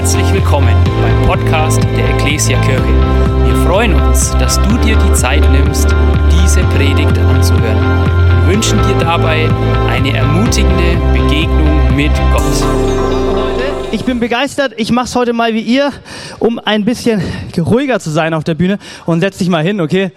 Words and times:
Herzlich 0.00 0.32
willkommen 0.32 0.74
beim 1.02 1.26
Podcast 1.26 1.84
der 1.94 2.08
Ecclesia 2.14 2.58
Kirche. 2.62 2.82
Wir 3.44 3.54
freuen 3.66 3.92
uns, 3.92 4.30
dass 4.38 4.58
du 4.62 4.78
dir 4.78 4.96
die 4.96 5.12
Zeit 5.12 5.42
nimmst, 5.52 5.94
diese 6.32 6.62
Predigt 6.68 7.18
anzuhören. 7.18 8.46
Wir 8.46 8.54
wünschen 8.54 8.78
dir 8.78 8.94
dabei 8.98 9.46
eine 9.90 10.16
ermutigende 10.16 10.96
Begegnung 11.12 11.94
mit 11.94 12.12
Gott. 12.32 12.42
Ich 13.92 14.06
bin 14.06 14.20
begeistert. 14.20 14.72
Ich 14.78 14.90
mache 14.90 15.04
es 15.04 15.14
heute 15.14 15.34
mal 15.34 15.52
wie 15.52 15.60
ihr, 15.60 15.92
um 16.38 16.58
ein 16.58 16.86
bisschen 16.86 17.20
ruhiger 17.58 18.00
zu 18.00 18.08
sein 18.08 18.32
auf 18.32 18.42
der 18.42 18.54
Bühne. 18.54 18.78
Und 19.04 19.20
setz 19.20 19.36
dich 19.36 19.50
mal 19.50 19.62
hin, 19.62 19.82
okay? 19.82 20.12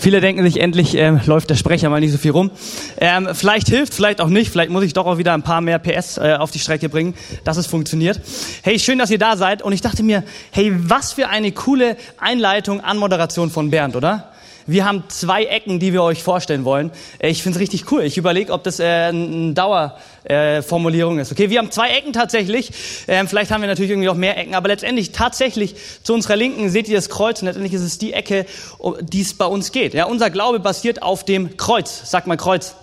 Viele 0.00 0.20
denken 0.20 0.44
sich, 0.44 0.60
endlich 0.60 0.94
ähm, 0.94 1.20
läuft 1.26 1.50
der 1.50 1.56
Sprecher 1.56 1.90
mal 1.90 1.98
nicht 1.98 2.12
so 2.12 2.18
viel 2.18 2.30
rum. 2.30 2.52
Ähm, 2.98 3.30
vielleicht 3.32 3.68
hilft, 3.68 3.94
vielleicht 3.94 4.20
auch 4.20 4.28
nicht. 4.28 4.50
Vielleicht 4.50 4.70
muss 4.70 4.84
ich 4.84 4.92
doch 4.92 5.06
auch 5.06 5.18
wieder 5.18 5.34
ein 5.34 5.42
paar 5.42 5.60
mehr 5.60 5.80
PS 5.80 6.18
äh, 6.18 6.36
auf 6.38 6.52
die 6.52 6.60
Strecke 6.60 6.88
bringen, 6.88 7.14
dass 7.42 7.56
es 7.56 7.66
funktioniert. 7.66 8.20
Hey, 8.62 8.78
schön, 8.78 8.98
dass 8.98 9.10
ihr 9.10 9.18
da 9.18 9.36
seid. 9.36 9.60
Und 9.60 9.72
ich 9.72 9.80
dachte 9.80 10.04
mir, 10.04 10.22
hey, 10.52 10.72
was 10.76 11.12
für 11.12 11.28
eine 11.28 11.50
coole 11.50 11.96
Einleitung 12.18 12.80
an 12.80 12.96
Moderation 12.96 13.50
von 13.50 13.70
Bernd, 13.70 13.96
oder? 13.96 14.30
Wir 14.68 14.84
haben 14.84 15.04
zwei 15.08 15.46
Ecken, 15.46 15.80
die 15.80 15.94
wir 15.94 16.02
euch 16.02 16.22
vorstellen 16.22 16.66
wollen. 16.66 16.90
Äh, 17.18 17.30
ich 17.30 17.42
finde 17.42 17.56
es 17.56 17.60
richtig 17.60 17.90
cool. 17.90 18.02
Ich 18.02 18.18
überlege, 18.18 18.52
ob 18.52 18.62
das 18.64 18.78
äh, 18.78 18.84
eine 18.84 19.54
Dauerformulierung 19.54 21.18
äh, 21.18 21.22
ist. 21.22 21.32
Okay, 21.32 21.48
wir 21.48 21.58
haben 21.58 21.70
zwei 21.70 21.88
Ecken 21.88 22.12
tatsächlich. 22.12 22.70
Ähm, 23.08 23.26
vielleicht 23.28 23.50
haben 23.50 23.62
wir 23.62 23.66
natürlich 23.66 23.90
irgendwie 23.90 24.08
noch 24.08 24.14
mehr 24.14 24.36
Ecken, 24.36 24.54
aber 24.54 24.68
letztendlich 24.68 25.12
tatsächlich 25.12 25.74
zu 26.02 26.12
unserer 26.12 26.36
Linken 26.36 26.68
seht 26.68 26.86
ihr 26.86 26.96
das 26.96 27.08
Kreuz 27.08 27.40
und 27.40 27.46
letztendlich 27.46 27.72
ist 27.72 27.80
es 27.80 27.96
die 27.96 28.12
Ecke, 28.12 28.44
um 28.76 28.94
die 29.00 29.22
es 29.22 29.32
bei 29.32 29.46
uns 29.46 29.72
geht. 29.72 29.94
Ja, 29.94 30.04
unser 30.04 30.28
Glaube 30.28 30.60
basiert 30.60 31.02
auf 31.02 31.24
dem 31.24 31.56
Kreuz. 31.56 32.02
Sag 32.04 32.26
mal 32.26 32.36
Kreuz. 32.36 32.74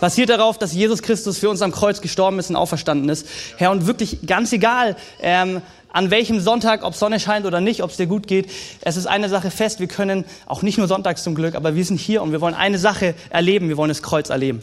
Basiert 0.00 0.30
darauf, 0.30 0.56
dass 0.56 0.72
Jesus 0.72 1.02
Christus 1.02 1.36
für 1.36 1.50
uns 1.50 1.62
am 1.62 1.72
Kreuz 1.72 2.00
gestorben 2.00 2.38
ist 2.38 2.48
und 2.48 2.56
auferstanden 2.56 3.08
ist. 3.08 3.26
Herr, 3.56 3.70
und 3.70 3.86
wirklich 3.86 4.24
ganz 4.24 4.52
egal, 4.52 4.96
ähm, 5.20 5.60
an 5.92 6.10
welchem 6.10 6.40
Sonntag, 6.40 6.84
ob 6.84 6.94
Sonne 6.94 7.20
scheint 7.20 7.46
oder 7.46 7.60
nicht, 7.60 7.82
ob 7.82 7.90
es 7.90 7.96
dir 7.96 8.06
gut 8.06 8.26
geht. 8.26 8.50
Es 8.80 8.96
ist 8.96 9.06
eine 9.06 9.28
Sache 9.28 9.50
fest, 9.50 9.80
wir 9.80 9.88
können 9.88 10.24
auch 10.46 10.62
nicht 10.62 10.78
nur 10.78 10.88
sonntags 10.88 11.22
zum 11.22 11.34
Glück, 11.34 11.54
aber 11.54 11.74
wir 11.74 11.84
sind 11.84 12.00
hier 12.00 12.22
und 12.22 12.32
wir 12.32 12.40
wollen 12.40 12.54
eine 12.54 12.78
Sache 12.78 13.14
erleben, 13.30 13.68
wir 13.68 13.76
wollen 13.76 13.90
das 13.90 14.02
Kreuz 14.02 14.30
erleben. 14.30 14.62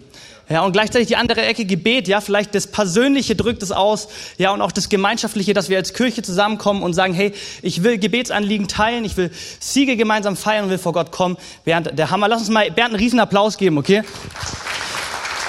Ja, 0.50 0.64
und 0.64 0.72
gleichzeitig 0.72 1.08
die 1.08 1.16
andere 1.16 1.44
Ecke 1.44 1.64
Gebet, 1.64 2.08
ja, 2.08 2.22
vielleicht 2.22 2.56
das 2.56 2.66
Persönliche 2.66 3.36
drückt 3.36 3.62
es 3.62 3.72
aus, 3.72 4.08
ja, 4.40 4.52
und 4.52 4.64
auch 4.64 4.72
das 4.72 4.90
Gemeinschaftliche, 4.90 5.54
dass 5.54 5.70
wir 5.70 5.78
als 5.78 5.94
Kirche 5.94 6.24
zusammenkommen 6.24 6.82
und 6.82 6.94
sagen, 6.94 7.14
hey, 7.14 7.34
ich 7.62 7.84
will 7.84 8.00
Gebetsanliegen 8.00 8.68
teilen, 8.68 9.06
ich 9.06 9.16
will 9.16 9.30
Siege 9.60 9.96
gemeinsam 9.96 10.36
feiern 10.36 10.64
und 10.64 10.72
will 10.72 10.80
vor 10.80 10.94
Gott 10.94 11.12
kommen. 11.12 11.38
Bernd, 11.66 11.92
der 11.96 12.10
Hammer, 12.10 12.28
lass 12.28 12.40
uns 12.40 12.50
mal 12.50 12.72
Bernd 12.72 12.94
einen 12.94 12.96
riesen 12.96 13.20
Applaus 13.20 13.58
geben, 13.58 13.78
okay? 13.78 14.02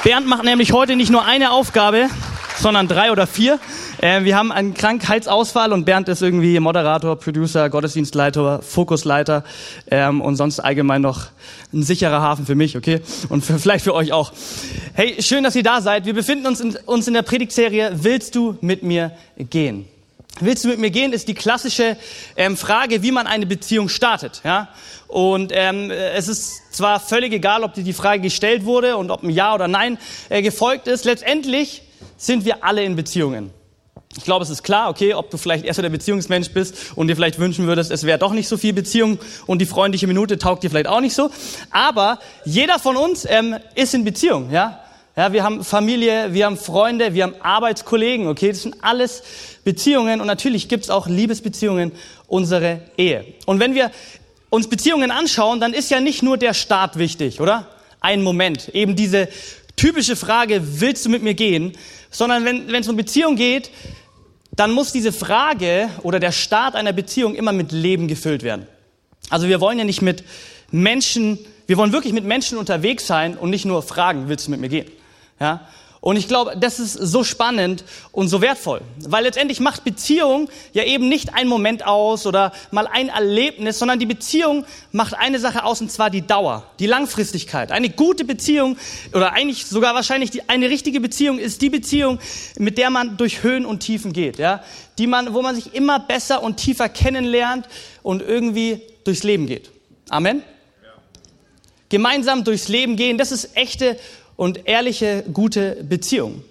Bernd 0.05 0.27
macht 0.27 0.45
nämlich 0.45 0.73
heute 0.73 0.97
nicht 0.97 1.11
nur 1.11 1.25
eine 1.25 1.51
Aufgabe, 1.51 2.09
sondern 2.59 2.87
drei 2.87 3.11
oder 3.11 3.27
vier. 3.27 3.59
Äh, 4.01 4.25
wir 4.25 4.35
haben 4.37 4.51
einen 4.51 4.73
Krankheitsausfall 4.73 5.75
und 5.75 5.85
Bernd 5.85 6.09
ist 6.09 6.23
irgendwie 6.23 6.59
Moderator, 6.59 7.17
Producer, 7.17 7.69
Gottesdienstleiter, 7.69 8.63
Fokusleiter 8.63 9.45
ähm, 9.91 10.23
und 10.23 10.37
sonst 10.37 10.59
allgemein 10.59 11.03
noch 11.03 11.27
ein 11.75 11.83
sicherer 11.83 12.23
Hafen 12.23 12.47
für 12.47 12.55
mich, 12.55 12.79
okay? 12.79 13.03
Und 13.29 13.45
für, 13.45 13.59
vielleicht 13.59 13.85
für 13.85 13.95
euch 13.95 14.13
auch. 14.13 14.33
Hey, 14.95 15.21
schön, 15.23 15.45
dass 15.45 15.55
ihr 15.55 15.63
da 15.63 15.83
seid. 15.83 16.07
Wir 16.07 16.15
befinden 16.15 16.47
uns 16.47 16.61
in, 16.61 16.77
uns 16.87 17.09
in 17.09 17.15
der 17.15 17.23
Predigtserie 17.23 17.91
Willst 17.93 18.35
du 18.35 18.57
mit 18.63 18.83
mir 18.83 19.13
gehen? 19.37 19.87
Willst 20.41 20.65
du 20.65 20.69
mit 20.69 20.79
mir 20.79 20.91
gehen, 20.91 21.13
ist 21.13 21.29
die 21.29 21.35
klassische 21.35 21.99
ähm, 22.37 22.57
Frage, 22.57 23.03
wie 23.03 23.13
man 23.13 23.27
eine 23.27 23.45
Beziehung 23.45 23.91
startet. 23.91 24.41
Ja? 24.45 24.69
Und 25.09 25.53
ähm, 25.55 25.91
es 25.91 26.29
ist 26.29 26.73
zwar 26.73 27.01
völlig 27.01 27.35
egal, 27.35 27.65
ob 27.65 27.75
dir 27.75 27.85
die 27.85 27.93
Frage 27.93 28.23
gestellt 28.23 28.65
wurde 28.65 28.97
und 28.97 29.11
ob 29.11 29.23
ein 29.23 29.29
Ja 29.29 29.55
oder 29.55 29.69
Nein 29.69 29.99
äh, 30.31 30.41
gefolgt 30.41 30.89
ist. 30.89 31.05
Letztendlich 31.05 31.83
sind 32.17 32.47
wir 32.47 32.65
alle 32.65 32.83
in 32.83 32.97
Beziehungen. 32.97 33.51
Ich 34.17 34.25
glaube, 34.25 34.43
es 34.43 34.51
ist 34.51 34.65
klar, 34.65 34.91
okay, 34.91 35.15
ob 35.15 35.31
du 35.31 35.37
vielleicht 35.37 35.65
erst 35.65 35.81
der 35.81 35.89
Beziehungsmensch 35.89 36.51
bist 36.51 36.97
und 36.97 37.07
dir 37.07 37.15
vielleicht 37.15 37.39
wünschen 37.39 37.69
würdest, 37.69 37.93
es 37.93 38.03
wäre 38.03 38.19
doch 38.19 38.33
nicht 38.33 38.49
so 38.49 38.57
viel 38.57 38.73
Beziehung 38.73 39.21
und 39.47 39.61
die 39.61 39.67
freundliche 39.67 40.09
Minute 40.09 40.37
taugt 40.37 40.65
dir 40.65 40.71
vielleicht 40.71 40.89
auch 40.89 41.01
nicht 41.01 41.15
so. 41.15 41.31
Aber 41.71 42.19
jeder 42.45 42.81
von 42.81 42.97
uns 42.97 43.25
ähm, 43.29 43.57
ist 43.77 43.95
in 43.95 44.03
Beziehung, 44.03 44.51
ja. 44.51 44.81
Ja, 45.17 45.33
wir 45.33 45.45
haben 45.45 45.63
Familie, 45.63 46.33
wir 46.33 46.47
haben 46.47 46.57
Freunde, 46.57 47.15
wir 47.15 47.25
haben 47.25 47.35
Arbeitskollegen, 47.41 48.27
okay, 48.27 48.49
das 48.49 48.63
sind 48.63 48.77
alles 48.83 49.23
Beziehungen 49.65 50.21
und 50.21 50.27
natürlich 50.27 50.69
gibt 50.69 50.85
es 50.85 50.91
auch 50.91 51.07
Liebesbeziehungen, 51.07 51.93
unsere 52.27 52.81
Ehe. 52.97 53.25
Und 53.47 53.61
wenn 53.61 53.75
wir 53.75 53.91
uns 54.51 54.69
Beziehungen 54.69 55.11
anschauen, 55.13 55.61
dann 55.61 55.73
ist 55.73 55.91
ja 55.91 56.01
nicht 56.01 56.23
nur 56.23 56.37
der 56.37 56.55
Start 56.55 56.99
wichtig, 56.99 57.41
oder? 57.41 57.67
Ein 58.01 58.23
Moment, 58.23 58.71
eben 58.71 58.97
diese 58.97 59.29
typische 59.77 60.17
Frage, 60.17 60.81
willst 60.81 61.07
du 61.07 61.11
mit 61.11 61.23
mir 61.23 61.35
gehen? 61.35 61.73
Sondern 62.11 62.45
wenn, 62.45 62.75
es 62.75 62.89
um 62.89 62.97
Beziehung 62.97 63.37
geht, 63.37 63.71
dann 64.61 64.73
muss 64.73 64.93
diese 64.93 65.11
Frage 65.11 65.89
oder 66.03 66.21
der 66.21 66.33
Start 66.33 66.75
einer 66.75 66.93
Beziehung 66.93 67.35
immer 67.35 67.51
mit 67.51 67.73
Leben 67.73 68.09
gefüllt 68.09 68.43
werden. 68.43 68.67
Also 69.31 69.49
wir 69.49 69.59
wollen 69.59 69.79
ja 69.79 69.87
nicht 69.87 70.03
mit 70.03 70.23
Menschen, 70.71 71.39
wir 71.67 71.79
wollen 71.79 71.93
wirklich 71.93 72.13
mit 72.13 72.25
Menschen 72.25 72.59
unterwegs 72.59 73.07
sein 73.07 73.39
und 73.39 73.49
nicht 73.49 73.65
nur 73.65 73.83
fragen, 73.83 74.29
willst 74.29 74.49
du 74.49 74.51
mit 74.51 74.61
mir 74.61 74.69
gehen? 74.69 74.87
Ja? 75.41 75.67
Und 76.03 76.17
ich 76.17 76.29
glaube, 76.29 76.57
das 76.59 76.81
ist 76.81 76.95
so 76.95 77.25
spannend 77.25 77.85
und 78.11 78.29
so 78.29 78.41
wertvoll, 78.41 78.81
weil 79.07 79.25
letztendlich 79.25 79.61
macht 79.61 79.85
Beziehung 79.85 80.49
ja 80.73 80.83
eben 80.85 81.11
nicht 81.11 81.35
ein 81.35 81.47
Moment 81.47 81.87
aus 81.87 82.27
oder 82.27 82.53
mal 82.71 82.87
ein 82.87 83.11
Erlebnis, 83.11 83.79
sondern 83.79 83.99
die 83.99 84.07
Beziehung 84.07 84.65
macht 84.93 85.13
eine 85.13 85.39
Sache 85.39 85.63
aus 85.63 85.83
und 85.83 85.93
zwar 85.93 86.09
die 86.09 86.27
Dauer, 86.27 86.65
die 86.79 86.87
Langfristigkeit. 86.87 87.71
Eine 87.71 87.91
gute 87.91 88.25
Beziehung 88.25 88.79
oder 89.13 89.35
eigentlich 89.35 89.67
sogar 89.67 89.95
wahrscheinlich 89.95 90.31
die, 90.31 90.49
eine 90.49 90.71
richtige 90.71 91.01
Beziehung 91.01 91.39
ist 91.39 91.61
die 91.61 91.69
Beziehung, 91.69 92.19
mit 92.57 92.79
der 92.79 92.89
man 92.89 93.19
durch 93.19 93.43
Höhen 93.43 93.67
und 93.67 93.81
Tiefen 93.81 94.15
geht, 94.15 94.39
ja, 94.39 94.65
die 94.97 95.07
man, 95.07 95.35
wo 95.35 95.43
man 95.43 95.55
sich 95.55 95.75
immer 95.75 95.99
besser 95.99 96.43
und 96.43 96.57
tiefer 96.57 96.89
kennenlernt 96.89 97.69
und 98.03 98.23
irgendwie 98.23 98.81
durchs 99.05 99.23
Leben 99.23 99.47
geht. 99.47 99.71
Amen. 100.09 100.43
Gemeinsam 101.91 102.45
durchs 102.45 102.69
Leben 102.69 102.97
gehen, 102.97 103.19
das 103.19 103.33
ist 103.33 103.57
echte 103.57 103.99
und 104.41 104.67
ehrliche, 104.67 105.23
gute 105.35 105.85
Beziehung. 105.87 106.43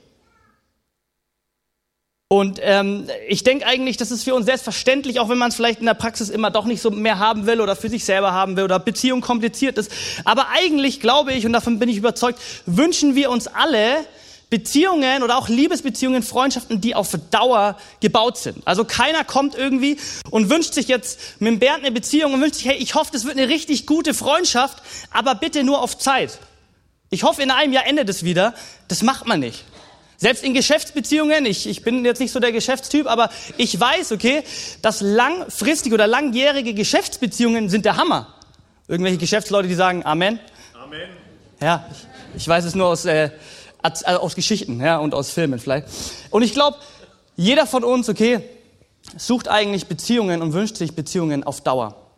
Und 2.28 2.60
ähm, 2.62 3.10
ich 3.28 3.42
denke 3.42 3.66
eigentlich, 3.66 3.98
das 3.98 4.12
ist 4.12 4.24
für 4.24 4.36
uns 4.36 4.46
selbstverständlich, 4.46 5.20
auch 5.20 5.28
wenn 5.28 5.40
man 5.40 5.50
es 5.50 5.56
vielleicht 5.56 5.80
in 5.80 5.88
der 5.88 5.96
Praxis 5.96 6.30
immer 6.30 6.52
doch 6.52 6.66
nicht 6.66 6.84
so 6.84 6.92
mehr 6.92 7.18
haben 7.18 7.48
will 7.48 7.62
oder 7.62 7.76
für 7.76 7.90
sich 7.90 8.06
selber 8.06 8.32
haben 8.32 8.56
will 8.58 8.64
oder 8.64 8.78
Beziehung 8.78 9.22
kompliziert 9.22 9.80
ist. 9.80 9.92
Aber 10.24 10.50
eigentlich 10.50 11.00
glaube 11.00 11.34
ich, 11.34 11.48
und 11.48 11.54
davon 11.54 11.80
bin 11.80 11.90
ich 11.90 11.98
überzeugt, 11.98 12.40
wünschen 12.68 13.16
wir 13.16 13.32
uns 13.32 13.48
alle 13.48 14.06
Beziehungen 14.52 15.24
oder 15.24 15.40
auch 15.40 15.50
Liebesbeziehungen, 15.50 16.22
Freundschaften, 16.22 16.82
die 16.82 16.94
auf 16.94 17.18
Dauer 17.32 17.76
gebaut 18.02 18.38
sind. 18.38 18.68
Also 18.68 18.86
keiner 18.86 19.24
kommt 19.24 19.56
irgendwie 19.56 19.98
und 20.30 20.52
wünscht 20.52 20.76
sich 20.76 20.90
jetzt 20.90 21.42
mit 21.42 21.54
dem 21.54 21.58
Bernd 21.58 21.80
eine 21.80 21.92
Beziehung 21.92 22.36
und 22.36 22.42
wünscht 22.42 22.58
sich, 22.58 22.66
hey, 22.66 22.78
ich 22.78 22.94
hoffe, 22.94 23.10
das 23.12 23.26
wird 23.26 23.36
eine 23.36 23.50
richtig 23.50 23.88
gute 23.88 24.14
Freundschaft, 24.14 24.84
aber 25.10 25.34
bitte 25.34 25.64
nur 25.64 25.82
auf 25.82 25.98
Zeit. 25.98 26.38
Ich 27.10 27.24
hoffe, 27.24 27.42
in 27.42 27.52
einem 27.52 27.74
Jahr 27.74 27.88
endet 27.88 28.10
es 28.10 28.24
wieder. 28.24 28.54
Das 28.88 29.02
macht 29.02 29.28
man 29.28 29.40
nicht. 29.40 29.66
Selbst 30.18 30.44
in 30.44 30.54
Geschäftsbeziehungen, 30.54 31.46
ich, 31.46 31.66
ich 31.66 31.82
bin 31.82 32.04
jetzt 32.04 32.20
nicht 32.20 32.32
so 32.32 32.42
der 32.42 32.52
Geschäftstyp, 32.52 33.08
aber 33.08 33.30
ich 33.56 33.80
weiß, 33.80 34.12
okay, 34.12 34.44
dass 34.82 35.00
langfristige 35.00 35.96
oder 35.96 36.08
langjährige 36.08 36.74
Geschäftsbeziehungen 36.74 37.70
sind 37.70 37.86
der 37.86 37.96
Hammer. 37.96 38.36
Irgendwelche 38.90 39.18
Geschäftsleute, 39.18 39.70
die 39.70 39.76
sagen 39.76 40.06
Amen. 40.06 40.40
Amen. 40.74 41.10
Ja, 41.62 41.86
ich, 41.90 42.42
ich 42.42 42.48
weiß 42.48 42.66
es 42.66 42.76
nur 42.76 42.88
aus, 42.88 43.06
äh, 43.06 43.30
aus 43.82 44.36
Geschichten 44.36 44.82
ja, 44.82 44.98
und 44.98 45.14
aus 45.14 45.32
Filmen 45.32 45.58
vielleicht. 45.58 45.88
Und 46.32 46.44
ich 46.44 46.54
glaube, 46.54 46.78
jeder 47.38 47.66
von 47.66 47.86
uns, 47.86 48.10
okay, 48.10 48.42
sucht 49.16 49.48
eigentlich 49.48 49.88
Beziehungen 49.88 50.42
und 50.42 50.52
wünscht 50.52 50.76
sich 50.76 50.96
Beziehungen 50.96 51.46
auf 51.46 51.62
Dauer. 51.62 52.09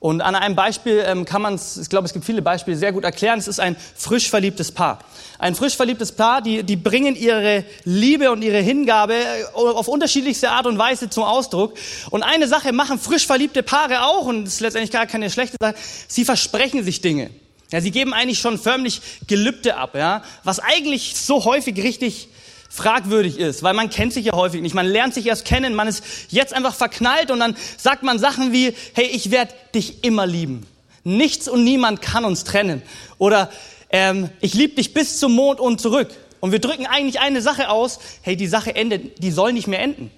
Und 0.00 0.22
an 0.22 0.34
einem 0.34 0.56
Beispiel 0.56 1.04
ähm, 1.06 1.26
kann 1.26 1.42
man 1.42 1.54
es, 1.54 1.76
ich 1.76 1.90
glaube, 1.90 2.06
es 2.06 2.14
gibt 2.14 2.24
viele 2.24 2.40
Beispiele, 2.40 2.74
sehr 2.74 2.90
gut 2.90 3.04
erklären. 3.04 3.38
Es 3.38 3.46
ist 3.46 3.60
ein 3.60 3.76
frisch 3.94 4.30
verliebtes 4.30 4.72
Paar. 4.72 5.00
Ein 5.38 5.54
frisch 5.54 5.76
verliebtes 5.76 6.12
Paar, 6.12 6.40
die, 6.40 6.62
die 6.62 6.76
bringen 6.76 7.14
ihre 7.14 7.64
Liebe 7.84 8.30
und 8.30 8.42
ihre 8.42 8.60
Hingabe 8.60 9.12
äh, 9.12 9.44
auf 9.54 9.88
unterschiedlichste 9.88 10.50
Art 10.50 10.66
und 10.66 10.78
Weise 10.78 11.10
zum 11.10 11.24
Ausdruck. 11.24 11.74
Und 12.08 12.22
eine 12.22 12.48
Sache 12.48 12.72
machen 12.72 12.98
frisch 12.98 13.26
verliebte 13.26 13.62
Paare 13.62 14.06
auch, 14.06 14.24
und 14.24 14.46
das 14.46 14.54
ist 14.54 14.60
letztendlich 14.60 14.90
gar 14.90 15.06
keine 15.06 15.28
schlechte 15.28 15.58
Sache, 15.60 15.74
sie 16.08 16.24
versprechen 16.24 16.82
sich 16.82 17.02
Dinge. 17.02 17.28
Ja, 17.70 17.82
sie 17.82 17.90
geben 17.90 18.14
eigentlich 18.14 18.38
schon 18.38 18.58
förmlich 18.58 19.02
Gelübde 19.26 19.76
ab, 19.76 19.94
ja, 19.94 20.22
was 20.44 20.60
eigentlich 20.60 21.14
so 21.14 21.44
häufig 21.44 21.76
richtig 21.76 22.28
fragwürdig 22.70 23.36
ist, 23.38 23.64
weil 23.64 23.74
man 23.74 23.90
kennt 23.90 24.12
sich 24.12 24.26
ja 24.26 24.32
häufig 24.32 24.62
nicht, 24.62 24.74
man 24.74 24.86
lernt 24.86 25.12
sich 25.12 25.26
erst 25.26 25.44
kennen, 25.44 25.74
man 25.74 25.88
ist 25.88 26.04
jetzt 26.28 26.54
einfach 26.54 26.74
verknallt 26.74 27.30
und 27.32 27.40
dann 27.40 27.56
sagt 27.76 28.04
man 28.04 28.18
Sachen 28.18 28.52
wie, 28.52 28.72
hey, 28.94 29.06
ich 29.06 29.32
werde 29.32 29.52
dich 29.74 30.04
immer 30.04 30.24
lieben. 30.24 30.66
Nichts 31.02 31.48
und 31.48 31.64
niemand 31.64 32.00
kann 32.00 32.24
uns 32.24 32.44
trennen. 32.44 32.80
Oder 33.18 33.50
ähm, 33.90 34.30
ich 34.40 34.54
liebe 34.54 34.76
dich 34.76 34.94
bis 34.94 35.18
zum 35.18 35.32
Mond 35.32 35.58
und 35.58 35.80
zurück. 35.80 36.10
Und 36.38 36.52
wir 36.52 36.60
drücken 36.60 36.86
eigentlich 36.86 37.20
eine 37.20 37.42
Sache 37.42 37.70
aus, 37.70 37.98
hey, 38.22 38.36
die 38.36 38.46
Sache 38.46 38.74
endet, 38.74 39.22
die 39.22 39.32
soll 39.32 39.52
nicht 39.52 39.66
mehr 39.66 39.80
enden. 39.80 40.10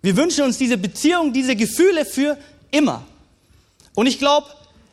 Wir 0.00 0.16
wünschen 0.16 0.44
uns 0.44 0.56
diese 0.56 0.78
Beziehung, 0.78 1.32
diese 1.32 1.54
Gefühle 1.56 2.06
für 2.06 2.38
immer. 2.70 3.04
Und 3.94 4.06
ich 4.06 4.18
glaube, 4.18 4.46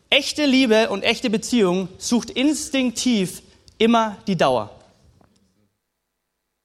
echte 0.09 0.45
Liebe 0.45 0.89
und 0.89 1.03
echte 1.03 1.29
Beziehung 1.29 1.87
sucht 1.97 2.29
instinktiv 2.29 3.41
immer 3.77 4.17
die 4.27 4.35
Dauer. 4.35 4.78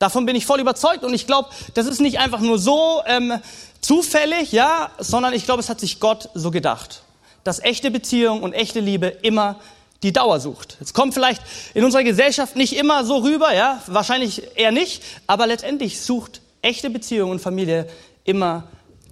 Davon 0.04 0.26
bin 0.26 0.36
ich 0.36 0.44
voll 0.44 0.60
überzeugt 0.60 1.02
und 1.02 1.14
ich 1.14 1.26
glaube, 1.26 1.48
das 1.72 1.86
ist 1.86 1.98
nicht 1.98 2.18
einfach 2.18 2.40
nur 2.40 2.58
so 2.58 3.00
ähm, 3.06 3.40
zufällig, 3.80 4.52
ja, 4.52 4.90
sondern 4.98 5.32
ich 5.32 5.46
glaube, 5.46 5.60
es 5.60 5.70
hat 5.70 5.80
sich 5.80 5.98
Gott 5.98 6.28
so 6.34 6.50
gedacht, 6.50 7.00
dass 7.42 7.58
echte 7.58 7.90
Beziehung 7.90 8.42
und 8.42 8.52
echte 8.52 8.80
Liebe 8.80 9.06
immer 9.06 9.58
die 10.02 10.12
Dauer 10.12 10.40
sucht. 10.40 10.76
Es 10.82 10.92
kommt 10.92 11.14
vielleicht 11.14 11.40
in 11.72 11.86
unserer 11.86 12.04
Gesellschaft 12.04 12.54
nicht 12.54 12.76
immer 12.76 13.06
so 13.06 13.16
rüber, 13.16 13.54
ja, 13.54 13.82
wahrscheinlich 13.86 14.42
eher 14.58 14.72
nicht, 14.72 15.02
aber 15.26 15.46
letztendlich 15.46 16.02
sucht 16.02 16.42
echte 16.60 16.90
Beziehung 16.90 17.30
und 17.30 17.38
Familie 17.38 17.88
immer 18.24 18.64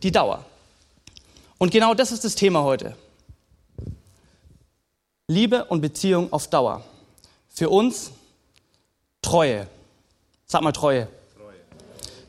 die 0.02 0.12
Dauer. 0.12 0.44
Und 1.56 1.70
genau 1.70 1.94
das 1.94 2.12
ist 2.12 2.22
das 2.22 2.34
Thema 2.34 2.64
heute. 2.64 2.94
Liebe 5.26 5.64
und 5.64 5.80
Beziehung 5.80 6.30
auf 6.34 6.48
Dauer. 6.48 6.84
Für 7.48 7.70
uns 7.70 8.10
Treue. 9.22 9.66
Sag 10.52 10.60
mal 10.60 10.72
Treue. 10.72 11.08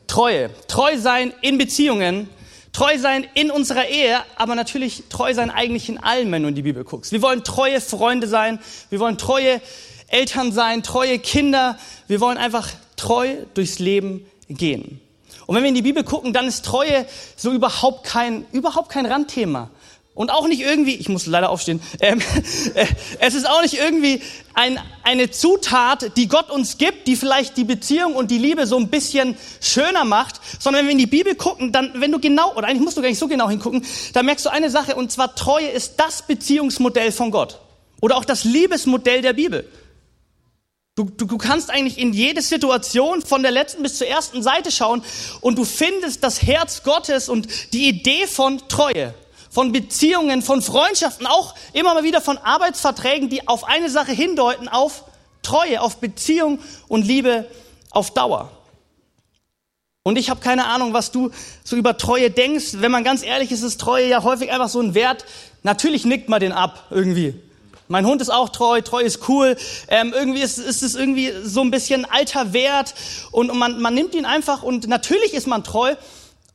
Treue. 0.06 0.48
Treu 0.66 0.96
sein 0.96 1.34
in 1.42 1.58
Beziehungen, 1.58 2.30
treu 2.72 2.96
sein 2.96 3.26
in 3.34 3.50
unserer 3.50 3.86
Ehe, 3.86 4.16
aber 4.36 4.54
natürlich 4.54 5.02
treu 5.10 5.34
sein 5.34 5.50
eigentlich 5.50 5.90
in 5.90 6.02
allem, 6.02 6.32
wenn 6.32 6.42
du 6.42 6.48
in 6.48 6.54
die 6.54 6.62
Bibel 6.62 6.84
guckst. 6.84 7.12
Wir 7.12 7.20
wollen 7.20 7.44
treue 7.44 7.82
Freunde 7.82 8.26
sein, 8.26 8.60
wir 8.88 8.98
wollen 8.98 9.18
treue 9.18 9.60
Eltern 10.08 10.52
sein, 10.52 10.82
treue 10.82 11.18
Kinder, 11.18 11.76
wir 12.08 12.18
wollen 12.22 12.38
einfach 12.38 12.70
treu 12.96 13.28
durchs 13.52 13.78
Leben 13.78 14.24
gehen. 14.48 15.02
Und 15.44 15.54
wenn 15.54 15.62
wir 15.62 15.68
in 15.68 15.74
die 15.74 15.82
Bibel 15.82 16.02
gucken, 16.02 16.32
dann 16.32 16.46
ist 16.46 16.64
Treue 16.64 17.04
so 17.36 17.52
überhaupt 17.52 18.04
kein, 18.04 18.46
überhaupt 18.52 18.88
kein 18.88 19.04
Randthema. 19.04 19.68
Und 20.14 20.30
auch 20.30 20.46
nicht 20.46 20.60
irgendwie, 20.60 20.94
ich 20.94 21.08
muss 21.08 21.26
leider 21.26 21.50
aufstehen, 21.50 21.80
ähm, 22.00 22.20
äh, 22.74 22.86
es 23.18 23.34
ist 23.34 23.48
auch 23.48 23.62
nicht 23.62 23.74
irgendwie 23.74 24.22
ein, 24.54 24.78
eine 25.02 25.30
Zutat, 25.30 26.16
die 26.16 26.28
Gott 26.28 26.50
uns 26.50 26.78
gibt, 26.78 27.08
die 27.08 27.16
vielleicht 27.16 27.56
die 27.56 27.64
Beziehung 27.64 28.14
und 28.14 28.30
die 28.30 28.38
Liebe 28.38 28.66
so 28.68 28.76
ein 28.76 28.88
bisschen 28.88 29.36
schöner 29.60 30.04
macht, 30.04 30.40
sondern 30.60 30.82
wenn 30.82 30.86
wir 30.86 30.92
in 30.92 30.98
die 30.98 31.06
Bibel 31.06 31.34
gucken, 31.34 31.72
dann, 31.72 31.90
wenn 31.94 32.12
du 32.12 32.20
genau, 32.20 32.54
oder 32.54 32.68
eigentlich 32.68 32.84
musst 32.84 32.96
du 32.96 33.02
gar 33.02 33.08
nicht 33.08 33.18
so 33.18 33.26
genau 33.26 33.50
hingucken, 33.50 33.84
da 34.12 34.22
merkst 34.22 34.46
du 34.46 34.50
eine 34.50 34.70
Sache, 34.70 34.94
und 34.94 35.10
zwar 35.10 35.34
Treue 35.34 35.66
ist 35.66 35.94
das 35.96 36.22
Beziehungsmodell 36.22 37.10
von 37.10 37.32
Gott. 37.32 37.58
Oder 38.00 38.16
auch 38.16 38.24
das 38.24 38.44
Liebesmodell 38.44 39.20
der 39.20 39.32
Bibel. 39.32 39.68
Du, 40.94 41.04
du, 41.04 41.26
du 41.26 41.38
kannst 41.38 41.70
eigentlich 41.70 41.98
in 41.98 42.12
jede 42.12 42.40
Situation 42.40 43.20
von 43.20 43.42
der 43.42 43.50
letzten 43.50 43.82
bis 43.82 43.98
zur 43.98 44.06
ersten 44.06 44.44
Seite 44.44 44.70
schauen 44.70 45.02
und 45.40 45.58
du 45.58 45.64
findest 45.64 46.22
das 46.22 46.42
Herz 46.42 46.84
Gottes 46.84 47.28
und 47.28 47.48
die 47.72 47.88
Idee 47.88 48.28
von 48.28 48.62
Treue, 48.68 49.12
von 49.54 49.70
Beziehungen, 49.70 50.42
von 50.42 50.60
Freundschaften, 50.60 51.28
auch 51.28 51.54
immer 51.72 51.94
mal 51.94 52.02
wieder 52.02 52.20
von 52.20 52.38
Arbeitsverträgen, 52.38 53.28
die 53.28 53.46
auf 53.46 53.62
eine 53.62 53.88
Sache 53.88 54.10
hindeuten, 54.10 54.66
auf 54.66 55.04
Treue, 55.44 55.80
auf 55.80 55.98
Beziehung 55.98 56.58
und 56.88 57.06
Liebe 57.06 57.46
auf 57.90 58.10
Dauer. 58.10 58.50
Und 60.02 60.18
ich 60.18 60.28
habe 60.28 60.40
keine 60.40 60.66
Ahnung, 60.66 60.92
was 60.92 61.12
du 61.12 61.30
so 61.62 61.76
über 61.76 61.96
Treue 61.96 62.32
denkst. 62.32 62.72
Wenn 62.78 62.90
man 62.90 63.04
ganz 63.04 63.22
ehrlich 63.22 63.52
ist, 63.52 63.62
ist 63.62 63.80
Treue 63.80 64.08
ja 64.08 64.24
häufig 64.24 64.50
einfach 64.50 64.68
so 64.68 64.80
ein 64.80 64.94
Wert. 64.94 65.24
Natürlich 65.62 66.04
nickt 66.04 66.28
man 66.28 66.40
den 66.40 66.50
ab 66.50 66.88
irgendwie. 66.90 67.40
Mein 67.86 68.06
Hund 68.06 68.20
ist 68.22 68.30
auch 68.30 68.48
treu, 68.48 68.80
treu 68.80 69.02
ist 69.02 69.28
cool. 69.28 69.56
Ähm, 69.86 70.12
irgendwie 70.12 70.40
ist, 70.40 70.58
ist 70.58 70.82
es 70.82 70.96
irgendwie 70.96 71.32
so 71.44 71.60
ein 71.60 71.70
bisschen 71.70 72.06
alter 72.06 72.52
Wert 72.52 72.94
und, 73.30 73.50
und 73.50 73.58
man, 73.58 73.80
man 73.80 73.94
nimmt 73.94 74.16
ihn 74.16 74.24
einfach 74.24 74.64
und 74.64 74.88
natürlich 74.88 75.32
ist 75.32 75.46
man 75.46 75.62
treu, 75.62 75.94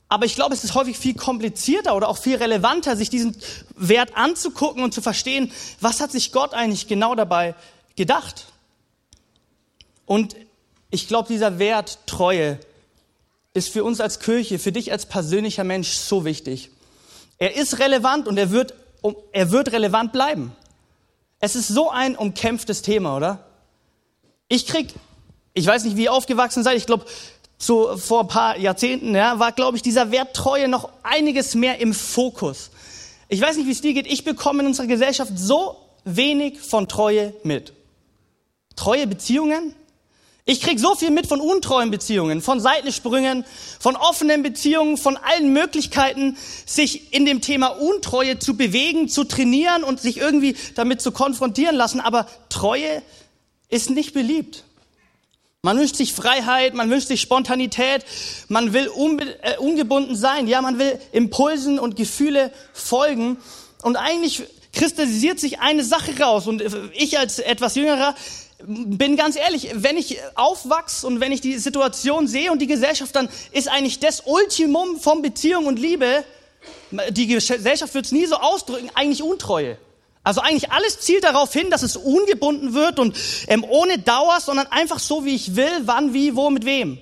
aber 0.09 0.25
ich 0.25 0.33
glaube, 0.33 0.55
es 0.55 0.63
ist 0.63 0.73
häufig 0.73 0.97
viel 0.97 1.13
komplizierter 1.13 1.95
oder 1.95 2.09
auch 2.09 2.17
viel 2.17 2.35
relevanter, 2.35 2.97
sich 2.97 3.11
diesen 3.11 3.37
Wert 3.75 4.17
anzugucken 4.17 4.83
und 4.83 4.91
zu 4.91 5.01
verstehen, 5.01 5.51
was 5.79 6.01
hat 6.01 6.11
sich 6.11 6.31
Gott 6.31 6.55
eigentlich 6.55 6.87
genau 6.87 7.13
dabei 7.13 7.53
gedacht. 7.95 8.47
Und 10.07 10.35
ich 10.89 11.07
glaube, 11.07 11.27
dieser 11.27 11.59
Wert 11.59 11.99
Treue 12.07 12.59
ist 13.53 13.69
für 13.69 13.83
uns 13.83 14.01
als 14.01 14.19
Kirche, 14.19 14.57
für 14.57 14.71
dich 14.71 14.91
als 14.91 15.05
persönlicher 15.05 15.63
Mensch 15.63 15.89
so 15.89 16.25
wichtig. 16.25 16.71
Er 17.37 17.55
ist 17.55 17.77
relevant 17.77 18.27
und 18.27 18.37
er 18.37 18.49
wird, 18.49 18.73
er 19.31 19.51
wird 19.51 19.71
relevant 19.71 20.11
bleiben. 20.11 20.51
Es 21.39 21.55
ist 21.55 21.67
so 21.67 21.91
ein 21.91 22.15
umkämpftes 22.15 22.81
Thema, 22.81 23.15
oder? 23.15 23.45
Ich 24.47 24.65
krieg, 24.65 24.93
ich 25.53 25.67
weiß 25.67 25.83
nicht, 25.83 25.97
wie 25.97 26.05
ihr 26.05 26.13
aufgewachsen 26.13 26.63
seid, 26.63 26.77
ich 26.77 26.87
glaube, 26.87 27.05
so 27.59 27.97
vor 27.97 28.21
ein 28.21 28.27
paar 28.27 28.57
Jahrzehnten 28.57 29.13
ja, 29.13 29.37
war, 29.37 29.51
glaube 29.51 29.77
ich, 29.77 29.83
dieser 29.83 30.11
Wert 30.11 30.35
Treue 30.35 30.67
noch 30.67 30.89
einiges 31.03 31.53
mehr 31.55 31.79
im 31.79 31.93
Fokus. 31.93 32.71
Ich 33.27 33.41
weiß 33.41 33.57
nicht, 33.57 33.67
wie 33.67 33.71
es 33.71 33.81
dir 33.81 33.93
geht, 33.93 34.07
ich 34.07 34.23
bekomme 34.23 34.61
in 34.61 34.67
unserer 34.67 34.87
Gesellschaft 34.87 35.33
so 35.35 35.75
wenig 36.05 36.59
von 36.61 36.87
Treue 36.87 37.33
mit. 37.43 37.73
Treue 38.75 39.05
Beziehungen, 39.05 39.75
ich 40.49 40.61
krieg 40.61 40.79
so 40.79 40.95
viel 40.95 41.11
mit 41.11 41.27
von 41.27 41.41
untreuen 41.41 41.91
Beziehungen, 41.91 42.41
von 42.41 42.59
Seitensprüngen, 42.59 43.45
von 43.79 43.95
offenen 43.95 44.41
Beziehungen, 44.41 44.97
von 44.97 45.15
allen 45.15 45.53
Möglichkeiten, 45.53 46.37
sich 46.65 47.13
in 47.13 47.25
dem 47.25 47.41
Thema 47.41 47.67
Untreue 47.67 48.39
zu 48.39 48.57
bewegen, 48.57 49.09
zu 49.09 49.25
trainieren 49.25 49.83
und 49.83 50.01
sich 50.01 50.17
irgendwie 50.17 50.55
damit 50.73 51.01
zu 51.01 51.11
konfrontieren 51.11 51.75
lassen. 51.75 51.99
Aber 51.99 52.25
Treue 52.49 53.03
ist 53.67 53.91
nicht 53.91 54.15
beliebt. 54.15 54.63
Man 55.61 55.77
wünscht 55.77 55.97
sich 55.97 56.13
Freiheit, 56.13 56.73
man 56.73 56.89
wünscht 56.89 57.09
sich 57.09 57.19
Spontanität, 57.19 58.05
man 58.47 58.71
will 58.71 58.89
äh, 59.41 59.57
ungebunden 59.57 60.15
sein, 60.15 60.47
ja, 60.47 60.61
man 60.61 60.79
will 60.79 60.97
Impulsen 61.11 61.79
und 61.79 61.97
Gefühle 61.97 62.53
folgen. 62.71 63.35
Und 63.83 63.97
eigentlich 63.97 64.43
kristallisiert 64.71 65.37
sich 65.37 65.59
eine 65.59 65.83
Sache 65.83 66.17
raus. 66.17 66.47
Und 66.47 66.63
ich 66.93 67.19
als 67.19 67.39
etwas 67.39 67.75
Jüngerer 67.75 68.15
bin 68.63 69.17
ganz 69.17 69.35
ehrlich, 69.35 69.71
wenn 69.73 69.97
ich 69.97 70.19
aufwachse 70.35 71.05
und 71.05 71.19
wenn 71.19 71.33
ich 71.33 71.41
die 71.41 71.57
Situation 71.57 72.29
sehe 72.29 72.53
und 72.53 72.59
die 72.59 72.67
Gesellschaft, 72.67 73.13
dann 73.13 73.27
ist 73.51 73.67
eigentlich 73.67 73.99
das 73.99 74.21
Ultimum 74.25 74.97
von 74.97 75.21
Beziehung 75.21 75.65
und 75.65 75.77
Liebe, 75.77 76.23
die 77.09 77.27
Gesellschaft 77.27 77.93
wird 77.93 78.05
es 78.05 78.13
nie 78.13 78.25
so 78.27 78.35
ausdrücken, 78.35 78.89
eigentlich 78.93 79.23
Untreue. 79.23 79.77
Also 80.23 80.41
eigentlich 80.41 80.71
alles 80.71 80.99
zielt 80.99 81.23
darauf 81.23 81.53
hin, 81.53 81.69
dass 81.69 81.81
es 81.81 81.95
ungebunden 81.95 82.73
wird 82.73 82.99
und 82.99 83.17
ähm, 83.47 83.63
ohne 83.63 83.99
Dauer, 83.99 84.39
sondern 84.41 84.67
einfach 84.67 84.99
so, 84.99 85.25
wie 85.25 85.35
ich 85.35 85.55
will, 85.55 85.81
wann, 85.85 86.13
wie, 86.13 86.35
wo, 86.35 86.49
mit 86.49 86.65
wem. 86.65 86.99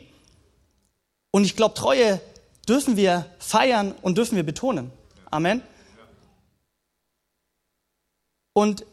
Und 1.32 1.44
ich 1.44 1.56
glaube, 1.56 1.76
Treue 1.76 2.22
dürfen 2.68 2.96
wir 2.96 3.26
feiern 3.40 3.96
und 4.02 4.18
dürfen 4.18 4.36
wir 4.36 4.44
betonen. 4.44 4.92
Amen. 5.30 5.62
Und 8.54 8.86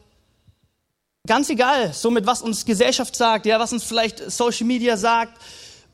Ganz 1.26 1.48
egal, 1.48 1.94
somit 1.94 2.26
was 2.26 2.42
uns 2.42 2.66
Gesellschaft 2.66 3.16
sagt, 3.16 3.46
ja, 3.46 3.58
was 3.58 3.72
uns 3.72 3.82
vielleicht 3.82 4.30
Social 4.30 4.66
Media 4.66 4.98
sagt, 4.98 5.40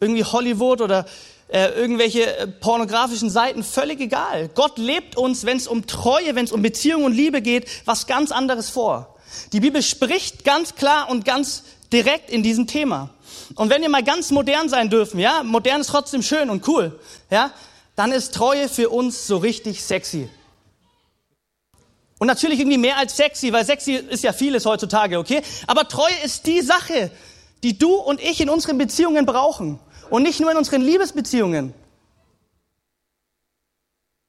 irgendwie 0.00 0.24
Hollywood 0.24 0.80
oder 0.80 1.06
äh, 1.52 1.68
irgendwelche 1.70 2.36
äh, 2.36 2.46
pornografischen 2.46 3.30
Seiten, 3.30 3.64
völlig 3.64 4.00
egal. 4.00 4.48
Gott 4.54 4.78
lebt 4.78 5.16
uns, 5.16 5.44
wenn 5.44 5.56
es 5.56 5.66
um 5.66 5.86
Treue, 5.86 6.34
wenn 6.34 6.44
es 6.44 6.52
um 6.52 6.62
Beziehung 6.62 7.04
und 7.04 7.12
Liebe 7.12 7.42
geht, 7.42 7.68
was 7.84 8.06
ganz 8.06 8.32
anderes 8.32 8.70
vor. 8.70 9.16
Die 9.52 9.60
Bibel 9.60 9.82
spricht 9.82 10.44
ganz 10.44 10.74
klar 10.74 11.08
und 11.08 11.24
ganz 11.24 11.64
direkt 11.92 12.30
in 12.30 12.42
diesem 12.42 12.66
Thema. 12.66 13.10
Und 13.56 13.70
wenn 13.70 13.82
wir 13.82 13.88
mal 13.88 14.04
ganz 14.04 14.30
modern 14.30 14.68
sein 14.68 14.90
dürfen, 14.90 15.18
ja, 15.18 15.42
modern 15.42 15.80
ist 15.80 15.88
trotzdem 15.88 16.22
schön 16.22 16.50
und 16.50 16.66
cool, 16.68 16.98
ja, 17.30 17.52
dann 17.96 18.12
ist 18.12 18.34
Treue 18.34 18.68
für 18.68 18.88
uns 18.88 19.26
so 19.26 19.36
richtig 19.36 19.82
sexy. 19.82 20.28
Und 22.18 22.26
natürlich 22.26 22.60
irgendwie 22.60 22.78
mehr 22.78 22.96
als 22.98 23.16
sexy, 23.16 23.52
weil 23.52 23.64
sexy 23.64 23.94
ist 23.94 24.22
ja 24.22 24.32
vieles 24.32 24.66
heutzutage, 24.66 25.18
okay? 25.18 25.42
Aber 25.66 25.88
Treue 25.88 26.14
ist 26.24 26.46
die 26.46 26.60
Sache, 26.60 27.10
die 27.62 27.76
du 27.78 27.94
und 27.94 28.20
ich 28.20 28.40
in 28.40 28.50
unseren 28.50 28.78
Beziehungen 28.78 29.26
brauchen. 29.26 29.80
Und 30.10 30.22
nicht 30.24 30.40
nur 30.40 30.50
in 30.50 30.56
unseren 30.56 30.82
Liebesbeziehungen. 30.82 31.72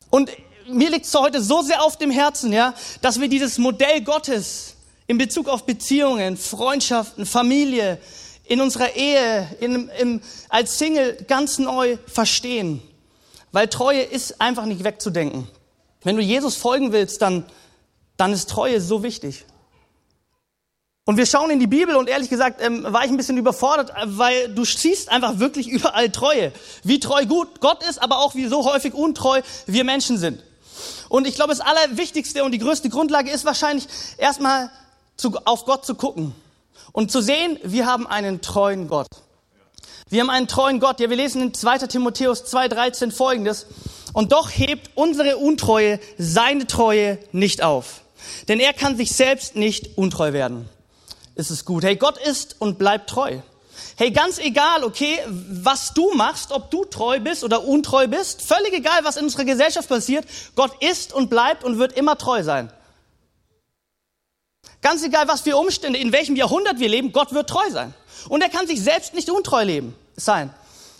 Und 0.10 0.30
mir 0.68 0.90
liegt 0.90 1.06
es 1.06 1.14
heute 1.14 1.42
so 1.42 1.62
sehr 1.62 1.84
auf 1.84 1.98
dem 1.98 2.12
Herzen, 2.12 2.54
ja, 2.54 2.74
dass 3.02 3.20
wir 3.20 3.28
dieses 3.28 3.58
Modell 3.58 4.02
Gottes 4.02 4.76
in 5.08 5.18
Bezug 5.18 5.50
auf 5.50 5.66
Beziehungen, 5.66 6.38
Freundschaften, 6.38 7.26
Familie, 7.26 7.98
in 8.46 8.62
unserer 8.62 8.96
Ehe, 8.96 9.48
in, 9.60 9.90
im, 10.00 10.22
als 10.50 10.78
Single 10.78 11.18
ganz 11.28 11.58
neu 11.58 11.98
verstehen. 12.06 12.82
Weil 13.52 13.68
Treue 13.68 14.02
ist 14.02 14.40
einfach 14.40 14.66
nicht 14.66 14.84
wegzudenken. 14.84 15.48
Wenn 16.04 16.16
du 16.16 16.22
Jesus 16.22 16.56
folgen 16.56 16.92
willst, 16.92 17.22
dann 17.22 17.46
dann 18.22 18.34
ist 18.34 18.52
Treue 18.52 18.80
so 18.80 19.02
wichtig. 19.02 19.46
Und 21.06 21.18
wir 21.18 21.26
schauen 21.26 21.50
in 21.50 21.60
die 21.60 21.68
Bibel 21.68 21.96
und 21.96 22.08
ehrlich 22.08 22.30
gesagt 22.30 22.62
ähm, 22.62 22.86
war 22.88 23.04
ich 23.04 23.10
ein 23.10 23.18
bisschen 23.18 23.38
überfordert, 23.38 23.92
weil 24.06 24.54
du 24.54 24.64
siehst 24.66 25.10
einfach 25.10 25.40
wirklich 25.40 25.68
überall 25.68 26.10
Treue. 26.12 26.52
Wie 26.84 27.00
treu 27.00 27.26
gut 27.26 27.60
Gott 27.60 27.84
ist, 27.84 28.02
aber 28.02 28.20
auch 28.20 28.36
wie 28.36 28.48
so 28.48 28.72
häufig 28.72 28.94
untreu 28.94 29.42
wir 29.66 29.84
Menschen 29.84 30.18
sind. 30.18 30.44
Und 31.10 31.28
ich 31.28 31.36
glaube, 31.36 31.50
das 31.50 31.60
Allerwichtigste 31.60 32.44
und 32.44 32.52
die 32.52 32.60
größte 32.60 32.90
Grundlage 32.90 33.32
ist 33.32 33.46
wahrscheinlich 33.46 33.88
erstmal 34.18 34.70
zu, 35.18 35.36
auf 35.46 35.66
Gott 35.66 35.86
zu 35.86 35.96
gucken 35.96 36.36
und 36.92 37.12
zu 37.12 37.22
sehen, 37.22 37.58
wir 37.64 37.88
haben 37.88 38.06
einen 38.06 38.42
treuen 38.42 38.88
Gott. 38.88 39.08
Wir 40.10 40.22
haben 40.22 40.30
einen 40.30 40.48
treuen 40.48 40.80
Gott. 40.80 41.00
Ja, 41.00 41.10
wir 41.10 41.18
lesen 41.18 41.42
in 41.42 41.54
2. 41.54 41.80
Timotheus 41.88 42.44
2,13 42.54 43.12
folgendes. 43.12 43.66
Und 44.14 44.34
doch 44.34 44.50
hebt 44.50 44.92
unsere 44.96 45.38
Untreue 45.38 46.00
seine 46.18 46.68
Treue 46.68 47.18
nicht 47.32 47.64
auf. 47.64 48.02
Denn 48.50 48.60
er 48.60 48.74
kann 48.74 48.98
sich 48.98 49.14
selbst 49.14 49.56
nicht 49.56 49.98
untreu 49.98 50.34
werden. 50.34 50.70
Ist 51.36 51.50
es 51.50 51.66
gut. 51.66 51.84
Hey, 51.84 51.96
Gott 51.96 52.18
ist 52.18 52.56
und 52.60 52.78
bleibt 52.78 53.10
treu. 53.10 53.40
Hey, 53.96 54.12
ganz 54.12 54.40
egal, 54.40 54.84
okay, 54.84 55.20
was 55.28 55.94
du 55.94 56.14
machst, 56.14 56.52
ob 56.52 56.72
du 56.72 56.86
treu 56.86 57.20
bist 57.20 57.44
oder 57.44 57.64
untreu 57.66 58.08
bist, 58.08 58.42
völlig 58.42 58.74
egal, 58.74 59.04
was 59.04 59.18
in 59.18 59.24
unserer 59.26 59.46
Gesellschaft 59.46 59.88
passiert, 59.88 60.26
Gott 60.56 60.72
ist 60.82 61.14
und 61.14 61.30
bleibt 61.30 61.64
und 61.64 61.78
wird 61.78 61.94
immer 61.94 62.18
treu 62.18 62.44
sein. 62.44 62.72
Ganz 64.82 65.04
egal, 65.04 65.28
was 65.28 65.42
für 65.42 65.56
Umstände, 65.58 66.00
in 66.00 66.12
welchem 66.12 66.36
Jahrhundert 66.36 66.80
wir 66.80 66.90
leben, 66.90 67.12
Gott 67.12 67.34
wird 67.34 67.50
treu 67.50 67.70
sein. 67.70 67.94
Und 68.30 68.42
er 68.42 68.50
kann 68.50 68.68
sich 68.68 68.82
selbst 68.82 69.14
nicht 69.14 69.30
untreu 69.30 69.64
leben, 69.64 69.96
sein. 70.16 70.52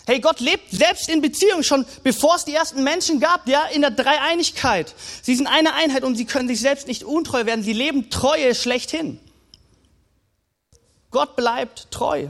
Hey, 0.06 0.18
Gott 0.20 0.40
lebt 0.40 0.70
selbst 0.72 1.08
in 1.08 1.20
Beziehung 1.22 1.62
schon, 1.62 1.86
bevor 2.02 2.34
es 2.36 2.44
die 2.44 2.54
ersten 2.54 2.82
Menschen 2.82 3.20
gab, 3.20 3.48
ja, 3.48 3.64
in 3.66 3.82
der 3.82 3.92
Dreieinigkeit. 3.92 4.94
Sie 5.22 5.34
sind 5.34 5.46
eine 5.46 5.74
Einheit 5.74 6.02
und 6.02 6.16
sie 6.16 6.24
können 6.24 6.48
sich 6.48 6.60
selbst 6.60 6.88
nicht 6.88 7.04
untreu 7.04 7.46
werden. 7.46 7.62
Sie 7.62 7.72
leben 7.72 8.10
Treue 8.10 8.54
schlechthin. 8.54 9.20
Gott 11.12 11.36
bleibt 11.36 11.90
treu. 11.90 12.28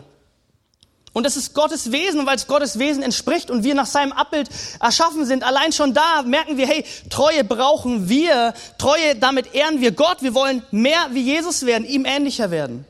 Und 1.14 1.24
das 1.24 1.36
ist 1.36 1.54
Gottes 1.54 1.92
Wesen, 1.92 2.24
weil 2.24 2.36
es 2.36 2.46
Gottes 2.46 2.78
Wesen 2.78 3.02
entspricht 3.02 3.50
und 3.50 3.64
wir 3.64 3.74
nach 3.74 3.86
seinem 3.86 4.12
Abbild 4.12 4.48
erschaffen 4.80 5.26
sind, 5.26 5.44
allein 5.44 5.72
schon 5.72 5.92
da 5.92 6.22
merken 6.22 6.56
wir, 6.56 6.66
hey, 6.66 6.84
Treue 7.10 7.44
brauchen 7.44 8.08
wir, 8.08 8.54
Treue, 8.78 9.16
damit 9.16 9.54
ehren 9.54 9.82
wir 9.82 9.92
Gott, 9.92 10.22
wir 10.22 10.34
wollen 10.34 10.62
mehr 10.70 11.08
wie 11.10 11.22
Jesus 11.22 11.66
werden, 11.66 11.86
ihm 11.86 12.06
ähnlicher 12.06 12.50
werden. 12.50 12.86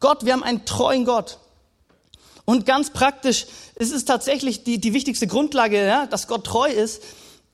Gott, 0.00 0.24
wir 0.24 0.32
haben 0.32 0.42
einen 0.42 0.64
treuen 0.64 1.04
Gott. 1.04 1.38
Und 2.44 2.66
ganz 2.66 2.90
praktisch, 2.90 3.46
es 3.76 3.92
ist 3.92 4.06
tatsächlich 4.06 4.64
die, 4.64 4.80
die 4.80 4.92
wichtigste 4.92 5.28
Grundlage, 5.28 5.86
ja, 5.86 6.06
dass 6.06 6.26
Gott 6.26 6.44
treu 6.44 6.68
ist. 6.68 7.02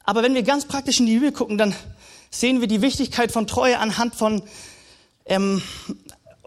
Aber 0.05 0.23
wenn 0.23 0.35
wir 0.35 0.43
ganz 0.43 0.65
praktisch 0.65 1.01
in 1.01 1.07
die 1.07 1.15
Bibel 1.15 1.33
gucken, 1.33 1.59
dann 1.59 1.75
sehen 2.31 2.61
wir 2.61 2.69
die 2.69 2.81
Wichtigkeit 2.81 3.31
von 3.31 3.47
Treue 3.47 3.79
anhand 3.79 4.15
von 4.15 4.43
ähm, 5.27 5.61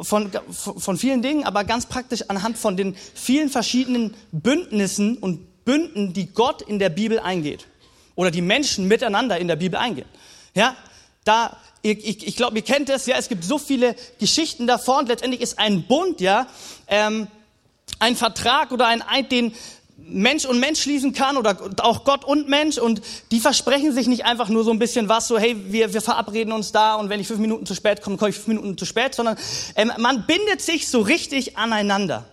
von, 0.01 0.31
von 0.51 0.97
vielen 0.97 1.21
Dingen, 1.21 1.43
aber 1.43 1.63
ganz 1.63 1.85
praktisch 1.85 2.23
anhand 2.29 2.57
von 2.57 2.77
den 2.77 2.95
vielen 3.13 3.49
verschiedenen 3.49 4.15
Bündnissen 4.31 5.17
und 5.17 5.65
Bünden, 5.65 6.13
die 6.13 6.27
Gott 6.27 6.61
in 6.61 6.79
der 6.79 6.89
Bibel 6.89 7.19
eingeht. 7.19 7.67
Oder 8.15 8.31
die 8.31 8.41
Menschen 8.41 8.87
miteinander 8.87 9.37
in 9.37 9.47
der 9.47 9.55
Bibel 9.55 9.79
eingehen. 9.79 10.07
Ja, 10.55 10.75
da, 11.23 11.57
ich, 11.81 12.05
ich, 12.05 12.27
ich 12.27 12.35
glaube, 12.35 12.57
ihr 12.57 12.63
kennt 12.63 12.89
es, 12.89 13.05
ja, 13.05 13.17
es 13.17 13.29
gibt 13.29 13.43
so 13.43 13.57
viele 13.57 13.95
Geschichten 14.19 14.67
davon. 14.67 15.05
Letztendlich 15.05 15.41
ist 15.41 15.59
ein 15.59 15.83
Bund, 15.83 16.21
ja, 16.21 16.47
ähm, 16.87 17.27
ein 17.99 18.15
Vertrag 18.15 18.71
oder 18.71 18.87
ein 18.87 19.01
Eid, 19.01 19.31
den 19.31 19.53
Mensch 20.07 20.45
und 20.45 20.59
Mensch 20.59 20.81
schließen 20.81 21.13
kann 21.13 21.37
oder 21.37 21.57
auch 21.81 22.03
Gott 22.03 22.23
und 22.25 22.49
Mensch 22.49 22.77
und 22.77 23.01
die 23.31 23.39
versprechen 23.39 23.93
sich 23.93 24.07
nicht 24.07 24.25
einfach 24.25 24.49
nur 24.49 24.63
so 24.63 24.71
ein 24.71 24.79
bisschen 24.79 25.09
was, 25.09 25.27
so 25.27 25.37
hey, 25.37 25.55
wir, 25.71 25.93
wir 25.93 26.01
verabreden 26.01 26.53
uns 26.53 26.71
da 26.71 26.95
und 26.95 27.09
wenn 27.09 27.19
ich 27.19 27.27
fünf 27.27 27.39
Minuten 27.39 27.65
zu 27.65 27.75
spät 27.75 28.01
komme, 28.01 28.17
komme 28.17 28.29
ich 28.29 28.35
fünf 28.35 28.47
Minuten 28.47 28.77
zu 28.77 28.85
spät, 28.85 29.13
sondern 29.13 29.37
ähm, 29.75 29.91
man 29.97 30.25
bindet 30.25 30.61
sich 30.61 30.87
so 30.89 31.01
richtig 31.01 31.57
aneinander. 31.57 32.25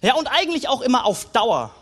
Ja, 0.00 0.14
und 0.14 0.26
eigentlich 0.26 0.68
auch 0.68 0.80
immer 0.80 1.04
auf 1.06 1.26
Dauer. 1.32 1.74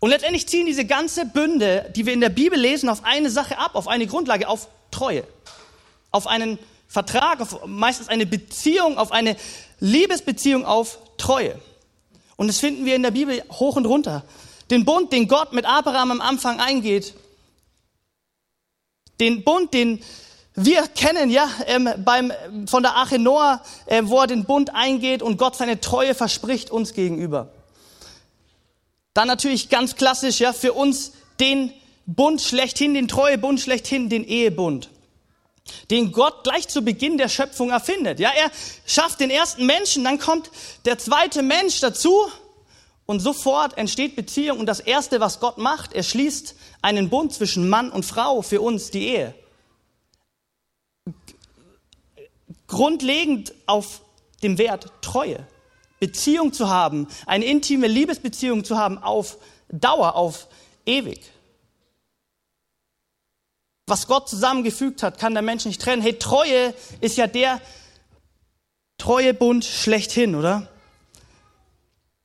Und 0.00 0.10
letztendlich 0.10 0.48
ziehen 0.48 0.66
diese 0.66 0.84
ganze 0.84 1.26
Bünde, 1.26 1.90
die 1.94 2.06
wir 2.06 2.12
in 2.12 2.20
der 2.20 2.28
Bibel 2.28 2.58
lesen, 2.58 2.88
auf 2.88 3.04
eine 3.04 3.30
Sache 3.30 3.58
ab, 3.58 3.76
auf 3.76 3.86
eine 3.86 4.06
Grundlage, 4.08 4.48
auf 4.48 4.68
Treue. 4.90 5.22
Auf 6.10 6.26
einen 6.26 6.58
Vertrag, 6.88 7.40
auf 7.40 7.64
meistens 7.66 8.08
eine 8.08 8.26
Beziehung, 8.26 8.98
auf 8.98 9.12
eine 9.12 9.36
Liebesbeziehung, 9.78 10.66
auf 10.66 10.98
Treue. 11.18 11.54
Und 12.42 12.48
das 12.48 12.58
finden 12.58 12.84
wir 12.84 12.96
in 12.96 13.04
der 13.04 13.12
Bibel 13.12 13.40
hoch 13.52 13.76
und 13.76 13.86
runter. 13.86 14.24
Den 14.68 14.84
Bund, 14.84 15.12
den 15.12 15.28
Gott 15.28 15.52
mit 15.52 15.64
Abraham 15.64 16.10
am 16.10 16.20
Anfang 16.20 16.58
eingeht. 16.58 17.14
Den 19.20 19.44
Bund, 19.44 19.72
den 19.72 20.02
wir 20.56 20.88
kennen, 20.88 21.30
ja, 21.30 21.48
ähm, 21.68 21.88
beim, 21.98 22.32
von 22.66 22.82
der 22.82 22.96
Arche 22.96 23.20
Noah, 23.20 23.62
äh, 23.86 24.02
wo 24.06 24.18
er 24.18 24.26
den 24.26 24.44
Bund 24.44 24.74
eingeht 24.74 25.22
und 25.22 25.36
Gott 25.36 25.54
seine 25.54 25.78
Treue 25.80 26.16
verspricht 26.16 26.72
uns 26.72 26.94
gegenüber. 26.94 27.52
Dann 29.14 29.28
natürlich 29.28 29.68
ganz 29.68 29.94
klassisch, 29.94 30.40
ja, 30.40 30.52
für 30.52 30.72
uns 30.72 31.12
den 31.38 31.72
Bund 32.06 32.42
schlechthin, 32.42 32.94
den 32.94 33.06
Treuebund 33.06 33.60
schlechthin, 33.60 34.08
den 34.08 34.24
Ehebund 34.24 34.90
den 35.90 36.12
Gott 36.12 36.44
gleich 36.44 36.68
zu 36.68 36.82
Beginn 36.82 37.18
der 37.18 37.28
Schöpfung 37.28 37.70
erfindet. 37.70 38.20
Ja, 38.20 38.30
er 38.30 38.50
schafft 38.86 39.20
den 39.20 39.30
ersten 39.30 39.66
Menschen, 39.66 40.04
dann 40.04 40.18
kommt 40.18 40.50
der 40.84 40.98
zweite 40.98 41.42
Mensch 41.42 41.80
dazu 41.80 42.28
und 43.06 43.20
sofort 43.20 43.76
entsteht 43.78 44.16
Beziehung 44.16 44.60
und 44.60 44.66
das 44.66 44.80
erste, 44.80 45.20
was 45.20 45.40
Gott 45.40 45.58
macht, 45.58 45.92
er 45.92 46.02
schließt 46.02 46.54
einen 46.82 47.10
Bund 47.10 47.32
zwischen 47.32 47.68
Mann 47.68 47.90
und 47.90 48.04
Frau 48.04 48.42
für 48.42 48.60
uns, 48.60 48.90
die 48.90 49.08
Ehe. 49.08 49.34
Grundlegend 52.66 53.54
auf 53.66 54.00
dem 54.42 54.58
Wert 54.58 54.90
Treue. 55.02 55.46
Beziehung 56.00 56.52
zu 56.52 56.68
haben, 56.68 57.06
eine 57.26 57.44
intime 57.44 57.86
Liebesbeziehung 57.86 58.64
zu 58.64 58.76
haben 58.76 58.98
auf 58.98 59.38
Dauer, 59.68 60.16
auf 60.16 60.48
ewig. 60.84 61.31
Was 63.86 64.06
Gott 64.06 64.28
zusammengefügt 64.28 65.02
hat, 65.02 65.18
kann 65.18 65.34
der 65.34 65.42
Mensch 65.42 65.64
nicht 65.64 65.80
trennen. 65.80 66.02
Hey, 66.02 66.18
Treue 66.18 66.74
ist 67.00 67.16
ja 67.16 67.26
der 67.26 67.60
Treuebund 68.98 69.64
schlechthin, 69.64 70.34
oder? 70.34 70.68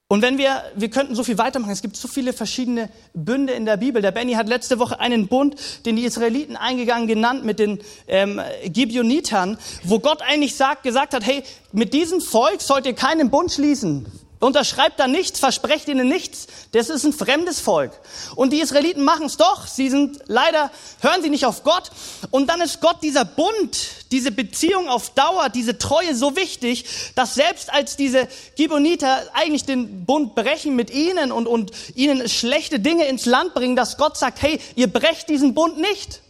Und 0.10 0.22
wenn 0.22 0.38
wir, 0.38 0.64
wir 0.76 0.90
könnten 0.90 1.16
so 1.16 1.24
viel 1.24 1.38
weitermachen, 1.38 1.72
es 1.72 1.82
gibt 1.82 1.98
so 1.98 2.08
viele 2.08 2.32
verschiedene 2.32 2.90
Bünde 3.14 3.52
in 3.54 3.66
der 3.66 3.76
Bibel. 3.76 4.02
Der 4.02 4.12
Benny 4.12 4.34
hat 4.34 4.48
letzte 4.48 4.80
Woche 4.80 5.02
einen 5.02 5.28
Bund, 5.28 5.56
den 5.86 5.98
die 5.98 6.06
Israeliten 6.06 6.56
eingegangen 6.56 7.08
genannt 7.08 7.44
mit 7.44 7.60
den 7.60 7.80
ähm, 8.08 8.40
Gibeonitern, 8.64 9.58
wo 9.84 10.00
Gott 10.00 10.22
eigentlich 10.22 10.56
sagt, 10.56 10.84
gesagt 10.84 11.14
hat, 11.14 11.26
hey, 11.26 11.44
mit 11.74 11.94
diesem 11.94 12.22
Volk 12.22 12.62
sollt 12.62 12.86
ihr 12.86 12.94
keinen 12.94 13.30
Bund 13.30 13.52
schließen. 13.52 14.06
Unterschreibt 14.40 15.00
da 15.00 15.08
nichts, 15.08 15.40
versprecht 15.40 15.88
ihnen 15.88 16.08
nichts. 16.08 16.46
Das 16.72 16.90
ist 16.90 17.04
ein 17.04 17.14
fremdes 17.14 17.60
Volk. 17.60 17.92
Und 18.36 18.54
die 18.54 18.60
Israeliten 18.60 19.04
machen 19.04 19.26
es 19.26 19.38
doch. 19.38 19.66
Sie 19.66 19.90
sind 19.90 20.20
leider, 20.28 20.70
hören 21.02 21.24
sie 21.24 21.32
nicht 21.32 21.48
auf 21.48 21.64
Gott. 21.64 21.90
Und 22.30 22.48
dann 22.48 22.62
ist 22.62 22.80
Gott 22.80 22.98
dieser 23.02 23.26
Bund, 23.26 23.78
diese 24.12 24.30
Beziehung 24.30 24.90
auf 24.90 25.10
Dauer, 25.10 25.50
diese 25.50 25.80
Treue 25.80 26.14
so 26.14 26.36
wichtig, 26.36 26.86
dass 27.16 27.34
selbst 27.34 27.74
als 27.74 27.96
diese 27.96 28.28
Giboniter 28.56 29.24
eigentlich 29.34 29.66
den 29.66 30.06
Bund 30.06 30.36
brechen 30.36 30.76
mit 30.76 30.92
ihnen 30.92 31.32
und, 31.32 31.48
und 31.48 31.72
ihnen 31.96 32.30
schlechte 32.30 32.80
Dinge 32.80 33.06
ins 33.06 33.26
Land 33.26 33.56
bringen, 33.56 33.76
dass 33.76 33.98
Gott 33.98 34.18
sagt, 34.18 34.44
hey, 34.44 34.60
ihr 34.76 34.92
brecht 34.92 35.30
diesen 35.30 35.56
Bund 35.56 35.80
nicht. 35.80 36.22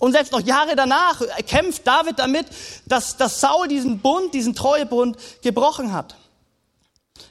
Und 0.00 0.12
selbst 0.12 0.32
noch 0.32 0.40
Jahre 0.40 0.74
danach 0.74 1.20
kämpft 1.46 1.86
David 1.86 2.18
damit, 2.18 2.46
dass, 2.86 3.18
dass 3.18 3.40
Saul 3.40 3.68
diesen 3.68 3.98
Bund, 4.00 4.32
diesen 4.32 4.54
Treuebund 4.54 5.18
gebrochen 5.42 5.92
hat. 5.92 6.16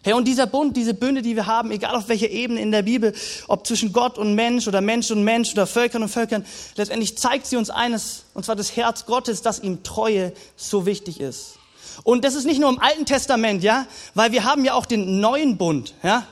Hey, 0.04 0.14
und 0.14 0.28
dieser 0.28 0.48
Bund, 0.48 0.76
diese 0.76 0.96
Bünde, 0.96 1.22
die 1.22 1.36
wir 1.36 1.46
haben, 1.46 1.70
egal 1.70 1.94
auf 1.96 2.10
welcher 2.10 2.30
Ebene 2.30 2.60
in 2.60 2.72
der 2.72 2.82
Bibel, 2.82 3.14
ob 3.48 3.68
zwischen 3.68 3.94
Gott 3.94 4.18
und 4.18 4.34
Mensch 4.34 4.68
oder 4.68 4.82
Mensch 4.82 5.12
und 5.12 5.24
Mensch 5.24 5.52
oder 5.52 5.68
Völkern 5.68 6.02
und 6.02 6.10
Völkern, 6.10 6.44
letztendlich 6.76 7.20
zeigt 7.20 7.46
sie 7.46 7.56
uns 7.56 7.70
eines, 7.70 8.26
und 8.34 8.44
zwar 8.44 8.56
das 8.56 8.76
Herz 8.76 9.06
Gottes, 9.06 9.44
dass 9.44 9.60
ihm 9.60 9.84
Treue 9.84 10.34
so 10.56 10.88
wichtig 10.88 11.20
ist. 11.20 11.60
Und 12.04 12.26
das 12.26 12.34
ist 12.34 12.46
nicht 12.46 12.60
nur 12.60 12.70
im 12.70 12.80
Alten 12.80 13.06
Testament, 13.06 13.62
ja, 13.62 13.86
weil 14.16 14.32
wir 14.32 14.44
haben 14.44 14.66
ja 14.66 14.74
auch 14.74 14.88
den 14.88 15.20
neuen 15.20 15.58
Bund, 15.58 15.94
ja. 16.02 16.26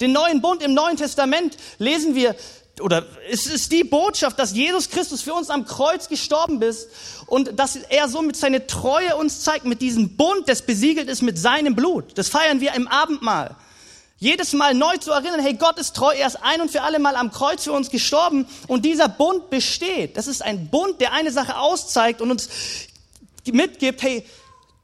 Den 0.00 0.12
neuen 0.12 0.42
Bund 0.42 0.60
im 0.60 0.74
Neuen 0.74 0.96
Testament 0.96 1.56
lesen 1.78 2.16
wir, 2.16 2.34
oder 2.80 3.06
es 3.30 3.46
ist 3.46 3.70
die 3.70 3.84
Botschaft, 3.84 4.38
dass 4.38 4.52
Jesus 4.52 4.90
Christus 4.90 5.22
für 5.22 5.34
uns 5.34 5.48
am 5.48 5.64
Kreuz 5.64 6.08
gestorben 6.08 6.60
ist 6.60 6.88
und 7.26 7.58
dass 7.58 7.76
er 7.76 8.08
somit 8.08 8.36
seine 8.36 8.66
Treue 8.66 9.16
uns 9.16 9.42
zeigt 9.42 9.64
mit 9.64 9.80
diesem 9.80 10.16
Bund, 10.16 10.48
das 10.48 10.62
besiegelt 10.62 11.08
ist 11.08 11.22
mit 11.22 11.38
seinem 11.38 11.76
Blut. 11.76 12.18
Das 12.18 12.28
feiern 12.28 12.60
wir 12.60 12.74
im 12.74 12.88
Abendmahl. 12.88 13.54
Jedes 14.18 14.54
Mal 14.54 14.74
neu 14.74 14.96
zu 14.96 15.12
erinnern, 15.12 15.40
hey, 15.40 15.54
Gott 15.54 15.78
ist 15.78 15.94
treu, 15.94 16.12
er 16.14 16.26
ist 16.26 16.42
ein 16.42 16.60
und 16.60 16.70
für 16.70 16.82
alle 16.82 16.98
Mal 16.98 17.14
am 17.14 17.30
Kreuz 17.30 17.64
für 17.64 17.72
uns 17.72 17.90
gestorben 17.90 18.46
und 18.66 18.84
dieser 18.84 19.08
Bund 19.08 19.50
besteht. 19.50 20.16
Das 20.16 20.26
ist 20.26 20.42
ein 20.42 20.68
Bund, 20.68 21.00
der 21.00 21.12
eine 21.12 21.30
Sache 21.30 21.58
auszeigt 21.58 22.20
und 22.20 22.30
uns 22.30 22.48
mitgibt, 23.46 24.02
hey, 24.02 24.26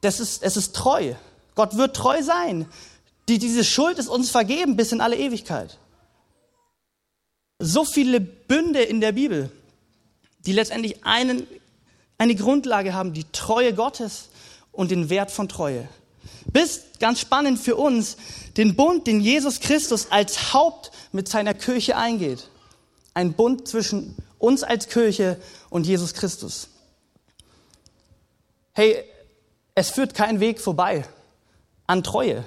das 0.00 0.20
ist, 0.20 0.42
es 0.42 0.56
ist 0.56 0.76
treu. 0.76 1.14
Gott 1.56 1.76
wird 1.76 1.96
treu 1.96 2.22
sein. 2.22 2.68
Die, 3.28 3.38
diese 3.38 3.64
Schuld 3.64 3.98
ist 3.98 4.08
uns 4.08 4.30
vergeben 4.30 4.76
bis 4.76 4.92
in 4.92 5.00
alle 5.00 5.16
Ewigkeit 5.16 5.79
so 7.60 7.84
viele 7.84 8.20
Bünde 8.20 8.82
in 8.82 9.00
der 9.00 9.12
Bibel, 9.12 9.52
die 10.46 10.52
letztendlich 10.52 11.04
einen, 11.04 11.46
eine 12.18 12.34
Grundlage 12.34 12.94
haben, 12.94 13.12
die 13.12 13.26
Treue 13.30 13.74
Gottes 13.74 14.30
und 14.72 14.90
den 14.90 15.10
Wert 15.10 15.30
von 15.30 15.48
Treue. 15.48 15.86
Bis, 16.46 16.82
ganz 16.98 17.20
spannend 17.20 17.58
für 17.58 17.76
uns, 17.76 18.16
den 18.56 18.74
Bund, 18.74 19.06
den 19.06 19.20
Jesus 19.20 19.60
Christus 19.60 20.10
als 20.10 20.52
Haupt 20.52 20.90
mit 21.12 21.28
seiner 21.28 21.54
Kirche 21.54 21.96
eingeht. 21.96 22.48
Ein 23.14 23.34
Bund 23.34 23.68
zwischen 23.68 24.16
uns 24.38 24.62
als 24.62 24.88
Kirche 24.88 25.36
und 25.68 25.86
Jesus 25.86 26.14
Christus. 26.14 26.68
Hey, 28.72 29.04
es 29.74 29.90
führt 29.90 30.14
kein 30.14 30.40
Weg 30.40 30.60
vorbei 30.60 31.04
an 31.86 32.02
Treue. 32.02 32.44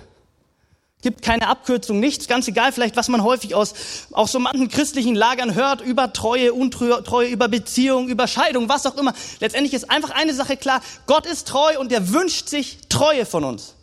Gibt 1.04 1.22
keine 1.22 1.50
Abkürzung, 1.50 2.00
nichts, 2.00 2.30
ganz 2.30 2.48
egal, 2.48 2.72
vielleicht 2.72 2.96
was 2.96 3.10
man 3.10 3.24
häufig 3.24 3.56
aus, 3.56 3.74
aus 4.14 4.32
so 4.32 4.40
manchen 4.40 4.70
christlichen 4.70 5.16
Lagern 5.16 5.54
hört, 5.54 5.82
über 5.82 6.14
Treue, 6.14 6.54
Untreue, 6.54 7.28
über 7.28 7.50
Beziehung, 7.50 8.08
über 8.08 8.26
Scheidung, 8.26 8.70
was 8.70 8.86
auch 8.86 8.96
immer. 8.96 9.14
Letztendlich 9.42 9.74
ist 9.74 9.92
einfach 9.92 10.12
eine 10.12 10.34
Sache 10.34 10.56
klar, 10.56 10.82
Gott 11.06 11.26
ist 11.26 11.50
treu 11.50 11.78
und 11.78 11.92
er 11.92 12.14
wünscht 12.14 12.48
sich 12.48 12.78
Treue 12.88 13.26
von 13.26 13.44
uns. 13.44 13.76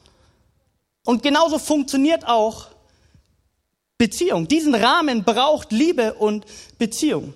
Und 1.05 1.23
genauso 1.23 1.59
funktioniert 1.59 2.27
auch 2.27 2.69
Beziehung. 3.99 4.49
Diesen 4.49 4.75
Rahmen 4.75 5.23
braucht 5.23 5.73
Liebe 5.73 6.15
und 6.15 6.47
Beziehung. 6.79 7.35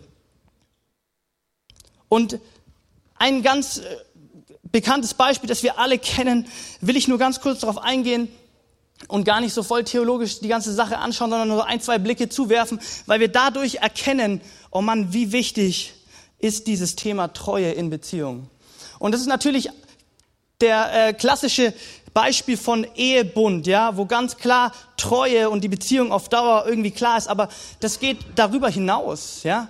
Und 2.08 2.38
ein 3.16 3.42
ganz 3.42 3.78
äh, 3.78 3.96
bekanntes 4.72 5.12
Beispiel, 5.12 5.48
das 5.48 5.62
wir 5.62 5.78
alle 5.78 5.98
kennen, 5.98 6.46
will 6.80 6.96
ich 6.96 7.06
nur 7.06 7.18
ganz 7.18 7.42
kurz 7.42 7.60
darauf 7.60 7.76
eingehen 7.76 8.30
und 9.08 9.24
gar 9.24 9.40
nicht 9.40 9.52
so 9.52 9.62
voll 9.62 9.84
theologisch 9.84 10.40
die 10.40 10.48
ganze 10.48 10.72
Sache 10.72 10.98
anschauen, 10.98 11.30
sondern 11.30 11.48
nur 11.48 11.66
ein, 11.66 11.80
zwei 11.80 11.98
Blicke 11.98 12.28
zuwerfen, 12.28 12.80
weil 13.06 13.20
wir 13.20 13.28
dadurch 13.28 13.76
erkennen, 13.76 14.40
oh 14.70 14.80
Mann, 14.80 15.12
wie 15.12 15.32
wichtig 15.32 15.94
ist 16.38 16.66
dieses 16.66 16.96
Thema 16.96 17.32
Treue 17.32 17.72
in 17.72 17.90
Beziehungen. 17.90 18.48
Und 18.98 19.12
das 19.12 19.20
ist 19.20 19.26
natürlich 19.26 19.68
der 20.60 21.08
äh, 21.08 21.12
klassische 21.12 21.74
Beispiel 22.12 22.56
von 22.56 22.86
Ehebund, 22.94 23.66
ja, 23.66 23.96
wo 23.96 24.06
ganz 24.06 24.36
klar 24.36 24.72
Treue 24.96 25.50
und 25.50 25.62
die 25.62 25.68
Beziehung 25.68 26.12
auf 26.12 26.28
Dauer 26.28 26.64
irgendwie 26.66 26.92
klar 26.92 27.18
ist, 27.18 27.28
aber 27.28 27.48
das 27.80 27.98
geht 27.98 28.18
darüber 28.36 28.68
hinaus, 28.68 29.42
ja. 29.42 29.68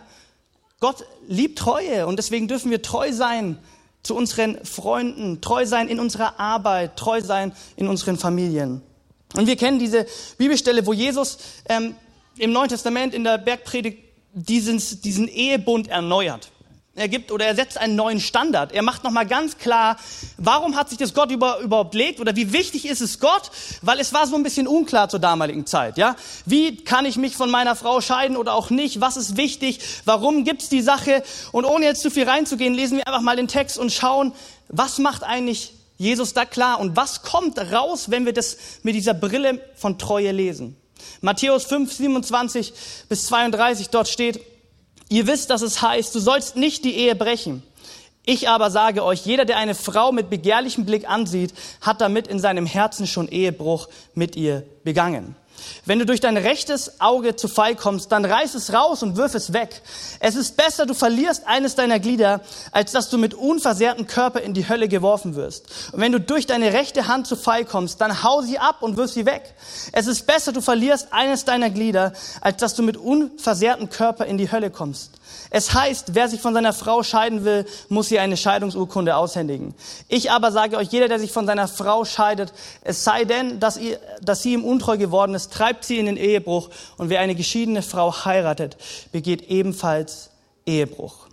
Gott 0.80 1.06
liebt 1.26 1.58
Treue 1.58 2.06
und 2.06 2.18
deswegen 2.18 2.46
dürfen 2.46 2.70
wir 2.70 2.82
treu 2.82 3.12
sein 3.12 3.58
zu 4.02 4.14
unseren 4.14 4.62
Freunden, 4.66 5.40
treu 5.40 5.64
sein 5.64 5.88
in 5.88 5.98
unserer 5.98 6.38
Arbeit, 6.38 6.96
treu 6.98 7.22
sein 7.22 7.52
in 7.76 7.88
unseren 7.88 8.18
Familien. 8.18 8.82
Und 9.36 9.46
wir 9.46 9.56
kennen 9.56 9.78
diese 9.78 10.06
Bibelstelle, 10.38 10.86
wo 10.86 10.92
Jesus 10.92 11.38
ähm, 11.68 11.94
im 12.38 12.52
Neuen 12.52 12.68
Testament 12.68 13.14
in 13.14 13.24
der 13.24 13.38
Bergpredigt 13.38 13.98
diesen, 14.32 14.82
diesen 15.02 15.28
Ehebund 15.28 15.88
erneuert. 15.88 16.50
Er 16.96 17.08
gibt 17.08 17.32
oder 17.32 17.44
er 17.44 17.56
setzt 17.56 17.76
einen 17.76 17.96
neuen 17.96 18.20
Standard. 18.20 18.70
Er 18.70 18.82
macht 18.82 19.02
nochmal 19.02 19.26
ganz 19.26 19.58
klar, 19.58 19.96
warum 20.36 20.76
hat 20.76 20.90
sich 20.90 20.98
das 20.98 21.12
Gott 21.12 21.32
über, 21.32 21.58
überhaupt 21.58 21.94
legt 21.94 22.20
oder 22.20 22.36
wie 22.36 22.52
wichtig 22.52 22.86
ist 22.86 23.00
es 23.00 23.18
Gott? 23.18 23.50
Weil 23.82 23.98
es 23.98 24.12
war 24.12 24.28
so 24.28 24.36
ein 24.36 24.44
bisschen 24.44 24.68
unklar 24.68 25.08
zur 25.08 25.18
damaligen 25.18 25.66
Zeit, 25.66 25.98
ja? 25.98 26.14
Wie 26.46 26.76
kann 26.84 27.04
ich 27.04 27.16
mich 27.16 27.34
von 27.34 27.50
meiner 27.50 27.74
Frau 27.74 28.00
scheiden 28.00 28.36
oder 28.36 28.54
auch 28.54 28.70
nicht? 28.70 29.00
Was 29.00 29.16
ist 29.16 29.36
wichtig? 29.36 29.80
Warum 30.04 30.44
gibt's 30.44 30.68
die 30.68 30.82
Sache? 30.82 31.24
Und 31.50 31.64
ohne 31.64 31.84
jetzt 31.84 32.00
zu 32.00 32.12
viel 32.12 32.28
reinzugehen, 32.28 32.74
lesen 32.74 32.98
wir 32.98 33.08
einfach 33.08 33.22
mal 33.22 33.34
den 33.34 33.48
Text 33.48 33.76
und 33.76 33.92
schauen, 33.92 34.32
was 34.68 34.98
macht 34.98 35.24
eigentlich 35.24 35.72
Jesus 35.96 36.32
da 36.32 36.44
klar 36.44 36.80
und 36.80 36.96
was 36.96 37.22
kommt 37.22 37.58
raus, 37.58 38.10
wenn 38.10 38.26
wir 38.26 38.32
das 38.32 38.56
mit 38.82 38.94
dieser 38.94 39.14
Brille 39.14 39.60
von 39.76 39.98
Treue 39.98 40.32
lesen? 40.32 40.76
Matthäus 41.20 41.64
5, 41.64 41.92
27 41.92 42.72
bis 43.08 43.26
32, 43.26 43.90
dort 43.90 44.08
steht, 44.08 44.40
Ihr 45.08 45.26
wisst, 45.26 45.50
dass 45.50 45.62
es 45.62 45.82
heißt, 45.82 46.14
du 46.14 46.18
sollst 46.18 46.56
nicht 46.56 46.84
die 46.84 46.96
Ehe 46.96 47.14
brechen. 47.14 47.62
Ich 48.26 48.48
aber 48.48 48.70
sage 48.70 49.04
euch, 49.04 49.26
jeder, 49.26 49.44
der 49.44 49.58
eine 49.58 49.74
Frau 49.74 50.12
mit 50.12 50.30
begehrlichem 50.30 50.86
Blick 50.86 51.08
ansieht, 51.08 51.52
hat 51.82 52.00
damit 52.00 52.26
in 52.26 52.38
seinem 52.38 52.64
Herzen 52.64 53.06
schon 53.06 53.28
Ehebruch 53.28 53.88
mit 54.14 54.34
ihr 54.34 54.64
begangen. 54.82 55.36
Wenn 55.84 55.98
du 55.98 56.06
durch 56.06 56.20
dein 56.20 56.36
rechtes 56.36 57.00
Auge 57.00 57.36
zu 57.36 57.48
Fall 57.48 57.76
kommst, 57.76 58.12
dann 58.12 58.24
reiß 58.24 58.54
es 58.54 58.72
raus 58.72 59.02
und 59.02 59.16
wirf 59.16 59.34
es 59.34 59.52
weg. 59.52 59.82
Es 60.20 60.34
ist 60.34 60.56
besser, 60.56 60.86
du 60.86 60.94
verlierst 60.94 61.46
eines 61.46 61.74
deiner 61.74 62.00
Glieder, 62.00 62.40
als 62.72 62.92
dass 62.92 63.10
du 63.10 63.18
mit 63.18 63.34
unversehrtem 63.34 64.06
Körper 64.06 64.40
in 64.40 64.54
die 64.54 64.68
Hölle 64.68 64.88
geworfen 64.88 65.34
wirst. 65.36 65.66
Und 65.92 66.00
wenn 66.00 66.12
du 66.12 66.20
durch 66.20 66.46
deine 66.46 66.72
rechte 66.72 67.06
Hand 67.06 67.26
zu 67.26 67.36
Fall 67.36 67.64
kommst, 67.64 68.00
dann 68.00 68.22
hau 68.22 68.42
sie 68.42 68.58
ab 68.58 68.82
und 68.82 68.96
wirf 68.96 69.10
sie 69.10 69.26
weg. 69.26 69.54
Es 69.92 70.06
ist 70.06 70.26
besser, 70.26 70.52
du 70.52 70.60
verlierst 70.60 71.12
eines 71.12 71.44
deiner 71.44 71.70
Glieder, 71.70 72.12
als 72.40 72.58
dass 72.58 72.74
du 72.74 72.82
mit 72.82 72.96
unversehrtem 72.96 73.90
Körper 73.90 74.26
in 74.26 74.38
die 74.38 74.50
Hölle 74.50 74.70
kommst. 74.70 75.10
Es 75.50 75.74
heißt, 75.74 76.14
wer 76.14 76.28
sich 76.28 76.40
von 76.40 76.54
seiner 76.54 76.72
Frau 76.72 77.02
scheiden 77.02 77.44
will, 77.44 77.66
muss 77.88 78.10
ihr 78.10 78.22
eine 78.22 78.36
Scheidungsurkunde 78.36 79.16
aushändigen. 79.16 79.74
Ich 80.08 80.30
aber 80.30 80.52
sage 80.52 80.76
euch, 80.76 80.88
jeder, 80.88 81.08
der 81.08 81.18
sich 81.18 81.32
von 81.32 81.46
seiner 81.46 81.68
Frau 81.68 82.04
scheidet, 82.04 82.52
es 82.82 83.04
sei 83.04 83.24
denn, 83.24 83.60
dass, 83.60 83.76
ihr, 83.76 83.98
dass 84.22 84.42
sie 84.42 84.54
ihm 84.54 84.64
untreu 84.64 84.96
geworden 84.96 85.34
ist, 85.34 85.52
treibt 85.52 85.84
sie 85.84 85.98
in 85.98 86.06
den 86.06 86.16
Ehebruch. 86.16 86.70
Und 86.96 87.10
wer 87.10 87.20
eine 87.20 87.34
geschiedene 87.34 87.82
Frau 87.82 88.24
heiratet, 88.24 88.76
begeht 89.12 89.48
ebenfalls 89.48 90.30
Ehebruch. 90.66 91.23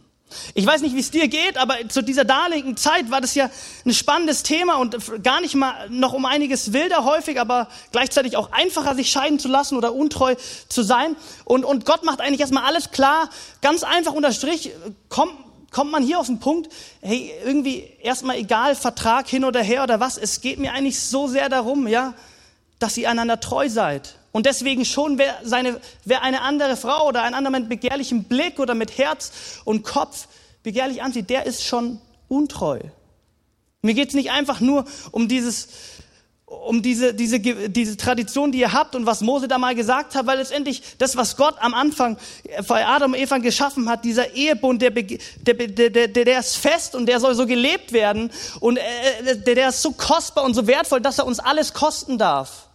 Ich 0.53 0.65
weiß 0.65 0.81
nicht, 0.81 0.95
wie 0.95 0.99
es 0.99 1.11
dir 1.11 1.27
geht, 1.27 1.57
aber 1.57 1.75
zu 1.89 2.01
dieser 2.01 2.25
damaligen 2.25 2.77
Zeit 2.77 3.11
war 3.11 3.21
das 3.21 3.35
ja 3.35 3.49
ein 3.85 3.93
spannendes 3.93 4.43
Thema 4.43 4.75
und 4.75 5.23
gar 5.23 5.41
nicht 5.41 5.55
mal 5.55 5.89
noch 5.89 6.13
um 6.13 6.25
einiges 6.25 6.73
wilder 6.73 7.03
häufig, 7.05 7.39
aber 7.39 7.67
gleichzeitig 7.91 8.37
auch 8.37 8.51
einfacher, 8.51 8.95
sich 8.95 9.11
scheiden 9.11 9.39
zu 9.39 9.47
lassen 9.47 9.77
oder 9.77 9.93
untreu 9.93 10.35
zu 10.69 10.83
sein. 10.83 11.15
Und, 11.45 11.65
und 11.65 11.85
Gott 11.85 12.03
macht 12.03 12.21
eigentlich 12.21 12.41
erstmal 12.41 12.63
alles 12.63 12.91
klar, 12.91 13.29
ganz 13.61 13.83
einfach 13.83 14.13
unterstrich, 14.13 14.71
kommt, 15.09 15.33
kommt 15.71 15.91
man 15.91 16.03
hier 16.03 16.19
auf 16.19 16.27
den 16.27 16.39
Punkt, 16.39 16.71
hey, 17.01 17.31
irgendwie 17.45 17.87
erstmal 18.01 18.37
egal, 18.37 18.75
Vertrag 18.75 19.27
hin 19.27 19.45
oder 19.45 19.61
her 19.61 19.83
oder 19.83 19.99
was, 19.99 20.17
es 20.17 20.41
geht 20.41 20.59
mir 20.59 20.73
eigentlich 20.73 20.99
so 20.99 21.27
sehr 21.27 21.49
darum, 21.49 21.87
ja, 21.87 22.13
dass 22.79 22.97
ihr 22.97 23.09
einander 23.09 23.39
treu 23.39 23.69
seid. 23.69 24.15
Und 24.31 24.45
deswegen 24.45 24.85
schon, 24.85 25.17
wer, 25.17 25.39
seine, 25.43 25.81
wer 26.05 26.21
eine 26.21 26.41
andere 26.41 26.77
Frau 26.77 27.07
oder 27.07 27.23
einen 27.23 27.35
anderen 27.35 27.67
mit 27.67 27.69
begehrlichem 27.69 28.23
Blick 28.23 28.59
oder 28.59 28.75
mit 28.75 28.97
Herz 28.97 29.31
und 29.65 29.83
Kopf 29.83 30.27
begehrlich 30.63 31.01
ansieht, 31.01 31.29
der 31.29 31.45
ist 31.45 31.63
schon 31.63 31.99
untreu. 32.27 32.79
Mir 33.81 33.93
geht 33.93 34.09
es 34.09 34.13
nicht 34.13 34.31
einfach 34.31 34.59
nur 34.61 34.85
um 35.11 35.27
dieses, 35.27 35.67
um 36.45 36.81
diese, 36.81 37.13
diese, 37.13 37.39
diese 37.39 37.97
Tradition, 37.97 38.51
die 38.51 38.59
ihr 38.59 38.73
habt 38.73 38.93
und 38.95 39.05
was 39.05 39.21
Mose 39.21 39.47
da 39.47 39.57
mal 39.57 39.73
gesagt 39.73 40.15
hat, 40.15 40.27
weil 40.27 40.37
letztendlich 40.37 40.83
das, 40.97 41.17
was 41.17 41.35
Gott 41.35 41.55
am 41.59 41.73
Anfang 41.73 42.17
bei 42.67 42.85
Adam 42.85 43.13
und 43.13 43.19
Eva 43.19 43.37
geschaffen 43.39 43.89
hat, 43.89 44.05
dieser 44.05 44.33
Ehebund, 44.33 44.81
der, 44.81 44.91
der, 44.91 45.53
der, 45.53 45.89
der, 45.89 46.07
der 46.07 46.39
ist 46.39 46.57
fest 46.57 46.93
und 46.93 47.07
der 47.07 47.19
soll 47.19 47.35
so 47.35 47.45
gelebt 47.47 47.91
werden 47.91 48.31
und 48.59 48.77
äh, 48.77 49.35
der, 49.35 49.55
der 49.55 49.69
ist 49.69 49.81
so 49.81 49.91
kostbar 49.91 50.43
und 50.43 50.53
so 50.53 50.67
wertvoll, 50.67 51.01
dass 51.01 51.19
er 51.19 51.25
uns 51.25 51.39
alles 51.39 51.73
kosten 51.73 52.17
darf. 52.17 52.67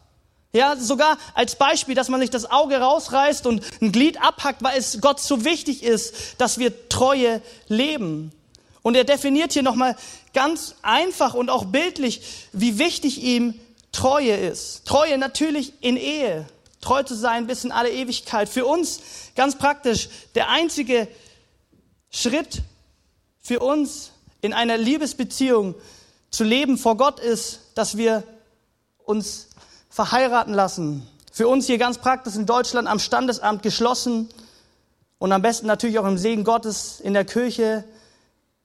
Ja, 0.57 0.75
sogar 0.77 1.19
als 1.35 1.57
Beispiel, 1.57 1.95
dass 1.95 2.09
man 2.09 2.19
sich 2.19 2.31
das 2.31 2.51
Auge 2.51 2.79
rausreißt 2.79 3.47
und 3.47 3.63
ein 3.83 3.93
Glied 3.93 4.23
abhackt, 4.23 4.63
weil 4.63 4.79
es 4.79 5.03
Gott 5.03 5.21
so 5.21 5.45
wichtig 5.45 5.83
ist, 5.83 6.15
dass 6.39 6.57
wir 6.57 6.89
Treue 6.89 7.43
leben. 7.69 8.33
Und 8.81 8.97
er 8.97 9.05
definiert 9.05 9.53
hier 9.53 9.63
nochmal 9.63 9.97
ganz 10.33 10.77
einfach 10.81 11.35
und 11.35 11.51
auch 11.51 11.67
bildlich, 11.67 12.23
wie 12.53 12.79
wichtig 12.79 13.23
ihm 13.23 13.61
Treue 13.93 14.35
ist. 14.35 14.87
Treue 14.87 15.19
natürlich 15.19 15.75
in 15.83 15.99
Ehe. 15.99 16.47
Treu 16.81 17.03
zu 17.03 17.15
sein 17.15 17.47
bis 17.47 17.65
in 17.65 17.71
alle 17.71 17.91
Ewigkeit. 17.91 18.49
Für 18.49 18.65
uns 18.65 19.01
ganz 19.35 19.59
praktisch 19.59 20.09
der 20.35 20.49
einzige 20.49 21.07
Schritt 22.09 22.63
für 23.43 23.61
uns 23.61 24.11
in 24.41 24.55
einer 24.55 24.79
Liebesbeziehung 24.79 25.75
zu 26.31 26.45
leben 26.45 26.79
vor 26.79 26.97
Gott 26.97 27.21
ist, 27.21 27.61
dass 27.75 27.99
wir 27.99 28.25
uns 29.05 29.46
verheiraten 29.97 30.53
lassen. 30.53 31.09
Für 31.33 31.49
uns 31.49 31.67
hier 31.67 31.79
ganz 31.79 31.97
praktisch 31.97 32.37
in 32.37 32.45
Deutschland 32.45 32.87
am 32.87 32.99
Standesamt 32.99 33.63
geschlossen 33.63 34.29
und 35.19 35.33
am 35.33 35.41
besten 35.41 35.67
natürlich 35.67 35.99
auch 35.99 36.05
im 36.05 36.19
Segen 36.19 36.45
Gottes 36.45 37.01
in 37.01 37.15
der 37.15 37.25
Kirche 37.25 37.83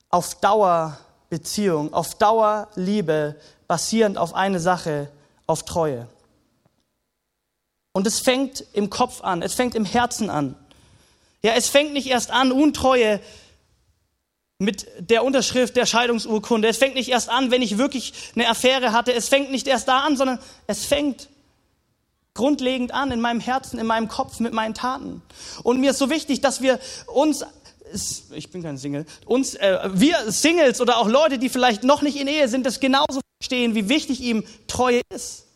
auf 0.09 0.35
Dauer 0.35 0.97
Beziehung, 1.29 1.93
auf 1.93 2.15
Dauer 2.15 2.67
Liebe, 2.75 3.37
basierend 3.69 4.17
auf 4.17 4.35
eine 4.35 4.59
Sache, 4.59 5.07
auf 5.47 5.63
Treue. 5.63 6.05
Und 7.93 8.05
es 8.05 8.19
fängt 8.19 8.65
im 8.73 8.89
Kopf 8.89 9.21
an, 9.21 9.41
es 9.41 9.53
fängt 9.53 9.73
im 9.73 9.85
Herzen 9.85 10.29
an. 10.29 10.57
Ja, 11.43 11.53
es 11.53 11.69
fängt 11.69 11.93
nicht 11.93 12.07
erst 12.07 12.29
an, 12.31 12.51
Untreue 12.51 13.21
mit 14.61 14.85
der 14.99 15.23
Unterschrift 15.23 15.75
der 15.75 15.87
Scheidungsurkunde. 15.87 16.67
Es 16.67 16.77
fängt 16.77 16.93
nicht 16.93 17.09
erst 17.09 17.29
an, 17.29 17.49
wenn 17.49 17.63
ich 17.63 17.79
wirklich 17.79 18.13
eine 18.35 18.47
Affäre 18.47 18.91
hatte. 18.91 19.11
Es 19.11 19.27
fängt 19.27 19.49
nicht 19.49 19.67
erst 19.67 19.87
da 19.87 20.01
an, 20.01 20.15
sondern 20.15 20.37
es 20.67 20.85
fängt 20.85 21.29
grundlegend 22.35 22.93
an 22.93 23.11
in 23.11 23.21
meinem 23.21 23.39
Herzen, 23.39 23.79
in 23.79 23.87
meinem 23.87 24.07
Kopf, 24.07 24.39
mit 24.39 24.53
meinen 24.53 24.75
Taten. 24.75 25.23
Und 25.63 25.79
mir 25.79 25.91
ist 25.91 25.97
so 25.97 26.11
wichtig, 26.11 26.41
dass 26.41 26.61
wir 26.61 26.79
uns 27.07 27.43
ich 28.33 28.49
bin 28.51 28.63
kein 28.63 28.77
Single, 28.77 29.05
uns, 29.25 29.55
äh, 29.55 29.89
wir 29.91 30.31
Singles 30.31 30.79
oder 30.79 30.97
auch 30.97 31.09
Leute, 31.09 31.37
die 31.37 31.49
vielleicht 31.49 31.83
noch 31.83 32.01
nicht 32.01 32.15
in 32.15 32.29
Ehe 32.29 32.47
sind, 32.47 32.65
das 32.65 32.79
genauso 32.79 33.19
verstehen, 33.41 33.75
wie 33.75 33.89
wichtig 33.89 34.21
ihm 34.21 34.45
Treue 34.67 35.01
ist 35.13 35.47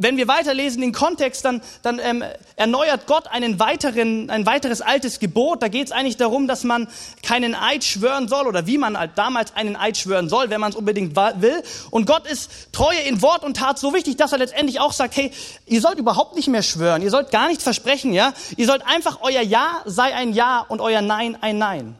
wenn 0.00 0.16
wir 0.16 0.28
weiterlesen 0.28 0.80
den 0.80 0.92
Kontext, 0.92 1.44
dann, 1.44 1.62
dann 1.82 1.98
ähm, 1.98 2.24
erneuert 2.56 3.06
Gott 3.06 3.26
einen 3.28 3.60
weiteren, 3.60 4.30
ein 4.30 4.46
weiteres 4.46 4.80
altes 4.80 5.20
Gebot. 5.20 5.62
Da 5.62 5.68
geht 5.68 5.86
es 5.86 5.92
eigentlich 5.92 6.16
darum, 6.16 6.48
dass 6.48 6.64
man 6.64 6.88
keinen 7.22 7.54
Eid 7.54 7.84
schwören 7.84 8.26
soll 8.26 8.46
oder 8.46 8.66
wie 8.66 8.78
man 8.78 8.98
halt 8.98 9.12
damals 9.16 9.54
einen 9.54 9.76
Eid 9.76 9.96
schwören 9.96 10.28
soll, 10.28 10.50
wenn 10.50 10.60
man 10.60 10.70
es 10.70 10.76
unbedingt 10.76 11.14
will. 11.16 11.62
Und 11.90 12.06
Gott 12.06 12.26
ist 12.26 12.50
Treue 12.72 13.00
in 13.00 13.22
Wort 13.22 13.44
und 13.44 13.56
Tat 13.56 13.78
so 13.78 13.92
wichtig, 13.94 14.16
dass 14.16 14.32
er 14.32 14.38
letztendlich 14.38 14.80
auch 14.80 14.92
sagt, 14.92 15.16
hey, 15.16 15.30
ihr 15.66 15.80
sollt 15.80 15.98
überhaupt 15.98 16.34
nicht 16.34 16.48
mehr 16.48 16.62
schwören, 16.62 17.02
ihr 17.02 17.10
sollt 17.10 17.30
gar 17.30 17.48
nichts 17.48 17.62
versprechen, 17.62 18.12
ja? 18.12 18.32
Ihr 18.56 18.66
sollt 18.66 18.82
einfach, 18.86 19.18
euer 19.20 19.42
Ja 19.42 19.82
sei 19.84 20.14
ein 20.14 20.32
Ja 20.32 20.64
und 20.66 20.80
euer 20.80 21.02
Nein 21.02 21.36
ein 21.40 21.58
Nein. 21.58 21.96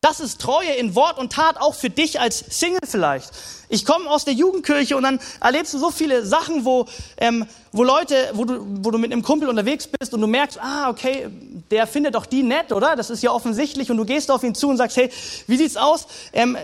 Das 0.00 0.18
ist 0.20 0.40
Treue 0.40 0.72
in 0.72 0.94
Wort 0.94 1.18
und 1.18 1.32
Tat 1.32 1.60
auch 1.60 1.74
für 1.74 1.90
dich 1.90 2.20
als 2.20 2.38
Single 2.38 2.80
vielleicht. 2.84 3.30
Ich 3.72 3.84
komme 3.84 4.10
aus 4.10 4.24
der 4.24 4.34
Jugendkirche 4.34 4.96
und 4.96 5.04
dann 5.04 5.20
erlebst 5.40 5.72
du 5.72 5.78
so 5.78 5.90
viele 5.90 6.26
Sachen, 6.26 6.64
wo, 6.64 6.86
ähm, 7.18 7.46
wo 7.70 7.84
Leute, 7.84 8.16
wo 8.32 8.44
du, 8.44 8.66
wo 8.84 8.90
du 8.90 8.98
mit 8.98 9.12
einem 9.12 9.22
Kumpel 9.22 9.48
unterwegs 9.48 9.86
bist 9.86 10.12
und 10.12 10.20
du 10.20 10.26
merkst, 10.26 10.58
ah, 10.60 10.90
okay, 10.90 11.28
der 11.70 11.86
findet 11.86 12.16
doch 12.16 12.26
die 12.26 12.42
nett, 12.42 12.72
oder? 12.72 12.96
Das 12.96 13.10
ist 13.10 13.22
ja 13.22 13.30
offensichtlich 13.30 13.88
und 13.88 13.96
du 13.96 14.04
gehst 14.04 14.32
auf 14.32 14.42
ihn 14.42 14.56
zu 14.56 14.68
und 14.68 14.76
sagst, 14.76 14.96
hey, 14.96 15.08
wie 15.46 15.56
sieht's 15.56 15.76
aus? 15.76 16.08
Ähm, 16.32 16.58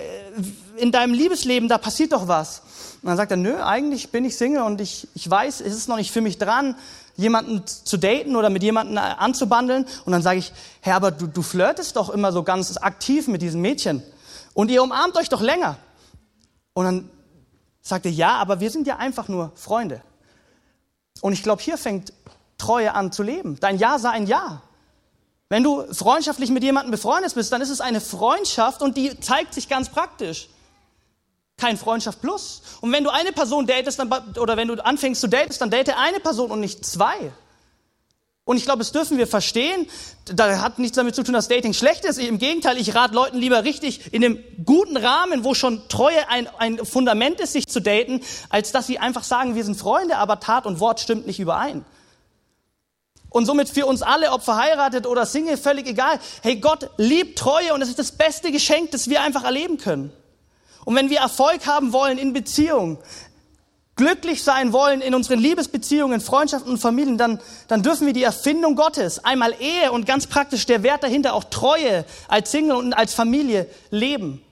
in 0.79 0.90
deinem 0.90 1.14
Liebesleben, 1.14 1.69
da 1.69 1.79
passiert 1.79 2.12
doch 2.12 2.27
was. 2.27 2.62
Und 3.03 3.11
dann 3.11 3.16
sagt 3.16 3.31
er, 3.31 3.37
nö, 3.37 3.55
eigentlich 3.62 4.11
bin 4.11 4.25
ich 4.25 4.37
Single 4.37 4.62
und 4.62 4.81
ich, 4.81 5.07
ich 5.14 5.31
weiß, 5.31 5.61
es 5.61 5.75
ist 5.75 5.88
noch 5.88 5.97
nicht 5.99 6.11
für 6.11 6.21
mich 6.21 6.38
dran, 6.38 6.75
jemanden 7.16 7.62
zu 7.66 7.99
daten 7.99 8.35
oder 8.35 8.51
mit 8.51 8.64
jemanden 8.64 8.99
anzubandeln. 8.99 9.87
Und 10.05 10.12
dann 10.12 10.23
sage 10.23 10.40
ich, 10.40 10.53
Herr, 10.81 10.97
aber 10.97 11.12
du, 11.12 11.29
du 11.29 11.42
flirtest 11.42 11.95
doch 11.95 12.11
immer 12.11 12.33
so 12.33 12.42
ganz 12.42 12.77
aktiv 12.79 13.29
mit 13.29 13.42
diesen 13.42 13.61
Mädchen. 13.61 14.03
Und 14.55 14.73
ihr 14.73 14.83
umarmt 14.83 15.16
euch 15.16 15.29
doch 15.29 15.40
länger. 15.40 15.77
Und 16.77 16.85
dann 16.85 17.11
sagt 17.81 18.05
er, 18.05 18.12
ja, 18.12 18.37
aber 18.37 18.61
wir 18.61 18.71
sind 18.71 18.87
ja 18.87 18.99
einfach 18.99 19.29
nur 19.29 19.51
Freunde. 19.55 20.03
Und 21.23 21.33
ich 21.33 21.43
glaube, 21.43 21.62
hier 21.62 21.79
fängt 21.79 22.12
Treue 22.59 22.93
an 22.93 23.12
zu 23.12 23.23
leben. 23.23 23.59
Dein 23.61 23.79
Ja 23.79 23.99
sei 23.99 24.11
ein 24.11 24.27
Ja. 24.27 24.61
Wenn 25.49 25.62
du 25.62 25.91
freundschaftlich 25.95 26.51
mit 26.51 26.62
jemandem 26.62 26.91
befreundet 26.91 27.33
bist, 27.35 27.51
dann 27.51 27.62
ist 27.62 27.71
es 27.71 27.81
eine 27.81 28.03
Freundschaft 28.03 28.83
und 28.83 28.99
die 28.99 29.19
zeigt 29.21 29.55
sich 29.55 29.71
ganz 29.71 29.89
praktisch. 29.89 30.51
Kein 31.57 31.79
Freundschaft 31.79 32.21
plus. 32.21 32.61
Und 32.83 32.93
wenn 32.93 33.05
du 33.05 33.11
eine 33.11 33.33
Person 33.33 33.67
datest, 33.67 33.99
dann, 33.99 34.12
oder 34.39 34.59
wenn 34.59 34.69
du 34.69 34.75
anfängst 34.85 35.23
zu 35.23 35.29
daten, 35.29 35.55
dann 35.59 35.71
date 35.71 35.97
eine 35.97 36.21
Person 36.21 36.51
und 36.51 36.61
nicht 36.61 36.85
zwei. 36.85 37.33
Und 38.47 38.59
ich 38.59 38.65
glaube, 38.65 38.79
das 38.79 38.93
dürfen 38.93 39.19
wir 39.19 39.27
verstehen. 39.27 39.89
Da 40.25 40.61
hat 40.61 40.79
nichts 40.79 40.95
damit 40.95 41.17
zu 41.17 41.25
tun, 41.25 41.35
dass 41.35 41.49
Dating 41.49 41.73
schlecht 41.73 42.05
ist. 42.05 42.19
Im 42.19 42.39
Gegenteil, 42.39 42.79
ich 42.79 42.95
rate 42.95 43.13
Leuten 43.13 43.39
lieber 43.39 43.65
richtig 43.65 44.13
in 44.15 44.25
einem 44.25 44.39
guten 44.65 44.97
Rahmen, 44.97 45.43
wo 45.43 45.53
schon 45.55 45.89
Treue 45.89 46.29
ein, 46.29 46.47
ein 46.59 46.87
Fundament 46.87 47.41
ist, 47.41 47.55
sich 47.55 47.67
zu 47.67 47.81
daten, 47.81 48.21
als 48.49 48.71
dass 48.71 48.87
sie 48.87 49.01
einfach 49.01 49.25
sagen, 49.25 49.57
wir 49.57 49.65
sind 49.65 49.77
Freunde, 49.77 50.17
aber 50.19 50.39
Tat 50.39 50.65
und 50.65 50.79
Wort 50.79 51.01
stimmt 51.01 51.27
nicht 51.27 51.41
überein. 51.41 51.85
Und 53.31 53.47
somit 53.47 53.69
für 53.69 53.85
uns 53.85 54.03
alle, 54.03 54.31
ob 54.31 54.45
verheiratet 54.45 55.09
oder 55.09 55.27
Single, 55.27 55.57
völlig 55.57 55.89
egal. 55.89 56.21
Hey, 56.43 56.55
Gott 56.61 56.91
liebt 56.99 57.41
Treue 57.41 57.75
und 57.75 57.83
es 57.83 57.89
ist 57.89 57.99
das 57.99 58.13
beste 58.13 58.53
Geschenk, 58.53 58.93
das 58.93 59.11
wir 59.11 59.23
einfach 59.23 59.43
erleben 59.43 59.77
können. 59.77 60.13
Und 60.85 60.95
wenn 60.95 61.11
wir 61.11 61.19
Erfolg 61.19 61.67
haben 61.67 61.93
wollen 61.93 62.17
in 62.17 62.33
Beziehungen, 62.33 62.99
glücklich 63.97 64.45
sein 64.45 64.73
wollen 64.73 65.01
in 65.01 65.15
unseren 65.15 65.41
Liebesbeziehungen, 65.41 66.21
Freundschaften 66.21 66.71
und 66.71 66.79
Familien, 66.79 67.17
dann, 67.17 67.41
dann 67.67 67.83
dürfen 67.83 68.07
wir 68.07 68.13
die 68.13 68.23
Erfindung 68.23 68.77
Gottes, 68.77 69.25
einmal 69.25 69.55
Ehe 69.59 69.91
und 69.91 70.07
ganz 70.07 70.27
praktisch 70.27 70.67
der 70.67 70.83
Wert 70.83 71.03
dahinter, 71.03 71.33
auch 71.33 71.45
Treue 71.45 72.05
als 72.29 72.51
Single 72.51 72.77
und 72.77 72.93
als 72.93 73.15
Familie 73.15 73.67
leben. 73.91 74.43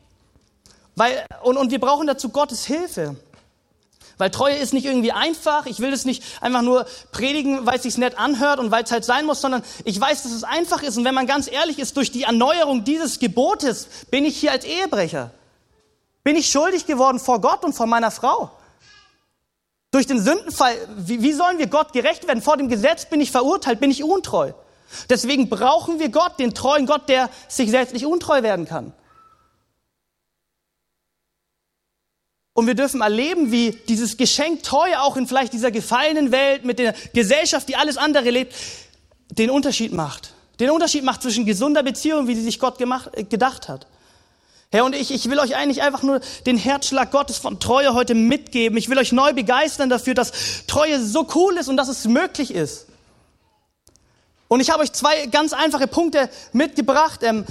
Weil, 0.97 1.25
und, 1.43 1.59
und 1.59 1.71
wir 1.71 1.81
brauchen 1.81 2.07
dazu 2.07 2.31
Gottes 2.31 2.65
Hilfe. 2.65 3.17
Weil 4.17 4.31
Treue 4.31 4.55
ist 4.55 4.73
nicht 4.73 4.87
irgendwie 4.87 5.11
einfach. 5.11 5.67
Ich 5.67 5.81
will 5.81 5.91
das 5.91 6.05
nicht 6.05 6.23
einfach 6.41 6.63
nur 6.63 6.87
predigen, 7.11 7.67
weil 7.67 7.77
es 7.77 7.83
sich 7.83 7.99
nett 7.99 8.17
anhört 8.17 8.61
und 8.61 8.71
weil 8.71 8.85
es 8.85 8.93
halt 8.93 9.05
sein 9.05 9.27
muss, 9.27 9.41
sondern 9.41 9.65
ich 9.85 10.01
weiß, 10.01 10.23
dass 10.23 10.33
es 10.33 10.45
einfach 10.45 10.83
ist. 10.83 10.97
Und 10.97 11.05
wenn 11.05 11.15
man 11.15 11.27
ganz 11.27 11.51
ehrlich 11.51 11.81
ist, 11.81 11.97
durch 11.97 12.13
die 12.13 12.23
Erneuerung 12.23 12.85
dieses 12.85 13.19
Gebotes 13.19 13.89
bin 14.11 14.25
ich 14.25 14.37
hier 14.37 14.53
als 14.53 14.65
Ehebrecher. 14.65 15.33
Bin 16.23 16.37
ich 16.37 16.49
schuldig 16.49 16.87
geworden 16.87 17.19
vor 17.19 17.41
Gott 17.41 17.65
und 17.65 17.75
vor 17.75 17.87
meiner 17.87 18.13
Frau. 18.13 18.53
Durch 19.95 20.09
den 20.09 20.21
Sündenfall, 20.21 20.75
wie, 20.97 21.23
wie 21.23 21.33
sollen 21.33 21.59
wir 21.59 21.69
Gott 21.69 21.93
gerecht 21.93 22.27
werden? 22.27 22.43
Vor 22.43 22.57
dem 22.57 22.69
Gesetz 22.69 23.09
bin 23.09 23.21
ich 23.21 23.31
verurteilt, 23.31 23.79
bin 23.79 23.93
ich 23.93 24.03
untreu. 24.03 24.53
Deswegen 25.09 25.49
brauchen 25.49 26.01
wir 26.01 26.09
Gott, 26.09 26.41
den 26.41 26.53
treuen 26.53 26.85
Gott, 26.85 27.09
der 27.09 27.31
sich 27.47 27.71
selbst 27.71 27.95
nicht 27.95 28.05
untreu 28.05 28.43
werden 28.43 28.67
kann. 28.67 28.93
Und 32.55 32.67
wir 32.67 32.75
dürfen 32.75 33.03
erleben, 33.03 33.53
wie 33.53 33.71
dieses 33.87 34.17
Geschenk 34.17 34.65
Treue 34.65 35.01
auch 35.01 35.17
in 35.17 35.29
vielleicht 35.29 35.53
dieser 35.53 35.71
gefallenen 35.71 36.33
Welt 36.33 36.65
mit 36.65 36.81
der 36.81 36.97
Gesellschaft, 37.13 37.69
die 37.69 37.77
alles 37.77 37.97
andere 37.97 38.31
lebt, 38.31 38.53
den 39.31 39.49
Unterschied 39.49 39.93
macht. 39.93 40.35
Den 40.59 40.71
Unterschied 40.71 41.05
macht 41.05 41.23
zwischen 41.23 41.47
gesunder 41.47 41.85
Beziehung, 41.85 42.27
wie 42.27 42.35
sie 42.35 42.43
sich 42.43 42.59
Gott 42.59 42.79
gemacht, 42.79 43.11
äh, 43.13 43.23
gedacht 43.23 43.69
hat. 43.69 43.87
Herr, 44.75 44.85
und 44.85 44.97
ich, 44.97 45.13
ich 45.13 45.31
will 45.31 45.39
euch 45.39 45.55
eigentlich 45.55 45.83
einfach 45.83 46.03
nur 46.03 46.19
den 46.47 46.57
Herzschlag 46.57 47.13
Gottes 47.13 47.39
von 47.39 47.61
Treue 47.61 47.95
heute 47.95 48.17
mitgeben. 48.17 48.77
Ich 48.77 48.89
will 48.89 48.99
euch 48.99 49.13
neu 49.13 49.33
begeistern 49.33 49.89
dafür, 49.89 50.15
dass 50.15 50.33
Treue 50.67 51.01
so 51.01 51.29
cool 51.37 51.57
ist 51.59 51.69
und 51.69 51.77
dass 51.77 51.87
es 51.87 52.07
möglich 52.07 52.53
ist. 52.53 52.87
Und 54.49 54.59
ich 54.59 54.71
habe 54.71 54.83
euch 54.83 54.91
zwei 54.91 55.27
ganz 55.27 55.53
einfache 55.53 55.87
Punkte 55.87 56.29
mitgebracht. 56.53 57.21
Ähm, 57.23 57.45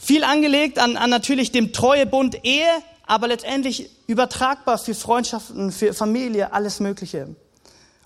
viel 0.00 0.24
angelegt 0.24 0.80
an, 0.80 0.96
an 0.96 1.10
natürlich 1.10 1.52
dem 1.52 1.72
Treuebund 1.72 2.44
Ehe, 2.44 2.66
aber 3.06 3.28
letztendlich 3.28 3.88
übertragbar 4.08 4.78
für 4.78 4.96
Freundschaften, 4.96 5.70
für 5.70 5.94
Familie, 5.94 6.52
alles 6.52 6.80
Mögliche. 6.80 7.36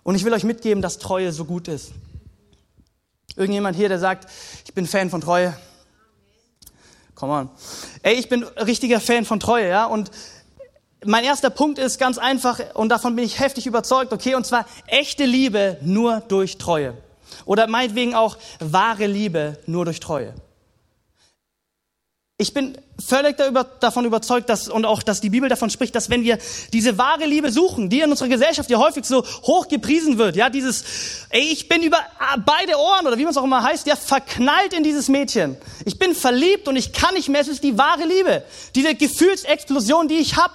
Und 0.03 0.15
ich 0.15 0.27
will 0.27 0.35
euch 0.35 0.45
mitgeben, 0.45 0.83
dass 0.83 0.99
Treue 0.99 1.33
so 1.33 1.47
gut 1.47 1.69
ist. 1.69 1.93
Irgendjemand 3.35 3.79
hier, 3.79 3.88
der 3.88 3.99
sagt, 3.99 4.29
ich 4.67 4.75
bin 4.75 4.87
Fan 4.87 5.09
von 5.09 5.23
Treue. 5.23 5.57
Come 7.23 7.35
on. 7.35 7.51
Ey, 8.03 8.15
ich 8.15 8.29
bin 8.29 8.43
richtiger 8.43 8.99
Fan 8.99 9.25
von 9.25 9.39
Treue, 9.39 9.69
ja, 9.69 9.87
und 9.87 10.11
mein 11.05 11.23
erster 11.23 11.51
Punkt 11.51 11.79
ist 11.79 12.01
ganz 12.01 12.19
einfach 12.19 12.59
und 12.75 12.89
davon 12.89 13.15
bin 13.15 13.25
ich 13.25 13.39
heftig 13.39 13.69
überzeugt, 13.69 14.13
okay, 14.13 14.35
und 14.35 14.45
zwar 14.45 14.67
echte 14.89 15.25
Liebe 15.25 15.79
nur 15.83 16.19
durch 16.27 16.59
Treue. 16.59 16.95
Oder 17.45 17.69
meinetwegen 17.69 18.17
auch 18.17 18.39
wahre 18.59 19.07
Liebe 19.07 19.57
nur 19.67 19.85
durch 19.85 20.01
Treue. 20.01 20.35
Ich 22.43 22.53
bin 22.53 22.77
völlig 22.99 23.37
davon 23.79 24.05
überzeugt, 24.05 24.49
dass, 24.49 24.69
und 24.69 24.85
auch, 24.85 25.05
dass 25.05 25.21
die 25.21 25.31
Bibel 25.31 25.49
davon 25.49 25.71
spricht, 25.71 25.95
dass 25.95 26.11
wenn 26.11 26.25
wir 26.25 26.39
diese 26.73 26.99
wahre 26.99 27.25
Liebe 27.25 27.53
suchen, 27.53 27.89
die 27.89 28.01
in 28.01 28.11
unserer 28.11 28.29
Gesellschaft 28.29 28.69
ja 28.69 28.79
häufig 28.79 29.05
so 29.05 29.25
hoch 29.45 29.69
gepriesen 29.69 30.19
wird, 30.19 30.35
ja, 30.35 30.51
dieses, 30.51 30.85
ey, 31.31 31.53
ich 31.53 31.69
bin 31.69 31.85
über 31.85 31.99
beide 32.45 32.77
Ohren, 32.77 33.07
oder 33.07 33.17
wie 33.17 33.23
man 33.23 33.31
es 33.31 33.37
auch 33.37 33.45
immer 33.45 33.63
heißt, 33.63 33.87
ja, 33.87 33.95
verknallt 33.95 34.73
in 34.73 34.83
dieses 34.83 35.09
Mädchen. 35.09 35.57
Ich 35.85 36.01
bin 36.01 36.17
verliebt 36.17 36.67
und 36.67 36.75
ich 36.75 36.93
kann 36.93 37.15
nicht 37.15 37.29
mehr, 37.29 37.43
es 37.43 37.49
ist 37.49 37.63
die 37.63 37.79
wahre 37.79 38.05
Liebe. 38.05 38.43
Diese 38.75 38.97
Gefühlsexplosion, 38.97 40.09
die 40.09 40.17
ich 40.17 40.37
habe. 40.37 40.55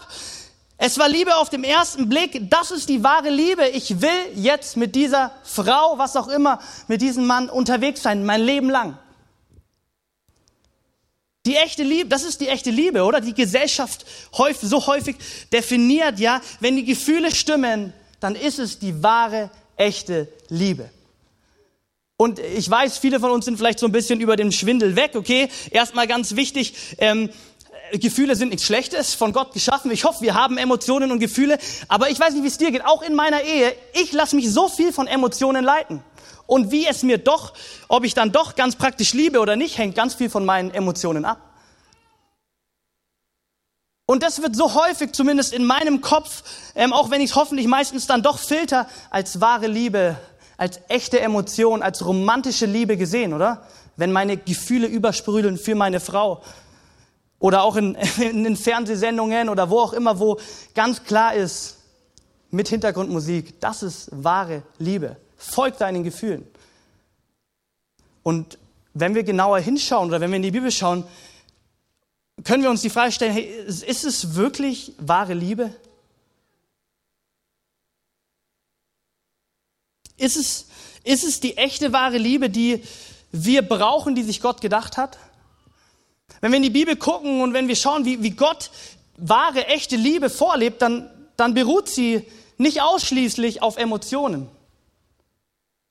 Es 0.77 0.99
war 0.99 1.07
Liebe 1.07 1.37
auf 1.37 1.49
dem 1.49 1.63
ersten 1.63 2.09
Blick, 2.09 2.49
das 2.49 2.71
ist 2.71 2.89
die 2.89 3.01
wahre 3.01 3.29
Liebe. 3.29 3.65
Ich 3.69 4.01
will 4.01 4.09
jetzt 4.35 4.75
mit 4.75 4.93
dieser 4.93 5.31
Frau, 5.43 5.97
was 5.97 6.17
auch 6.17 6.27
immer, 6.27 6.59
mit 6.89 7.01
diesem 7.01 7.25
Mann 7.25 7.49
unterwegs 7.49 8.03
sein, 8.03 8.25
mein 8.25 8.41
Leben 8.41 8.69
lang. 8.69 8.97
Die 11.47 11.55
echte 11.55 11.81
Liebe, 11.81 12.09
das 12.09 12.23
ist 12.23 12.41
die 12.41 12.49
echte 12.49 12.71
Liebe, 12.71 13.03
oder? 13.03 13.21
Die 13.21 13.33
Gesellschaft 13.33 14.05
häufig, 14.37 14.67
so 14.67 14.85
häufig 14.85 15.15
definiert, 15.53 16.19
ja, 16.19 16.41
wenn 16.59 16.75
die 16.75 16.83
Gefühle 16.83 17.33
stimmen, 17.33 17.93
dann 18.19 18.35
ist 18.35 18.59
es 18.59 18.79
die 18.79 19.01
wahre, 19.01 19.49
echte 19.77 20.27
Liebe. 20.49 20.89
Und 22.17 22.39
ich 22.39 22.69
weiß, 22.69 22.97
viele 22.97 23.21
von 23.21 23.31
uns 23.31 23.45
sind 23.45 23.55
vielleicht 23.55 23.79
so 23.79 23.85
ein 23.85 23.93
bisschen 23.93 24.19
über 24.19 24.35
den 24.35 24.51
Schwindel 24.51 24.97
weg, 24.97 25.11
okay? 25.15 25.47
Erstmal 25.71 26.05
ganz 26.05 26.35
wichtig, 26.35 26.73
ähm, 26.97 27.29
Gefühle 27.93 28.35
sind 28.35 28.49
nichts 28.49 28.65
Schlechtes, 28.65 29.13
von 29.13 29.31
Gott 29.31 29.53
geschaffen. 29.53 29.89
Ich 29.91 30.03
hoffe, 30.03 30.21
wir 30.23 30.33
haben 30.33 30.57
Emotionen 30.57 31.13
und 31.13 31.19
Gefühle. 31.19 31.59
Aber 31.87 32.09
ich 32.09 32.19
weiß 32.19 32.33
nicht, 32.33 32.43
wie 32.43 32.47
es 32.47 32.57
dir 32.57 32.71
geht. 32.71 32.83
Auch 32.83 33.01
in 33.01 33.15
meiner 33.15 33.43
Ehe, 33.43 33.73
ich 33.93 34.11
lasse 34.11 34.35
mich 34.35 34.51
so 34.51 34.67
viel 34.67 34.91
von 34.91 35.07
Emotionen 35.07 35.63
leiten. 35.63 36.03
Und 36.45 36.71
wie 36.71 36.87
es 36.87 37.03
mir 37.03 37.17
doch, 37.17 37.53
ob 37.87 38.05
ich 38.05 38.13
dann 38.13 38.31
doch 38.31 38.55
ganz 38.55 38.75
praktisch 38.75 39.13
liebe 39.13 39.39
oder 39.39 39.55
nicht, 39.55 39.77
hängt 39.77 39.95
ganz 39.95 40.15
viel 40.15 40.29
von 40.29 40.45
meinen 40.45 40.71
Emotionen 40.71 41.25
ab. 41.25 41.47
Und 44.05 44.23
das 44.23 44.41
wird 44.41 44.55
so 44.55 44.73
häufig, 44.73 45.11
zumindest 45.11 45.51
in 45.51 45.65
meinem 45.65 45.99
Kopf, 45.99 46.43
ähm, 46.75 46.93
auch 46.93 47.11
wenn 47.11 47.19
ich 47.19 47.31
es 47.31 47.35
hoffentlich 47.35 47.67
meistens 47.67 48.07
dann 48.07 48.23
doch 48.23 48.39
filter, 48.39 48.87
als 49.09 49.41
wahre 49.41 49.67
Liebe, 49.67 50.15
als 50.55 50.79
echte 50.87 51.19
Emotion, 51.19 51.83
als 51.83 52.05
romantische 52.05 52.65
Liebe 52.65 52.95
gesehen, 52.95 53.33
oder? 53.33 53.67
Wenn 53.97 54.13
meine 54.13 54.37
Gefühle 54.37 54.87
übersprüdeln 54.87 55.57
für 55.57 55.75
meine 55.75 55.99
Frau. 55.99 56.41
Oder 57.39 57.63
auch 57.63 57.75
in, 57.75 57.95
in 58.17 58.45
den 58.45 58.55
Fernsehsendungen 58.55 59.49
oder 59.49 59.69
wo 59.69 59.79
auch 59.79 59.91
immer, 59.91 60.19
wo 60.19 60.39
ganz 60.73 61.03
klar 61.03 61.33
ist, 61.33 61.75
mit 62.49 62.69
Hintergrundmusik, 62.69 63.59
das 63.59 63.83
ist 63.83 64.09
wahre 64.11 64.63
Liebe. 64.79 65.17
Folg 65.37 65.77
deinen 65.77 66.03
Gefühlen. 66.03 66.45
Und 68.23 68.57
wenn 68.93 69.15
wir 69.15 69.23
genauer 69.23 69.59
hinschauen 69.59 70.09
oder 70.09 70.19
wenn 70.19 70.31
wir 70.31 70.37
in 70.37 70.43
die 70.43 70.51
Bibel 70.51 70.71
schauen, 70.71 71.05
können 72.43 72.63
wir 72.63 72.69
uns 72.69 72.81
die 72.81 72.89
Frage 72.89 73.11
stellen, 73.11 73.33
hey, 73.33 73.47
ist 73.67 74.03
es 74.03 74.35
wirklich 74.35 74.93
wahre 74.97 75.33
Liebe? 75.33 75.73
Ist 80.17 80.35
es, 80.35 80.67
ist 81.03 81.23
es 81.23 81.39
die 81.39 81.57
echte 81.57 81.93
wahre 81.93 82.17
Liebe, 82.17 82.49
die 82.49 82.83
wir 83.31 83.61
brauchen, 83.61 84.15
die 84.15 84.23
sich 84.23 84.41
Gott 84.41 84.61
gedacht 84.61 84.97
hat? 84.97 85.17
Wenn 86.41 86.51
wir 86.51 86.57
in 86.57 86.63
die 86.63 86.69
Bibel 86.69 86.95
gucken 86.95 87.41
und 87.41 87.53
wenn 87.53 87.67
wir 87.67 87.75
schauen, 87.75 88.05
wie, 88.05 88.21
wie 88.23 88.31
Gott 88.31 88.71
wahre, 89.17 89.67
echte 89.67 89.95
Liebe 89.95 90.29
vorlebt, 90.29 90.81
dann, 90.81 91.09
dann 91.37 91.53
beruht 91.53 91.87
sie 91.87 92.25
nicht 92.57 92.81
ausschließlich 92.81 93.61
auf 93.61 93.77
Emotionen 93.77 94.49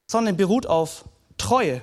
sondern 0.07 0.37
beruht 0.37 0.67
auf 0.67 1.05
Treue. 1.39 1.83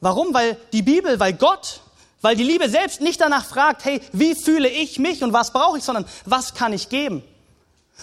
Warum? 0.00 0.32
Weil 0.34 0.56
die 0.72 0.82
Bibel, 0.82 1.18
weil 1.18 1.32
Gott 1.32 1.80
Weil 2.22 2.34
die 2.34 2.44
Liebe 2.44 2.68
selbst 2.68 3.00
nicht 3.00 3.20
danach 3.20 3.44
fragt, 3.46 3.84
hey, 3.84 4.00
wie 4.12 4.34
fühle 4.34 4.68
ich 4.68 4.98
mich 4.98 5.22
und 5.22 5.32
was 5.32 5.52
brauche 5.52 5.78
ich, 5.78 5.84
sondern 5.84 6.06
was 6.24 6.54
kann 6.54 6.72
ich 6.72 6.88
geben? 6.88 7.22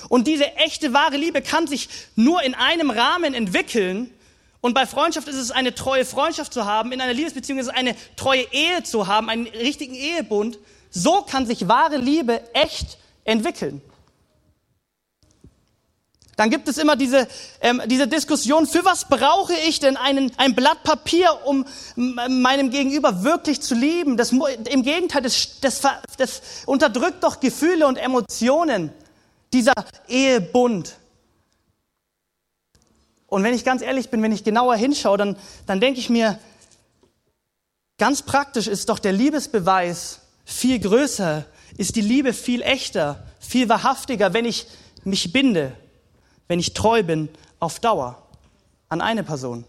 Und 0.08 0.28
diese 0.28 0.56
echte, 0.56 0.94
wahre 0.94 1.18
Liebe 1.18 1.42
kann 1.42 1.68
sich 1.68 1.90
nur 2.16 2.42
in 2.42 2.56
einem 2.56 2.90
Rahmen 2.90 3.34
entwickeln. 3.34 4.10
Und 4.62 4.74
bei 4.76 4.86
Freundschaft 4.86 5.28
ist 5.28 5.36
es 5.36 5.52
eine 5.52 5.76
treue 5.76 6.06
Freundschaft 6.06 6.54
zu 6.54 6.66
haben, 6.66 6.92
in 6.92 7.02
einer 7.02 7.14
Liebesbeziehung 7.14 7.60
ist 7.60 7.68
es 7.68 7.74
eine 7.74 7.96
treue 8.16 8.44
Ehe 8.52 8.84
zu 8.84 9.08
haben, 9.08 9.30
einen 9.30 9.48
richtigen 9.48 9.94
Ehebund. 9.94 10.58
So 10.90 11.24
kann 11.24 11.46
sich 11.46 11.68
wahre 11.68 11.98
Liebe 11.98 12.42
echt 12.54 12.98
entwickeln. 13.26 13.82
Dann 16.36 16.50
gibt 16.50 16.68
es 16.68 16.78
immer 16.78 16.96
diese, 16.96 17.28
ähm, 17.62 17.82
diese 17.86 18.08
Diskussion, 18.08 18.66
für 18.66 18.84
was 18.84 19.06
brauche 19.08 19.54
ich 19.54 19.80
denn 19.80 19.98
einen, 19.98 20.32
ein 20.38 20.56
Blatt 20.56 20.84
Papier, 20.84 21.30
um 21.46 21.66
meinem 21.96 22.72
Gegenüber 22.72 23.24
wirklich 23.24 23.62
zu 23.62 23.76
lieben? 23.76 24.18
Das, 24.18 24.32
Im 24.32 24.84
Gegenteil, 24.84 25.22
das, 25.22 25.60
das, 25.62 25.82
das 26.18 26.42
unterdrückt 26.66 27.24
doch 27.24 27.40
Gefühle 27.40 27.86
und 27.86 27.98
Emotionen, 27.98 28.92
dieser 29.54 29.74
Ehebund. 30.08 30.96
Und 33.28 33.44
wenn 33.44 33.54
ich 33.54 33.64
ganz 33.64 33.84
ehrlich 33.84 34.10
bin, 34.10 34.22
wenn 34.24 34.32
ich 34.32 34.44
genauer 34.44 34.76
hinschaue, 34.76 35.18
dann, 35.18 35.38
dann 35.68 35.80
denke 35.80 36.00
ich 36.00 36.10
mir, 36.10 36.40
ganz 38.00 38.24
praktisch 38.24 38.68
ist 38.68 38.90
doch 38.90 38.98
der 38.98 39.12
Liebesbeweis 39.12 40.20
viel 40.46 40.80
größer, 40.80 41.46
ist 41.78 41.96
die 41.96 42.02
Liebe 42.02 42.34
viel 42.34 42.64
echter, 42.64 43.24
viel 43.40 43.70
wahrhaftiger, 43.70 44.34
wenn 44.34 44.46
ich 44.46 44.66
mich 45.04 45.32
binde 45.32 45.74
wenn 46.48 46.60
ich 46.60 46.74
treu 46.74 47.04
bin 47.04 47.30
auf 47.60 47.80
Dauer 47.80 48.22
an 48.90 49.02
eine 49.02 49.24
Person. 49.24 49.66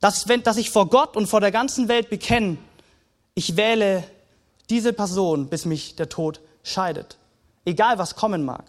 Dass, 0.00 0.28
wenn, 0.28 0.42
dass 0.42 0.56
ich 0.56 0.70
vor 0.70 0.88
Gott 0.88 1.16
und 1.16 1.26
vor 1.26 1.40
der 1.40 1.50
ganzen 1.50 1.88
Welt 1.88 2.10
bekenne, 2.10 2.56
ich 3.34 3.56
wähle 3.56 4.04
diese 4.70 4.92
Person, 4.92 5.48
bis 5.48 5.64
mich 5.64 5.96
der 5.96 6.08
Tod 6.08 6.40
scheidet. 6.62 7.16
Egal 7.64 7.98
was 7.98 8.16
kommen 8.16 8.44
mag. 8.44 8.64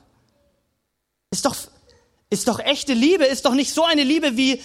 Ist 1.31 1.45
doch, 1.45 1.55
ist 2.29 2.47
doch 2.47 2.59
echte 2.59 2.93
Liebe, 2.93 3.25
ist 3.25 3.45
doch 3.45 3.53
nicht 3.53 3.73
so 3.73 3.83
eine 3.83 4.03
Liebe 4.03 4.35
wie 4.37 4.61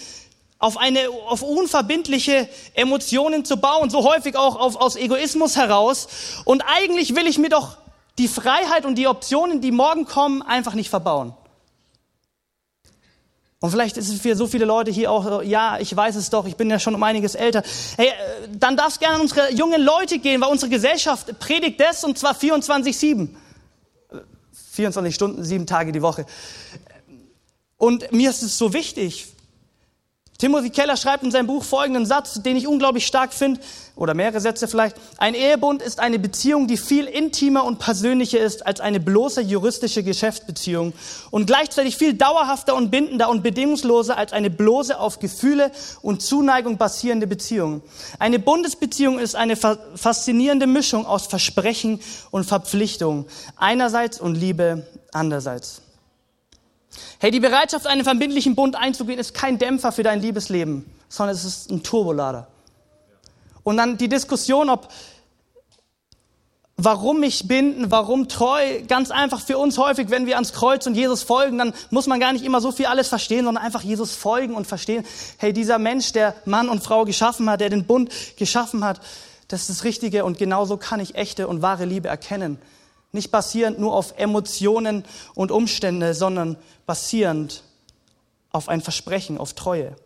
auf 0.59 0.79
eine, 0.79 1.09
auf 1.27 1.43
unverbindliche 1.43 2.49
Emotionen 2.75 3.45
zu 3.45 3.59
bauen, 3.59 3.91
so 3.91 4.05
häufig 4.05 4.37
auch 4.37 4.57
auf, 4.57 4.77
aus 4.77 4.97
Egoismus 4.97 5.57
heraus. 5.57 6.09
Und 6.45 6.63
eigentlich 6.63 7.15
will 7.15 7.27
ich 7.27 7.39
mir 7.39 7.51
doch 7.51 7.77
die 8.19 8.29
Freiheit 8.29 8.85
und 8.85 8.97
die 8.97 9.07
Optionen, 9.07 9.61
die 9.61 9.73
morgen 9.73 10.05
kommen, 10.05 10.43
einfach 10.43 10.75
nicht 10.75 10.91
verbauen. 10.91 11.35
Und 13.59 13.71
vielleicht 13.71 13.97
ist 13.97 14.11
es 14.11 14.21
für 14.21 14.37
so 14.37 14.47
viele 14.47 14.65
Leute 14.65 14.91
hier 14.91 15.11
auch, 15.11 15.43
ja, 15.43 15.79
ich 15.79 15.95
weiß 15.95 16.17
es 16.17 16.31
doch, 16.31 16.47
ich 16.47 16.57
bin 16.57 16.69
ja 16.71 16.79
schon 16.79 16.95
um 16.95 17.03
einiges 17.03 17.35
älter. 17.35 17.63
Hey, 17.97 18.09
äh, 18.09 18.13
dann 18.53 18.77
darf 18.77 18.89
es 18.89 18.99
gerne 18.99 19.17
an 19.17 19.23
unsere 19.23 19.53
jungen 19.53 19.83
Leute 19.83 20.19
gehen, 20.19 20.41
weil 20.41 20.51
unsere 20.51 20.71
Gesellschaft 20.71 21.39
predigt 21.39 21.81
das 21.81 22.05
und 22.05 22.19
zwar 22.19 22.35
24-7. 22.35 23.29
24 24.73 25.15
Stunden, 25.15 25.45
sieben 25.45 25.67
Tage 25.67 25.91
die 25.91 26.03
Woche. 26.03 26.27
Und 27.79 28.13
mir 28.13 28.31
ist 28.31 28.43
es 28.43 28.59
so 28.59 28.73
wichtig, 28.75 29.27
Timothy 30.39 30.71
Keller 30.71 30.97
schreibt 30.97 31.25
in 31.25 31.31
seinem 31.31 31.47
Buch 31.47 31.65
folgenden 31.65 32.05
Satz, 32.05 32.43
den 32.43 32.57
ich 32.57 32.67
unglaublich 32.67 33.07
stark 33.07 33.33
finde, 33.33 33.61
oder 33.97 34.13
mehrere 34.13 34.41
Sätze 34.41 34.69
vielleicht. 34.69 34.97
Ein 35.17 35.35
Ehebund 35.35 35.81
ist 35.81 36.01
eine 36.01 36.19
Beziehung, 36.19 36.69
die 36.69 36.77
viel 36.77 37.07
intimer 37.07 37.65
und 37.65 37.79
persönlicher 37.79 38.39
ist 38.39 38.67
als 38.67 38.81
eine 38.81 39.01
bloße 39.01 39.41
juristische 39.41 40.03
Geschäftsbeziehung 40.03 40.93
und 41.31 41.47
gleichzeitig 41.47 41.97
viel 41.97 42.13
dauerhafter 42.13 42.75
und 42.75 42.91
bindender 42.91 43.31
und 43.31 43.43
bedingungsloser 43.43 44.19
als 44.19 44.35
eine 44.35 44.51
bloße 44.51 44.99
auf 44.99 45.19
Gefühle 45.19 45.73
und 46.03 46.21
Zuneigung 46.21 46.77
basierende 46.77 47.27
Beziehung. 47.27 47.81
Eine 48.19 48.39
Bundesbeziehung 48.39 49.19
ist 49.19 49.35
eine 49.35 49.57
faszinierende 49.57 50.67
Mischung 50.67 51.07
aus 51.07 51.27
Versprechen 51.27 52.01
und 52.31 52.45
Verpflichtung 52.45 53.25
einerseits 53.57 54.21
und 54.21 54.35
Liebe 54.35 54.87
andererseits. 55.13 55.81
Hey, 57.19 57.31
die 57.31 57.41
Bereitschaft, 57.41 57.87
einen 57.87 58.05
verbindlichen 58.05 58.55
Bund 58.55 58.77
einzugehen, 58.77 59.19
ist 59.19 59.35
kein 59.35 59.59
Dämpfer 59.59 59.93
für 59.93 60.03
dein 60.03 60.21
Liebesleben, 60.21 60.85
sondern 61.09 61.35
es 61.35 61.45
ist 61.45 61.71
ein 61.71 61.83
Turbolader. 61.83 62.49
Und 63.63 63.77
dann 63.77 63.97
die 63.97 64.09
Diskussion, 64.09 64.71
ob 64.71 64.89
warum 66.77 67.21
mich 67.21 67.49
binden, 67.49 67.91
warum 67.91 68.29
treu, 68.29 68.83
ganz 68.87 69.11
einfach 69.11 69.41
für 69.41 69.59
uns 69.59 69.79
häufig, 69.79 70.11
wenn 70.11 70.27
wir 70.27 70.35
ans 70.35 70.53
Kreuz 70.53 70.87
und 70.87 70.95
Jesus 70.95 71.23
folgen, 71.23 71.59
dann 71.59 71.73
muss 71.91 72.07
man 72.07 72.21
gar 72.21 72.33
nicht 72.33 72.45
immer 72.45 72.61
so 72.61 72.71
viel 72.71 72.87
alles 72.87 73.09
verstehen, 73.09 73.45
sondern 73.45 73.65
einfach 73.65 73.83
Jesus 73.83 74.15
folgen 74.15 74.55
und 74.55 74.67
verstehen, 74.67 75.05
hey, 75.39 75.53
dieser 75.53 75.79
Mensch, 75.79 76.13
der 76.13 76.35
Mann 76.45 76.69
und 76.69 76.83
Frau 76.83 77.05
geschaffen 77.05 77.49
hat, 77.49 77.61
der 77.61 77.71
den 77.71 77.87
Bund 77.87 78.11
geschaffen 78.37 78.85
hat, 78.85 79.01
das 79.49 79.63
ist 79.63 79.71
das 79.71 79.85
Richtige 79.85 80.25
und 80.25 80.39
genauso 80.39 80.77
kann 80.77 81.01
ich 81.01 81.15
echte 81.15 81.49
und 81.49 81.63
wahre 81.63 81.87
Liebe 81.87 82.09
erkennen. 82.09 82.59
Nicht 83.17 83.31
basierend 83.31 83.79
nur 83.79 83.95
auf 83.95 84.13
Emotionen 84.19 85.05
und 85.35 85.51
Umstände, 85.51 86.13
sondern 86.13 86.59
basierend 86.85 87.63
auf 88.53 88.69
ein 88.69 88.83
Versprechen, 88.83 89.39
auf 89.39 89.55
Treue. 89.55 89.97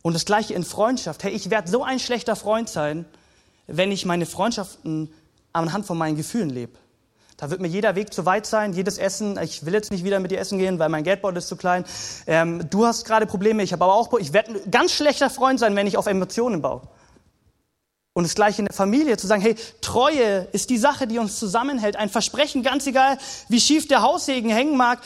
Und 0.00 0.14
das 0.14 0.24
gleiche 0.24 0.54
in 0.54 0.64
Freundschaft. 0.64 1.22
Hey, 1.22 1.32
ich 1.32 1.50
werde 1.50 1.70
so 1.70 1.84
ein 1.84 1.98
schlechter 1.98 2.36
Freund 2.36 2.70
sein, 2.70 3.04
wenn 3.66 3.92
ich 3.92 4.06
meine 4.06 4.24
Freundschaften 4.24 5.12
anhand 5.52 5.84
von 5.84 5.98
meinen 5.98 6.16
Gefühlen 6.16 6.48
lebe. 6.48 6.72
Da 7.36 7.50
wird 7.50 7.60
mir 7.60 7.68
jeder 7.68 7.94
Weg 7.96 8.14
zu 8.14 8.24
weit 8.24 8.46
sein, 8.46 8.72
jedes 8.72 8.96
Essen. 8.96 9.38
Ich 9.42 9.66
will 9.66 9.74
jetzt 9.74 9.90
nicht 9.90 10.02
wieder 10.02 10.20
mit 10.20 10.30
dir 10.30 10.38
essen 10.38 10.58
gehen, 10.58 10.78
weil 10.78 10.88
mein 10.88 11.04
Geldbeutel 11.04 11.36
ist 11.36 11.48
zu 11.48 11.56
klein. 11.56 11.84
Ähm, 12.26 12.68
du 12.70 12.86
hast 12.86 13.04
gerade 13.04 13.26
Probleme, 13.26 13.62
ich 13.62 13.74
habe 13.74 13.84
aber 13.84 13.94
auch. 13.94 14.10
Ich 14.18 14.32
werde 14.32 14.52
ein 14.52 14.70
ganz 14.70 14.92
schlechter 14.92 15.28
Freund 15.28 15.60
sein, 15.60 15.76
wenn 15.76 15.86
ich 15.86 15.98
auf 15.98 16.06
Emotionen 16.06 16.62
baue. 16.62 16.80
Und 18.12 18.24
das 18.24 18.34
gleiche 18.34 18.60
in 18.60 18.66
der 18.66 18.74
Familie, 18.74 19.16
zu 19.16 19.26
sagen, 19.26 19.40
hey, 19.40 19.54
Treue 19.80 20.48
ist 20.52 20.70
die 20.70 20.78
Sache, 20.78 21.06
die 21.06 21.18
uns 21.18 21.38
zusammenhält. 21.38 21.96
Ein 21.96 22.08
Versprechen, 22.08 22.62
ganz 22.62 22.86
egal, 22.86 23.18
wie 23.48 23.60
schief 23.60 23.86
der 23.86 24.02
Haussegen 24.02 24.50
hängen 24.50 24.76
mag, 24.76 25.00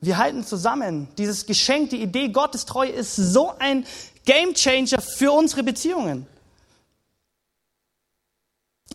wir 0.00 0.18
halten 0.18 0.44
zusammen. 0.44 1.08
Dieses 1.18 1.46
Geschenk, 1.46 1.90
die 1.90 2.02
Idee 2.02 2.28
Gottes 2.28 2.66
Treue 2.66 2.90
ist 2.90 3.16
so 3.16 3.52
ein 3.58 3.86
Gamechanger 4.26 5.00
für 5.00 5.32
unsere 5.32 5.62
Beziehungen. 5.62 6.26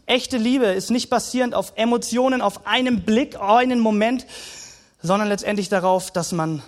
Echte 0.06 0.38
Liebe 0.38 0.66
ist 0.68 0.90
nicht 0.90 1.10
basierend 1.10 1.54
auf 1.54 1.74
Emotionen, 1.76 2.42
auf 2.42 2.66
einen 2.66 3.04
Blick, 3.04 3.40
einen 3.40 3.80
Moment, 3.80 4.26
sondern 5.02 5.28
letztendlich 5.28 5.70
darauf, 5.70 6.12
dass 6.12 6.32
man 6.32 6.64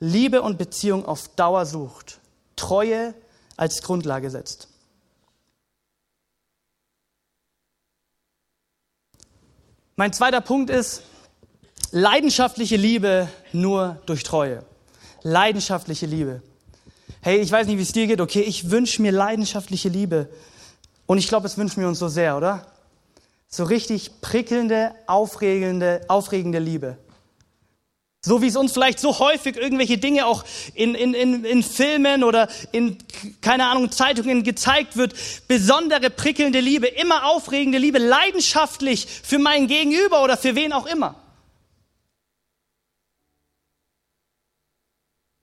Liebe 0.00 0.42
und 0.42 0.58
Beziehung 0.58 1.04
auf 1.04 1.28
Dauer 1.28 1.66
sucht. 1.66 2.18
Treue 2.56 3.14
als 3.56 3.82
Grundlage 3.82 4.30
setzt. 4.30 4.71
Mein 9.94 10.10
zweiter 10.14 10.40
Punkt 10.40 10.70
ist 10.70 11.02
leidenschaftliche 11.90 12.76
Liebe 12.76 13.28
nur 13.52 14.00
durch 14.06 14.22
Treue. 14.22 14.64
Leidenschaftliche 15.22 16.06
Liebe. 16.06 16.42
Hey, 17.20 17.40
ich 17.40 17.52
weiß 17.52 17.66
nicht, 17.66 17.76
wie 17.76 17.82
es 17.82 17.92
dir 17.92 18.06
geht. 18.06 18.22
Okay, 18.22 18.40
ich 18.40 18.70
wünsche 18.70 19.02
mir 19.02 19.12
leidenschaftliche 19.12 19.90
Liebe. 19.90 20.30
Und 21.04 21.18
ich 21.18 21.28
glaube, 21.28 21.46
es 21.46 21.58
wünschen 21.58 21.82
wir 21.82 21.88
uns 21.88 21.98
so 21.98 22.08
sehr, 22.08 22.38
oder? 22.38 22.66
So 23.48 23.64
richtig 23.64 24.22
prickelnde, 24.22 24.94
aufregende, 25.06 26.00
aufregende 26.08 26.58
Liebe. 26.58 26.96
So 28.24 28.40
wie 28.40 28.46
es 28.46 28.56
uns 28.56 28.72
vielleicht 28.72 29.00
so 29.00 29.18
häufig 29.18 29.56
irgendwelche 29.56 29.98
Dinge 29.98 30.26
auch 30.26 30.44
in, 30.74 30.94
in, 30.94 31.12
in, 31.12 31.44
in 31.44 31.62
Filmen 31.64 32.22
oder 32.22 32.48
in, 32.70 32.96
keine 33.40 33.66
Ahnung, 33.66 33.90
Zeitungen 33.90 34.44
gezeigt 34.44 34.96
wird. 34.96 35.14
Besondere 35.48 36.08
prickelnde 36.08 36.60
Liebe, 36.60 36.86
immer 36.86 37.26
aufregende 37.26 37.78
Liebe, 37.78 37.98
leidenschaftlich 37.98 39.06
für 39.06 39.40
mein 39.40 39.66
Gegenüber 39.66 40.22
oder 40.22 40.36
für 40.36 40.54
wen 40.54 40.72
auch 40.72 40.86
immer. 40.86 41.16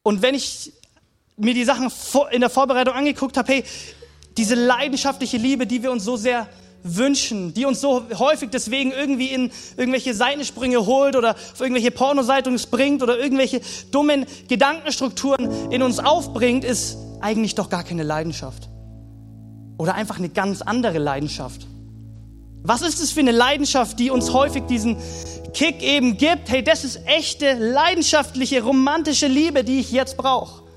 Und 0.04 0.22
wenn 0.22 0.34
ich 0.34 0.72
mir 1.36 1.54
die 1.54 1.66
Sachen 1.66 1.92
in 2.32 2.40
der 2.40 2.50
Vorbereitung 2.50 2.94
angeguckt 2.94 3.36
habe, 3.36 3.56
hey, 3.56 3.64
diese 4.38 4.56
leidenschaftliche 4.56 5.36
Liebe, 5.36 5.68
die 5.68 5.84
wir 5.84 5.92
uns 5.92 6.06
so 6.06 6.16
sehr 6.16 6.48
wünschen, 6.84 7.54
die 7.54 7.66
uns 7.66 7.82
so 7.82 8.04
häufig 8.18 8.50
deswegen 8.52 8.92
irgendwie 8.92 9.28
in 9.28 9.52
irgendwelche 9.78 10.14
Seitensprünge 10.14 10.86
holt 10.86 11.16
oder 11.16 11.32
auf 11.32 11.60
irgendwelche 11.60 11.92
Pornoseitungen 11.92 12.60
bringt 12.72 13.04
oder 13.04 13.18
irgendwelche 13.18 13.62
dummen 13.92 14.26
Gedankenstrukturen 14.48 15.72
in 15.72 15.82
uns 15.82 16.00
aufbringt, 16.00 16.64
ist 16.64 16.98
eigentlich 17.22 17.56
doch 17.56 17.70
gar 17.70 17.84
keine 17.84 18.04
Leidenschaft. 18.04 18.70
Oder 19.78 19.96
einfach 19.96 20.18
eine 20.18 20.30
ganz 20.30 20.62
andere 20.62 20.98
Leidenschaft. 20.98 21.68
Was 22.62 22.82
ist 22.82 23.02
es 23.02 23.12
für 23.12 23.22
eine 23.22 23.32
Leidenschaft, 23.32 24.00
die 24.00 24.10
uns 24.10 24.34
häufig 24.34 24.64
diesen 24.64 24.98
Kick 25.54 25.82
eben 25.82 26.18
gibt? 26.18 26.50
Hey, 26.50 26.64
das 26.64 26.84
ist 26.84 27.00
echte, 27.06 27.54
leidenschaftliche, 27.54 28.62
romantische 28.62 29.28
Liebe, 29.28 29.64
die 29.64 29.80
ich 29.80 29.92
jetzt 29.92 30.18
brauche. 30.18 30.69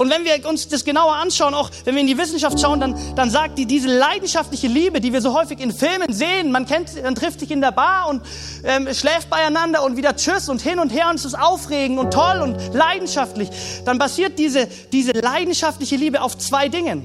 Und 0.00 0.08
wenn 0.08 0.24
wir 0.24 0.48
uns 0.48 0.66
das 0.66 0.86
genauer 0.86 1.14
anschauen, 1.16 1.52
auch 1.52 1.70
wenn 1.84 1.94
wir 1.94 2.00
in 2.00 2.06
die 2.06 2.16
Wissenschaft 2.16 2.58
schauen, 2.58 2.80
dann, 2.80 2.96
dann 3.16 3.28
sagt 3.28 3.58
die, 3.58 3.66
diese 3.66 3.88
leidenschaftliche 3.88 4.66
Liebe, 4.66 4.98
die 4.98 5.12
wir 5.12 5.20
so 5.20 5.38
häufig 5.38 5.60
in 5.60 5.72
Filmen 5.72 6.10
sehen, 6.10 6.52
man 6.52 6.64
kennt, 6.64 7.02
man 7.02 7.14
trifft 7.14 7.40
sich 7.40 7.50
in 7.50 7.60
der 7.60 7.70
Bar 7.70 8.08
und 8.08 8.22
ähm, 8.64 8.88
schläft 8.94 9.28
beieinander 9.28 9.84
und 9.84 9.98
wieder 9.98 10.16
Tschüss 10.16 10.48
und 10.48 10.62
hin 10.62 10.78
und 10.78 10.88
her 10.88 11.10
und 11.10 11.16
es 11.16 11.26
ist 11.26 11.38
aufregend 11.38 11.98
und 11.98 12.14
toll 12.14 12.40
und 12.40 12.72
leidenschaftlich, 12.72 13.50
dann 13.84 13.98
basiert 13.98 14.38
diese, 14.38 14.68
diese 14.90 15.12
leidenschaftliche 15.12 15.96
Liebe 15.96 16.22
auf 16.22 16.38
zwei 16.38 16.70
Dingen. 16.70 17.04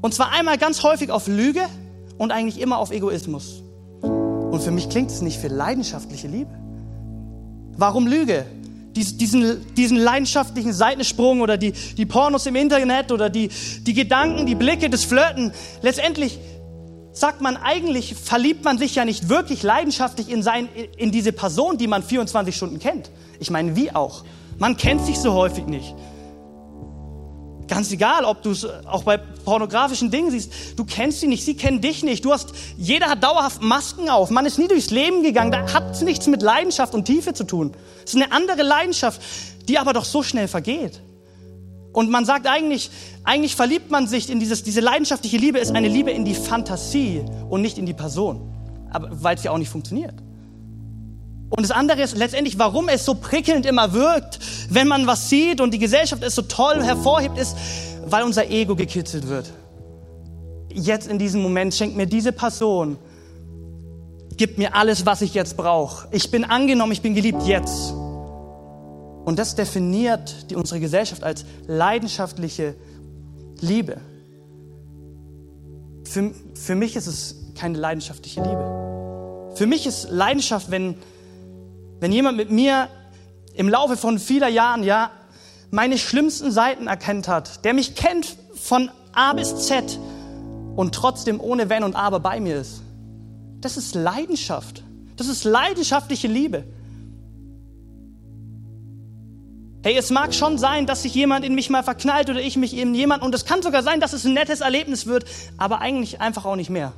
Und 0.00 0.14
zwar 0.14 0.32
einmal 0.32 0.56
ganz 0.56 0.82
häufig 0.82 1.10
auf 1.10 1.26
Lüge 1.26 1.66
und 2.16 2.32
eigentlich 2.32 2.62
immer 2.62 2.78
auf 2.78 2.92
Egoismus. 2.92 3.62
Und 4.00 4.62
für 4.62 4.70
mich 4.70 4.88
klingt 4.88 5.10
es 5.10 5.20
nicht 5.20 5.38
für 5.38 5.48
leidenschaftliche 5.48 6.28
Liebe. 6.28 6.58
Warum 7.76 8.06
Lüge? 8.06 8.46
Diesen, 8.96 9.74
diesen 9.74 9.96
leidenschaftlichen 9.96 10.72
Seitensprung 10.72 11.40
oder 11.40 11.56
die, 11.56 11.72
die 11.72 12.06
Pornos 12.06 12.46
im 12.46 12.56
Internet 12.56 13.12
oder 13.12 13.30
die, 13.30 13.48
die 13.82 13.94
Gedanken, 13.94 14.46
die 14.46 14.54
Blicke, 14.54 14.90
das 14.90 15.04
Flirten. 15.04 15.52
Letztendlich 15.82 16.38
sagt 17.12 17.40
man 17.40 17.56
eigentlich, 17.56 18.14
verliebt 18.14 18.64
man 18.64 18.78
sich 18.78 18.94
ja 18.94 19.04
nicht 19.04 19.28
wirklich 19.28 19.62
leidenschaftlich 19.62 20.30
in, 20.30 20.42
sein, 20.42 20.68
in 20.96 21.10
diese 21.10 21.32
Person, 21.32 21.78
die 21.78 21.86
man 21.86 22.02
24 22.02 22.54
Stunden 22.54 22.78
kennt. 22.78 23.10
Ich 23.38 23.50
meine, 23.50 23.76
wie 23.76 23.92
auch? 23.92 24.24
Man 24.58 24.76
kennt 24.76 25.04
sich 25.04 25.18
so 25.18 25.32
häufig 25.32 25.66
nicht. 25.66 25.94
Ganz 27.70 27.92
egal, 27.92 28.24
ob 28.24 28.42
du 28.42 28.50
es 28.50 28.66
auch 28.84 29.04
bei 29.04 29.16
pornografischen 29.16 30.10
Dingen 30.10 30.32
siehst, 30.32 30.52
du 30.76 30.84
kennst 30.84 31.20
sie 31.20 31.28
nicht, 31.28 31.44
sie 31.44 31.54
kennen 31.54 31.80
dich 31.80 32.02
nicht. 32.02 32.24
Du 32.24 32.32
hast, 32.32 32.48
jeder 32.76 33.06
hat 33.06 33.22
dauerhaft 33.22 33.62
Masken 33.62 34.10
auf. 34.10 34.30
Man 34.30 34.44
ist 34.44 34.58
nie 34.58 34.66
durchs 34.66 34.90
Leben 34.90 35.22
gegangen. 35.22 35.52
Da 35.52 35.72
hat 35.72 36.02
nichts 36.02 36.26
mit 36.26 36.42
Leidenschaft 36.42 36.94
und 36.94 37.04
Tiefe 37.04 37.32
zu 37.32 37.44
tun. 37.44 37.72
Es 38.04 38.12
ist 38.12 38.20
eine 38.20 38.32
andere 38.32 38.64
Leidenschaft, 38.64 39.22
die 39.68 39.78
aber 39.78 39.92
doch 39.92 40.04
so 40.04 40.24
schnell 40.24 40.48
vergeht. 40.48 41.00
Und 41.92 42.10
man 42.10 42.24
sagt 42.24 42.48
eigentlich, 42.48 42.90
eigentlich 43.22 43.54
verliebt 43.54 43.88
man 43.88 44.08
sich 44.08 44.30
in 44.30 44.40
dieses, 44.40 44.64
diese 44.64 44.80
leidenschaftliche 44.80 45.36
Liebe 45.36 45.60
ist 45.60 45.70
eine 45.70 45.88
Liebe 45.88 46.10
in 46.10 46.24
die 46.24 46.34
Fantasie 46.34 47.24
und 47.48 47.62
nicht 47.62 47.78
in 47.78 47.86
die 47.86 47.94
Person. 47.94 48.52
Aber 48.90 49.10
weil 49.12 49.36
es 49.36 49.44
ja 49.44 49.52
auch 49.52 49.58
nicht 49.58 49.70
funktioniert. 49.70 50.14
Und 51.50 51.62
das 51.62 51.72
andere 51.72 52.00
ist 52.00 52.16
letztendlich, 52.16 52.58
warum 52.58 52.88
es 52.88 53.04
so 53.04 53.14
prickelnd 53.14 53.66
immer 53.66 53.92
wirkt, 53.92 54.38
wenn 54.70 54.86
man 54.86 55.06
was 55.06 55.28
sieht 55.28 55.60
und 55.60 55.74
die 55.74 55.78
Gesellschaft 55.78 56.22
es 56.22 56.36
so 56.36 56.42
toll 56.42 56.82
hervorhebt, 56.82 57.36
ist, 57.36 57.56
weil 58.06 58.22
unser 58.22 58.48
Ego 58.48 58.76
gekitzelt 58.76 59.28
wird. 59.28 59.50
Jetzt 60.72 61.08
in 61.08 61.18
diesem 61.18 61.42
Moment 61.42 61.74
schenkt 61.74 61.96
mir 61.96 62.06
diese 62.06 62.30
Person, 62.30 62.96
gibt 64.36 64.58
mir 64.58 64.74
alles, 64.76 65.04
was 65.04 65.22
ich 65.22 65.34
jetzt 65.34 65.56
brauche. 65.56 66.08
Ich 66.12 66.30
bin 66.30 66.44
angenommen, 66.44 66.92
ich 66.92 67.02
bin 67.02 67.14
geliebt 67.14 67.42
jetzt. 67.42 67.92
Und 67.92 69.38
das 69.38 69.54
definiert 69.54 70.50
die, 70.50 70.56
unsere 70.56 70.80
Gesellschaft 70.80 71.24
als 71.24 71.44
leidenschaftliche 71.66 72.74
Liebe. 73.60 73.98
Für, 76.04 76.32
für 76.54 76.74
mich 76.74 76.96
ist 76.96 77.06
es 77.06 77.36
keine 77.54 77.76
leidenschaftliche 77.76 78.40
Liebe. 78.40 79.50
Für 79.56 79.66
mich 79.66 79.86
ist 79.86 80.08
Leidenschaft, 80.10 80.70
wenn 80.70 80.94
wenn 82.00 82.12
jemand 82.12 82.36
mit 82.36 82.50
mir 82.50 82.88
im 83.54 83.68
Laufe 83.68 83.96
von 83.96 84.18
vieler 84.18 84.48
Jahren, 84.48 84.82
ja, 84.82 85.10
meine 85.70 85.98
schlimmsten 85.98 86.50
Seiten 86.50 86.86
erkennt 86.86 87.28
hat, 87.28 87.64
der 87.64 87.74
mich 87.74 87.94
kennt 87.94 88.36
von 88.54 88.90
A 89.12 89.32
bis 89.34 89.66
Z 89.66 89.98
und 90.76 90.94
trotzdem 90.94 91.40
ohne 91.40 91.68
Wenn 91.68 91.84
und 91.84 91.94
Aber 91.94 92.20
bei 92.20 92.40
mir 92.40 92.60
ist. 92.60 92.82
Das 93.60 93.76
ist 93.76 93.94
Leidenschaft. 93.94 94.82
Das 95.16 95.28
ist 95.28 95.44
leidenschaftliche 95.44 96.28
Liebe. 96.28 96.64
Hey, 99.82 99.96
es 99.96 100.10
mag 100.10 100.34
schon 100.34 100.58
sein, 100.58 100.86
dass 100.86 101.02
sich 101.02 101.14
jemand 101.14 101.44
in 101.44 101.54
mich 101.54 101.70
mal 101.70 101.82
verknallt 101.82 102.28
oder 102.28 102.40
ich 102.40 102.56
mich 102.56 102.76
in 102.76 102.94
jemand 102.94 103.22
und 103.22 103.34
es 103.34 103.44
kann 103.44 103.62
sogar 103.62 103.82
sein, 103.82 104.00
dass 104.00 104.12
es 104.12 104.24
ein 104.24 104.34
nettes 104.34 104.60
Erlebnis 104.60 105.06
wird, 105.06 105.24
aber 105.56 105.80
eigentlich 105.80 106.20
einfach 106.20 106.44
auch 106.44 106.56
nicht 106.56 106.70
mehr. 106.70 106.92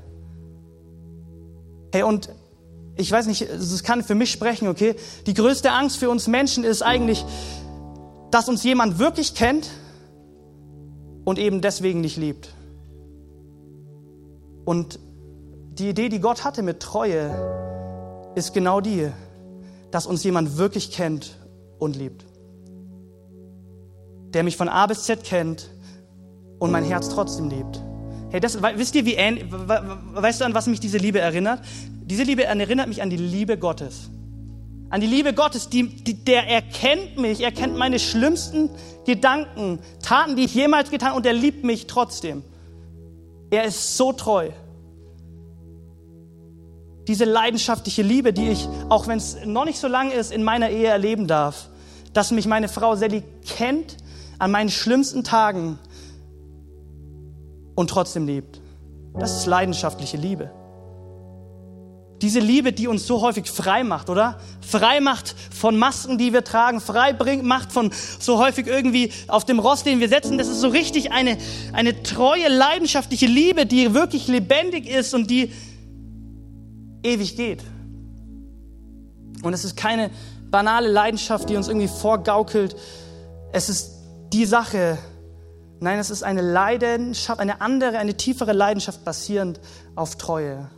Hey, 1.93 2.03
und 2.03 2.31
ich 2.97 3.11
weiß 3.11 3.27
nicht, 3.27 3.43
es 3.43 3.83
kann 3.83 4.03
für 4.03 4.15
mich 4.15 4.31
sprechen, 4.31 4.69
okay? 4.69 4.95
Die 5.27 5.35
größte 5.35 5.73
Angst 5.73 5.97
für 5.97 6.11
uns 6.11 6.27
Menschen 6.27 6.65
ist 6.65 6.83
eigentlich, 6.83 7.25
dass 8.31 8.49
uns 8.49 8.63
jemand 8.65 8.99
wirklich 8.99 9.35
kennt 9.35 9.71
und 11.25 11.39
eben 11.39 11.61
deswegen 11.61 12.01
nicht 12.01 12.17
liebt. 12.17 12.55
Und 14.65 14.99
die 15.79 15.89
Idee, 15.89 16.09
die 16.09 16.21
Gott 16.21 16.45
hatte 16.45 16.63
mit 16.63 16.81
Treue, 16.81 18.33
ist 18.35 18.53
genau 18.53 18.81
die, 18.81 19.09
dass 19.91 20.07
uns 20.07 20.23
jemand 20.25 20.57
wirklich 20.59 20.93
kennt 20.93 21.37
und 21.79 21.97
liebt. 21.97 22.25
Der 24.35 24.43
mich 24.43 24.57
von 24.57 24.69
A 24.69 24.87
bis 24.87 25.05
Z 25.05 25.25
kennt 25.25 25.71
und 26.59 26.71
mein 26.71 26.85
Herz 26.85 27.09
trotzdem 27.09 27.49
liebt. 27.49 27.83
Hey, 28.33 28.41
das, 28.41 28.63
wisst 28.63 28.95
ihr, 28.95 29.05
wie 29.05 29.13
ähnlich, 29.13 29.45
weißt 29.51 30.41
du, 30.41 30.47
an 30.47 30.55
was 30.55 30.67
mich 30.67 30.81
diese 30.81 30.97
Liebe 30.97 31.21
erinnert? 31.21 31.61
Diese 32.07 32.23
Liebe 32.23 32.45
erinnert 32.45 32.89
mich 32.89 33.03
an 33.03 33.11
die 33.11 33.19
Liebe 33.19 33.59
Gottes. 33.59 34.09
An 34.89 35.03
die 35.03 35.07
Liebe 35.07 35.35
Gottes, 35.35 35.69
die, 35.69 35.87
die, 35.87 36.15
der 36.15 36.49
erkennt 36.49 37.19
mich, 37.19 37.43
er 37.43 37.53
kennt 37.53 37.77
meine 37.77 37.99
schlimmsten 37.99 38.71
Gedanken, 39.05 39.81
Taten, 40.03 40.37
die 40.37 40.45
ich 40.45 40.55
jemals 40.55 40.91
getan 40.91 41.11
habe, 41.11 41.19
und 41.19 41.27
er 41.27 41.35
liebt 41.35 41.63
mich 41.63 41.87
trotzdem. 41.87 42.43
Er 43.51 43.65
ist 43.65 43.99
so 43.99 44.15
treu. 44.15 44.49
Diese 47.09 47.27
leidenschaftliche 47.27 48.01
Liebe, 48.01 48.33
die 48.33 48.49
ich, 48.49 48.67
auch 48.89 49.09
wenn 49.09 49.19
es 49.19 49.45
noch 49.45 49.67
nicht 49.67 49.79
so 49.79 49.89
lange 49.89 50.15
ist, 50.15 50.33
in 50.33 50.43
meiner 50.43 50.71
Ehe 50.71 50.87
erleben 50.87 51.27
darf, 51.27 51.69
dass 52.15 52.31
mich 52.31 52.47
meine 52.47 52.69
Frau 52.69 52.97
Sally 52.97 53.25
kennt 53.47 53.99
an 54.39 54.53
meinen 54.53 54.71
schlimmsten 54.71 55.23
Tagen 55.23 55.79
und 57.75 57.91
trotzdem 57.91 58.27
liebt. 58.27 58.61
Das 59.19 59.37
ist 59.37 59.47
leidenschaftliche 59.47 60.17
Liebe. 60.17 60.51
Diese 62.23 62.39
Liebe, 62.39 62.73
die 62.73 62.87
uns 62.87 63.05
so 63.05 63.21
häufig 63.21 63.51
frei 63.51 63.83
macht, 63.83 64.09
oder? 64.09 64.39
Frei 64.61 65.01
macht 65.01 65.35
von 65.51 65.77
Masken, 65.77 66.19
die 66.19 66.33
wir 66.33 66.45
tragen, 66.45 66.81
frei 66.81 67.13
bringt, 67.13 67.43
macht 67.43 67.73
von 67.73 67.91
so 68.21 68.39
häufig 68.39 68.69
irgendwie 68.69 69.13
auf 69.27 69.45
dem 69.45 69.59
Rost, 69.59 69.87
den 69.87 69.99
wir 69.99 70.09
setzen. 70.09 70.39
Das 70.39 70.47
ist 70.47 70.61
so 70.61 70.69
richtig 70.69 71.11
eine, 71.11 71.37
eine 71.73 72.05
treue, 72.05 72.47
leidenschaftliche 72.47 73.27
Liebe, 73.27 73.67
die 73.67 73.93
wirklich 73.93 74.29
lebendig 74.29 74.89
ist 74.89 75.15
und 75.15 75.31
die 75.31 75.51
ewig 77.03 77.37
geht. 77.37 77.65
Und 79.43 79.53
es 79.53 79.65
ist 79.65 79.77
keine 79.77 80.11
banale 80.49 80.89
Leidenschaft, 80.89 81.51
die 81.51 81.57
uns 81.57 81.67
irgendwie 81.67 81.89
vorgaukelt. 81.89 82.77
Es 83.53 83.69
ist 83.69 83.91
die 84.33 84.45
Sache. 84.45 84.97
Nein, 85.83 85.99
es 85.99 86.11
ist 86.11 86.23
eine 86.23 86.43
Leidenschaft, 86.43 87.41
eine 87.41 87.61
andere, 87.61 87.99
eine 87.99 88.17
tiefere 88.17 88.53
Leidenschaft 88.53 89.05
basierend 89.05 89.59
auf 89.97 90.15
Treue. 90.15 90.71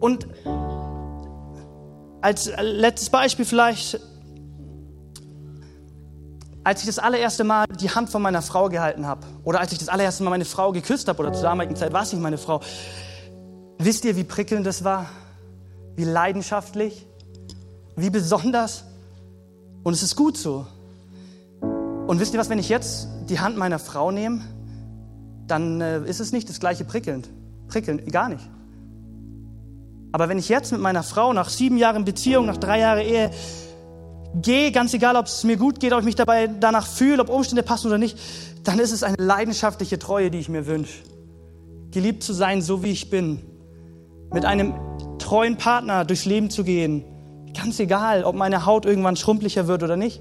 Und 0.00 0.26
als 2.22 2.50
letztes 2.58 3.10
Beispiel 3.10 3.44
vielleicht, 3.44 4.00
als 6.64 6.80
ich 6.80 6.86
das 6.86 6.98
allererste 6.98 7.44
Mal 7.44 7.66
die 7.78 7.90
Hand 7.90 8.08
von 8.08 8.22
meiner 8.22 8.40
Frau 8.40 8.70
gehalten 8.70 9.06
habe 9.06 9.26
oder 9.44 9.60
als 9.60 9.72
ich 9.72 9.78
das 9.78 9.90
allererste 9.90 10.24
Mal 10.24 10.30
meine 10.30 10.46
Frau 10.46 10.72
geküsst 10.72 11.06
habe 11.06 11.18
oder 11.20 11.34
zur 11.34 11.42
damaligen 11.42 11.76
Zeit 11.76 11.92
war 11.92 12.04
es 12.04 12.12
nicht 12.14 12.22
meine 12.22 12.38
Frau, 12.38 12.62
wisst 13.76 14.06
ihr, 14.06 14.16
wie 14.16 14.24
prickelnd 14.24 14.66
das 14.66 14.84
war? 14.84 15.04
Wie 15.96 16.04
leidenschaftlich? 16.04 17.06
Wie 17.94 18.08
besonders? 18.08 18.84
Und 19.82 19.92
es 19.92 20.02
ist 20.02 20.16
gut 20.16 20.38
so. 20.38 20.66
Und 21.60 22.20
wisst 22.20 22.32
ihr 22.32 22.40
was, 22.40 22.48
wenn 22.48 22.58
ich 22.58 22.70
jetzt 22.70 23.06
die 23.28 23.40
Hand 23.40 23.56
meiner 23.56 23.78
Frau 23.78 24.10
nehme, 24.10 24.40
dann 25.46 25.80
äh, 25.80 26.04
ist 26.04 26.20
es 26.20 26.32
nicht 26.32 26.48
das 26.48 26.60
gleiche 26.60 26.84
prickelnd. 26.84 27.28
Prickelnd, 27.68 28.10
gar 28.12 28.28
nicht. 28.28 28.48
Aber 30.12 30.28
wenn 30.28 30.38
ich 30.38 30.48
jetzt 30.48 30.72
mit 30.72 30.80
meiner 30.80 31.02
Frau 31.02 31.32
nach 31.32 31.48
sieben 31.48 31.76
Jahren 31.76 32.04
Beziehung, 32.04 32.46
nach 32.46 32.56
drei 32.56 32.80
Jahren 32.80 33.00
Ehe 33.00 33.30
gehe, 34.34 34.72
ganz 34.72 34.94
egal, 34.94 35.16
ob 35.16 35.26
es 35.26 35.44
mir 35.44 35.56
gut 35.56 35.80
geht, 35.80 35.92
ob 35.92 36.00
ich 36.00 36.04
mich 36.04 36.14
dabei 36.14 36.46
danach 36.46 36.86
fühle, 36.86 37.22
ob 37.22 37.28
Umstände 37.28 37.62
passen 37.62 37.88
oder 37.88 37.98
nicht, 37.98 38.18
dann 38.64 38.78
ist 38.78 38.92
es 38.92 39.02
eine 39.02 39.16
leidenschaftliche 39.18 39.98
Treue, 39.98 40.30
die 40.30 40.38
ich 40.38 40.48
mir 40.48 40.66
wünsche. 40.66 41.02
Geliebt 41.90 42.22
zu 42.22 42.32
sein, 42.32 42.62
so 42.62 42.82
wie 42.82 42.90
ich 42.90 43.10
bin. 43.10 43.40
Mit 44.32 44.44
einem 44.44 44.74
treuen 45.18 45.56
Partner 45.56 46.04
durchs 46.04 46.24
Leben 46.24 46.50
zu 46.50 46.64
gehen. 46.64 47.04
Ganz 47.54 47.80
egal, 47.80 48.24
ob 48.24 48.34
meine 48.34 48.66
Haut 48.66 48.86
irgendwann 48.86 49.16
schrumpeliger 49.16 49.66
wird 49.66 49.82
oder 49.82 49.96
nicht. 49.96 50.20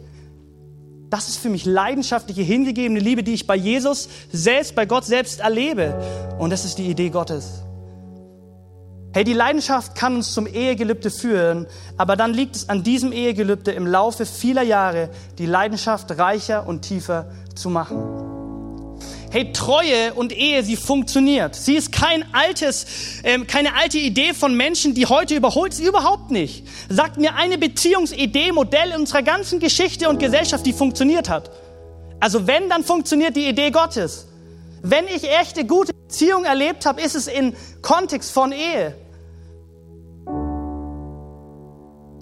Das 1.09 1.29
ist 1.29 1.37
für 1.37 1.49
mich 1.49 1.65
leidenschaftliche, 1.65 2.41
hingegebene 2.41 2.99
Liebe, 2.99 3.23
die 3.23 3.33
ich 3.33 3.47
bei 3.47 3.55
Jesus 3.55 4.09
selbst, 4.31 4.75
bei 4.75 4.85
Gott 4.85 5.05
selbst 5.05 5.39
erlebe. 5.39 5.95
Und 6.37 6.49
das 6.49 6.65
ist 6.65 6.77
die 6.77 6.89
Idee 6.89 7.09
Gottes. 7.09 7.63
Hey, 9.13 9.23
die 9.23 9.33
Leidenschaft 9.33 9.95
kann 9.95 10.17
uns 10.17 10.33
zum 10.33 10.45
Ehegelübde 10.45 11.09
führen, 11.09 11.65
aber 11.95 12.17
dann 12.17 12.33
liegt 12.33 12.57
es 12.57 12.69
an 12.69 12.83
diesem 12.83 13.13
Ehegelübde 13.13 13.71
im 13.71 13.87
Laufe 13.87 14.25
vieler 14.25 14.63
Jahre, 14.63 15.09
die 15.37 15.45
Leidenschaft 15.45 16.19
reicher 16.19 16.67
und 16.67 16.81
tiefer 16.81 17.31
zu 17.55 17.69
machen. 17.69 18.26
Hey, 19.37 19.53
Treue 19.53 20.15
und 20.15 20.35
Ehe, 20.35 20.63
sie 20.63 20.75
funktioniert. 20.75 21.53
Sie 21.53 21.75
ist 21.75 21.91
kein 21.91 22.25
altes, 22.33 22.87
ähm, 23.23 23.45
keine 23.45 23.75
alte 23.75 23.99
Idee 23.99 24.33
von 24.33 24.57
Menschen, 24.57 24.95
die 24.95 25.05
heute 25.05 25.35
überholt 25.35 25.73
ist. 25.73 25.79
Überhaupt 25.79 26.31
nicht. 26.31 26.65
Sagt 26.89 27.17
mir 27.17 27.35
eine 27.35 27.59
Beziehungsidee, 27.59 28.51
Modell 28.51 28.89
in 28.89 29.01
unserer 29.01 29.21
ganzen 29.21 29.59
Geschichte 29.59 30.09
und 30.09 30.17
Gesellschaft, 30.17 30.65
die 30.65 30.73
funktioniert 30.73 31.29
hat. 31.29 31.51
Also 32.19 32.47
wenn, 32.47 32.67
dann 32.67 32.83
funktioniert 32.83 33.35
die 33.35 33.47
Idee 33.47 33.69
Gottes. 33.69 34.27
Wenn 34.81 35.05
ich 35.05 35.29
echte, 35.29 35.65
gute 35.65 35.93
Beziehung 35.93 36.43
erlebt 36.43 36.87
habe, 36.87 36.99
ist 36.99 37.13
es 37.13 37.27
in 37.27 37.55
Kontext 37.83 38.31
von 38.31 38.51
Ehe. 38.51 38.95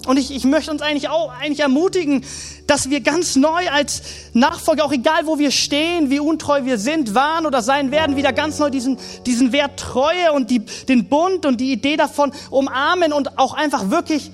Und 0.06 0.18
ich, 0.18 0.34
ich 0.34 0.44
möchte 0.44 0.70
uns 0.70 0.82
eigentlich 0.82 1.08
auch 1.08 1.32
eigentlich 1.32 1.60
ermutigen, 1.60 2.24
dass 2.66 2.90
wir 2.90 3.00
ganz 3.00 3.36
neu 3.36 3.68
als 3.70 4.02
Nachfolger, 4.32 4.84
auch 4.84 4.92
egal 4.92 5.26
wo 5.26 5.38
wir 5.38 5.50
stehen, 5.50 6.10
wie 6.10 6.20
untreu 6.20 6.64
wir 6.64 6.78
sind, 6.78 7.14
waren 7.14 7.46
oder 7.46 7.62
sein 7.62 7.90
werden, 7.90 8.16
wieder 8.16 8.32
ganz 8.32 8.58
neu 8.58 8.70
diesen, 8.70 8.98
diesen 9.26 9.52
Wert 9.52 9.78
Treue 9.78 10.32
und 10.32 10.50
die, 10.50 10.60
den 10.88 11.08
Bund 11.08 11.44
und 11.46 11.60
die 11.60 11.72
Idee 11.72 11.96
davon 11.96 12.32
umarmen 12.50 13.12
und 13.12 13.38
auch 13.38 13.54
einfach 13.54 13.90
wirklich 13.90 14.30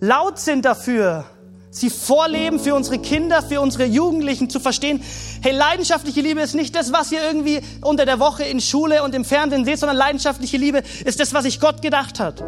laut 0.00 0.38
sind 0.38 0.64
dafür, 0.64 1.24
sie 1.70 1.90
vorleben 1.90 2.60
für 2.60 2.74
unsere 2.74 2.98
Kinder, 2.98 3.42
für 3.42 3.60
unsere 3.60 3.84
Jugendlichen 3.84 4.48
zu 4.48 4.60
verstehen, 4.60 5.02
hey, 5.42 5.52
leidenschaftliche 5.52 6.20
Liebe 6.20 6.40
ist 6.40 6.54
nicht 6.54 6.74
das, 6.76 6.92
was 6.92 7.10
ihr 7.10 7.22
irgendwie 7.22 7.60
unter 7.82 8.04
der 8.04 8.20
Woche 8.20 8.44
in 8.44 8.60
Schule 8.60 9.02
und 9.02 9.14
im 9.14 9.24
Fernsehen 9.24 9.64
seht, 9.64 9.78
sondern 9.78 9.96
leidenschaftliche 9.96 10.56
Liebe 10.56 10.82
ist 11.04 11.20
das, 11.20 11.34
was 11.34 11.44
sich 11.44 11.60
Gott 11.60 11.82
gedacht 11.82 12.20
hat. 12.20 12.42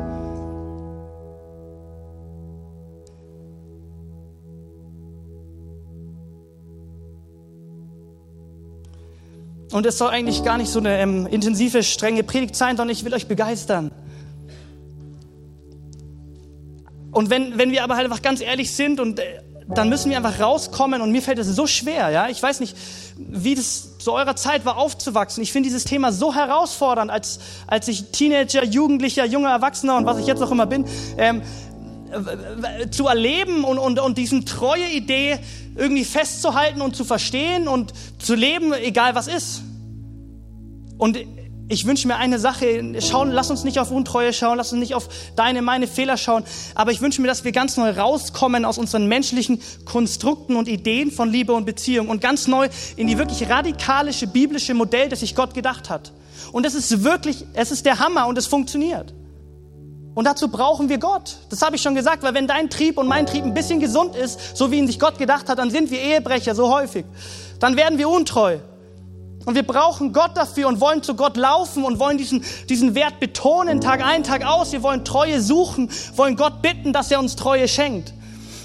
Und 9.76 9.84
es 9.84 9.98
soll 9.98 10.08
eigentlich 10.08 10.42
gar 10.42 10.56
nicht 10.56 10.70
so 10.70 10.78
eine 10.78 10.98
ähm, 11.00 11.26
intensive, 11.26 11.82
strenge 11.82 12.22
Predigt 12.22 12.56
sein, 12.56 12.78
sondern 12.78 12.96
ich 12.96 13.04
will 13.04 13.12
euch 13.12 13.26
begeistern. 13.26 13.90
Und 17.12 17.28
wenn, 17.28 17.58
wenn 17.58 17.72
wir 17.72 17.84
aber 17.84 17.96
halt 17.96 18.06
einfach 18.06 18.22
ganz 18.22 18.40
ehrlich 18.40 18.74
sind 18.74 19.00
und 19.00 19.20
äh, 19.20 19.24
dann 19.68 19.90
müssen 19.90 20.08
wir 20.08 20.16
einfach 20.16 20.40
rauskommen 20.40 21.02
und 21.02 21.12
mir 21.12 21.20
fällt 21.20 21.38
es 21.40 21.48
so 21.48 21.66
schwer, 21.66 22.08
ja. 22.08 22.30
Ich 22.30 22.42
weiß 22.42 22.60
nicht, 22.60 22.74
wie 23.18 23.54
das 23.54 23.98
zu 23.98 24.14
eurer 24.14 24.34
Zeit 24.34 24.64
war, 24.64 24.78
aufzuwachsen. 24.78 25.42
Ich 25.42 25.52
finde 25.52 25.68
dieses 25.68 25.84
Thema 25.84 26.10
so 26.10 26.34
herausfordernd, 26.34 27.10
als, 27.10 27.38
als 27.66 27.86
ich 27.88 28.12
Teenager, 28.12 28.64
Jugendlicher, 28.64 29.26
junger 29.26 29.50
Erwachsener 29.50 29.98
und 29.98 30.06
was 30.06 30.18
ich 30.18 30.26
jetzt 30.26 30.42
auch 30.42 30.52
immer 30.52 30.64
bin, 30.64 30.86
ähm, 31.18 31.42
zu 32.90 33.08
erleben 33.08 33.64
und, 33.64 33.76
und, 33.76 33.98
und 33.98 34.16
diesen 34.16 34.46
treue 34.46 34.88
Idee 34.88 35.38
irgendwie 35.76 36.06
festzuhalten 36.06 36.80
und 36.80 36.96
zu 36.96 37.04
verstehen 37.04 37.68
und 37.68 37.92
zu 38.18 38.34
leben, 38.34 38.72
egal 38.72 39.14
was 39.14 39.28
ist. 39.28 39.62
Und 40.98 41.18
ich 41.68 41.84
wünsche 41.84 42.06
mir 42.06 42.16
eine 42.16 42.38
Sache, 42.38 43.00
schauen, 43.00 43.30
lass 43.30 43.50
uns 43.50 43.64
nicht 43.64 43.80
auf 43.80 43.90
Untreue 43.90 44.32
schauen, 44.32 44.56
lass 44.56 44.72
uns 44.72 44.80
nicht 44.80 44.94
auf 44.94 45.08
deine, 45.34 45.62
meine 45.62 45.88
Fehler 45.88 46.16
schauen, 46.16 46.44
aber 46.76 46.92
ich 46.92 47.00
wünsche 47.00 47.20
mir, 47.20 47.26
dass 47.26 47.42
wir 47.42 47.50
ganz 47.50 47.76
neu 47.76 47.90
rauskommen 47.90 48.64
aus 48.64 48.78
unseren 48.78 49.06
menschlichen 49.06 49.60
Konstrukten 49.84 50.54
und 50.54 50.68
Ideen 50.68 51.10
von 51.10 51.30
Liebe 51.30 51.52
und 51.54 51.64
Beziehung 51.64 52.08
und 52.08 52.20
ganz 52.20 52.46
neu 52.46 52.68
in 52.96 53.08
die 53.08 53.18
wirklich 53.18 53.48
radikalische 53.48 54.28
biblische 54.28 54.74
Modell, 54.74 55.08
das 55.08 55.20
sich 55.20 55.34
Gott 55.34 55.54
gedacht 55.54 55.90
hat. 55.90 56.12
Und 56.52 56.64
das 56.64 56.74
ist 56.74 57.02
wirklich, 57.02 57.44
es 57.54 57.72
ist 57.72 57.84
der 57.84 57.98
Hammer 57.98 58.28
und 58.28 58.38
es 58.38 58.46
funktioniert. 58.46 59.12
Und 60.14 60.24
dazu 60.24 60.48
brauchen 60.48 60.88
wir 60.88 60.98
Gott. 60.98 61.36
Das 61.50 61.60
habe 61.62 61.76
ich 61.76 61.82
schon 61.82 61.94
gesagt, 61.94 62.22
weil 62.22 62.32
wenn 62.32 62.46
dein 62.46 62.70
Trieb 62.70 62.96
und 62.96 63.06
mein 63.06 63.26
Trieb 63.26 63.44
ein 63.44 63.52
bisschen 63.52 63.80
gesund 63.80 64.14
ist, 64.14 64.56
so 64.56 64.70
wie 64.70 64.78
ihn 64.78 64.86
sich 64.86 64.98
Gott 64.98 65.18
gedacht 65.18 65.48
hat, 65.48 65.58
dann 65.58 65.70
sind 65.70 65.90
wir 65.90 66.00
Ehebrecher 66.00 66.54
so 66.54 66.72
häufig. 66.72 67.04
Dann 67.58 67.76
werden 67.76 67.98
wir 67.98 68.08
untreu. 68.08 68.58
Und 69.46 69.54
wir 69.54 69.62
brauchen 69.62 70.12
Gott 70.12 70.32
dafür 70.36 70.66
und 70.66 70.80
wollen 70.80 71.04
zu 71.04 71.14
Gott 71.14 71.36
laufen 71.36 71.84
und 71.84 72.00
wollen 72.00 72.18
diesen, 72.18 72.44
diesen 72.68 72.96
Wert 72.96 73.20
betonen, 73.20 73.80
Tag 73.80 74.04
ein, 74.04 74.24
Tag 74.24 74.44
aus. 74.44 74.72
Wir 74.72 74.82
wollen 74.82 75.04
Treue 75.04 75.40
suchen, 75.40 75.88
wollen 76.16 76.34
Gott 76.34 76.62
bitten, 76.62 76.92
dass 76.92 77.12
er 77.12 77.20
uns 77.20 77.36
Treue 77.36 77.68
schenkt. 77.68 78.12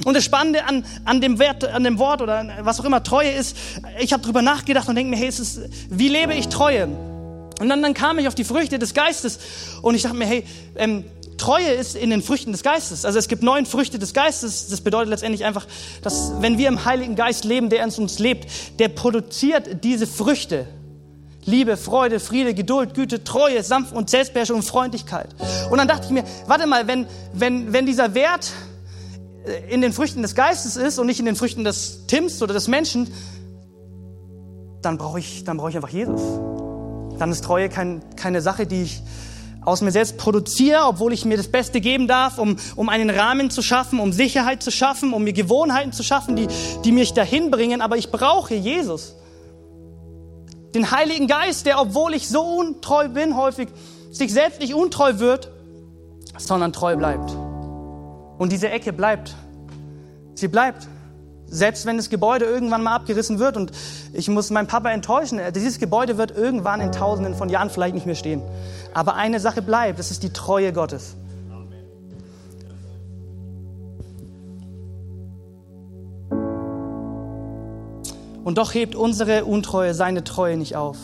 Und 0.05 0.15
das 0.15 0.25
Spannende 0.25 0.65
an, 0.65 0.83
an 1.05 1.21
dem 1.21 1.37
Wert, 1.37 1.63
an 1.63 1.83
dem 1.83 1.99
Wort 1.99 2.23
oder 2.23 2.47
was 2.61 2.79
auch 2.79 2.85
immer 2.85 3.03
Treue 3.03 3.29
ist, 3.29 3.55
ich 3.99 4.11
habe 4.11 4.23
drüber 4.23 4.41
nachgedacht 4.41 4.89
und 4.89 4.95
denke 4.95 5.11
mir, 5.11 5.17
hey, 5.17 5.27
es 5.27 5.39
ist, 5.39 5.61
wie 5.91 6.07
lebe 6.07 6.33
ich 6.33 6.47
Treue? 6.47 6.87
Und 6.87 7.69
dann, 7.69 7.83
dann 7.83 7.93
kam 7.93 8.17
ich 8.17 8.27
auf 8.27 8.33
die 8.33 8.43
Früchte 8.43 8.79
des 8.79 8.95
Geistes 8.95 9.37
und 9.83 9.93
ich 9.93 10.01
dachte 10.01 10.17
mir, 10.17 10.25
hey, 10.25 10.45
ähm, 10.77 11.05
Treue 11.41 11.71
ist 11.71 11.95
in 11.95 12.11
den 12.11 12.21
Früchten 12.21 12.51
des 12.51 12.61
Geistes. 12.61 13.03
Also 13.03 13.17
es 13.17 13.27
gibt 13.27 13.41
neun 13.41 13.65
Früchte 13.65 13.97
des 13.97 14.13
Geistes. 14.13 14.67
Das 14.67 14.81
bedeutet 14.81 15.09
letztendlich 15.09 15.43
einfach, 15.43 15.65
dass 16.03 16.33
wenn 16.39 16.59
wir 16.59 16.67
im 16.67 16.85
Heiligen 16.85 17.15
Geist 17.15 17.45
leben, 17.45 17.69
der 17.69 17.83
in 17.83 17.89
uns 17.89 18.19
lebt, 18.19 18.47
der 18.79 18.89
produziert 18.89 19.83
diese 19.83 20.05
Früchte. 20.05 20.67
Liebe, 21.45 21.77
Freude, 21.77 22.19
Friede, 22.19 22.53
Geduld, 22.53 22.93
Güte, 22.93 23.23
Treue, 23.23 23.63
Sanft 23.63 23.93
und 23.93 24.11
Selbstbeherrschung 24.11 24.57
und 24.57 24.61
Freundlichkeit. 24.61 25.29
Und 25.71 25.79
dann 25.79 25.87
dachte 25.87 26.05
ich 26.05 26.11
mir, 26.11 26.23
warte 26.45 26.67
mal, 26.67 26.85
wenn, 26.85 27.07
wenn, 27.33 27.73
wenn 27.73 27.87
dieser 27.87 28.13
Wert 28.13 28.51
äh, 29.47 29.73
in 29.73 29.81
den 29.81 29.93
Früchten 29.93 30.21
des 30.21 30.35
Geistes 30.35 30.75
ist 30.75 30.99
und 30.99 31.07
nicht 31.07 31.19
in 31.19 31.25
den 31.25 31.35
Früchten 31.35 31.63
des 31.63 32.05
Tims 32.05 32.43
oder 32.43 32.53
des 32.53 32.67
Menschen, 32.67 33.11
dann 34.83 34.99
brauche 34.99 35.17
ich, 35.17 35.43
dann 35.43 35.57
ich 35.67 35.75
einfach 35.75 35.89
Jesus. 35.89 36.21
Dann 37.17 37.31
ist 37.31 37.43
Treue 37.43 37.67
kein, 37.69 38.03
keine 38.15 38.41
Sache, 38.41 38.67
die 38.67 38.83
ich 38.83 39.01
aus 39.63 39.81
mir 39.81 39.91
selbst 39.91 40.17
produziere, 40.17 40.85
obwohl 40.85 41.13
ich 41.13 41.23
mir 41.23 41.37
das 41.37 41.47
Beste 41.47 41.81
geben 41.81 42.07
darf, 42.07 42.39
um, 42.39 42.57
um 42.75 42.89
einen 42.89 43.09
Rahmen 43.09 43.51
zu 43.51 43.61
schaffen, 43.61 43.99
um 43.99 44.11
Sicherheit 44.11 44.63
zu 44.63 44.71
schaffen, 44.71 45.13
um 45.13 45.23
mir 45.23 45.33
Gewohnheiten 45.33 45.93
zu 45.93 46.03
schaffen, 46.03 46.35
die, 46.35 46.47
die 46.83 46.91
mich 46.91 47.13
dahin 47.13 47.51
bringen. 47.51 47.81
Aber 47.81 47.97
ich 47.97 48.11
brauche 48.11 48.55
Jesus. 48.55 49.15
Den 50.73 50.89
Heiligen 50.89 51.27
Geist, 51.27 51.65
der, 51.65 51.79
obwohl 51.79 52.13
ich 52.13 52.27
so 52.27 52.41
untreu 52.41 53.09
bin, 53.09 53.37
häufig 53.37 53.69
sich 54.09 54.33
selbst 54.33 54.59
nicht 54.59 54.73
untreu 54.73 55.19
wird, 55.19 55.51
sondern 56.37 56.73
treu 56.73 56.95
bleibt. 56.95 57.31
Und 58.37 58.51
diese 58.51 58.69
Ecke 58.69 58.93
bleibt. 58.93 59.35
Sie 60.33 60.47
bleibt. 60.47 60.87
Selbst 61.53 61.85
wenn 61.85 61.97
das 61.97 62.09
Gebäude 62.09 62.45
irgendwann 62.45 62.81
mal 62.81 62.95
abgerissen 62.95 63.37
wird 63.37 63.57
und 63.57 63.73
ich 64.13 64.29
muss 64.29 64.49
meinen 64.51 64.67
Papa 64.67 64.89
enttäuschen, 64.89 65.41
dieses 65.53 65.79
Gebäude 65.79 66.17
wird 66.17 66.31
irgendwann 66.31 66.79
in 66.79 66.93
tausenden 66.93 67.35
von 67.35 67.49
Jahren 67.49 67.69
vielleicht 67.69 67.93
nicht 67.93 68.05
mehr 68.05 68.15
stehen. 68.15 68.41
Aber 68.93 69.15
eine 69.15 69.41
Sache 69.41 69.61
bleibt, 69.61 69.99
das 69.99 70.11
ist 70.11 70.23
die 70.23 70.31
Treue 70.31 70.71
Gottes. 70.71 71.17
Und 78.45 78.57
doch 78.57 78.73
hebt 78.73 78.95
unsere 78.95 79.43
Untreue 79.43 79.93
seine 79.93 80.23
Treue 80.23 80.55
nicht 80.55 80.77
auf, 80.77 80.97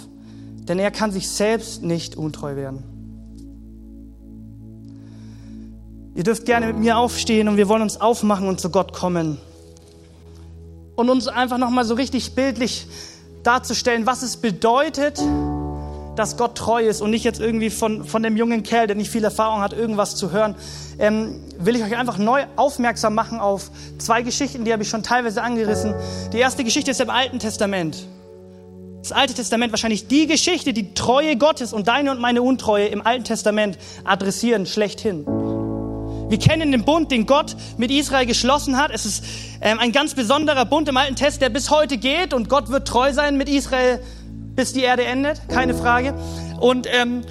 denn 0.64 0.80
er 0.80 0.92
kann 0.92 1.12
sich 1.12 1.30
selbst 1.30 1.84
nicht 1.84 2.16
untreu 2.16 2.56
werden. 2.56 2.84
Ihr 6.16 6.24
dürft 6.24 6.46
gerne 6.46 6.68
mit 6.68 6.78
mir 6.78 6.98
aufstehen 6.98 7.50
und 7.50 7.58
wir 7.58 7.68
wollen 7.68 7.82
uns 7.82 8.00
aufmachen 8.00 8.48
und 8.48 8.62
zu 8.62 8.70
Gott 8.70 8.94
kommen 8.94 9.38
und 10.98 11.10
uns 11.10 11.28
einfach 11.28 11.58
nochmal 11.58 11.86
so 11.86 11.94
richtig 11.94 12.34
bildlich 12.34 12.88
darzustellen, 13.44 14.06
was 14.06 14.24
es 14.24 14.36
bedeutet, 14.36 15.22
dass 16.16 16.36
Gott 16.36 16.58
treu 16.58 16.82
ist 16.82 17.02
und 17.02 17.12
nicht 17.12 17.24
jetzt 17.24 17.40
irgendwie 17.40 17.70
von, 17.70 18.04
von 18.04 18.24
dem 18.24 18.36
jungen 18.36 18.64
Kerl, 18.64 18.88
der 18.88 18.96
nicht 18.96 19.12
viel 19.12 19.24
Erfahrung 19.24 19.62
hat, 19.62 19.74
irgendwas 19.74 20.16
zu 20.16 20.32
hören, 20.32 20.56
ähm, 20.98 21.40
will 21.60 21.76
ich 21.76 21.84
euch 21.84 21.96
einfach 21.96 22.18
neu 22.18 22.46
aufmerksam 22.56 23.14
machen 23.14 23.40
auf 23.40 23.70
zwei 24.00 24.24
Geschichten, 24.24 24.66
die 24.66 24.74
habe 24.74 24.82
ich 24.82 24.90
schon 24.90 25.04
teilweise 25.04 25.44
angerissen. 25.44 25.94
Die 26.34 26.40
erste 26.40 26.64
Geschichte 26.64 26.90
ist 26.90 27.00
im 27.00 27.12
Alten 27.12 27.38
Testament. 27.38 28.08
Das 29.04 29.12
Alte 29.12 29.36
Testament 29.36 29.72
wahrscheinlich 29.72 30.08
die 30.08 30.26
Geschichte, 30.26 30.74
die 30.74 30.96
Treue 30.96 31.38
Gottes 31.38 31.74
und 31.74 31.88
deine 31.88 32.10
und 32.10 32.20
meine 32.20 32.42
Untreue 32.42 32.88
im 32.88 33.06
Alten 33.06 33.24
Testament 33.24 33.78
adressieren, 34.04 34.66
schlechthin. 34.66 35.26
Wir 36.30 36.40
kennen 36.40 36.74
den 36.74 36.84
Bund, 36.84 37.10
den 37.12 37.26
Gott 37.26 37.56
mit 37.78 37.90
Israel 37.90 38.26
geschlossen 38.26 38.78
hat. 38.78 38.92
Es 38.92 39.06
ist 39.06 39.24
ähm, 39.62 39.80
ein 39.80 39.94
ganz 39.94 40.14
besonderer 40.14 40.66
Bund 40.66 40.90
im 40.90 40.98
Alten 40.98 41.16
Test, 41.16 41.42
der 41.42 41.50
bis 41.50 41.70
heute 41.70 41.98
geht 41.98 42.34
und 42.34 42.50
Gott 42.50 42.70
wird 42.70 42.88
treu 42.88 43.14
sein 43.14 43.38
mit 43.38 43.48
Israel, 43.48 44.02
bis 44.56 44.74
die 44.74 44.82
Erde 44.82 45.06
endet, 45.06 45.42
keine 45.48 45.74
Frage. 45.74 46.14
Und 46.60 46.88
ähm, 46.92 47.22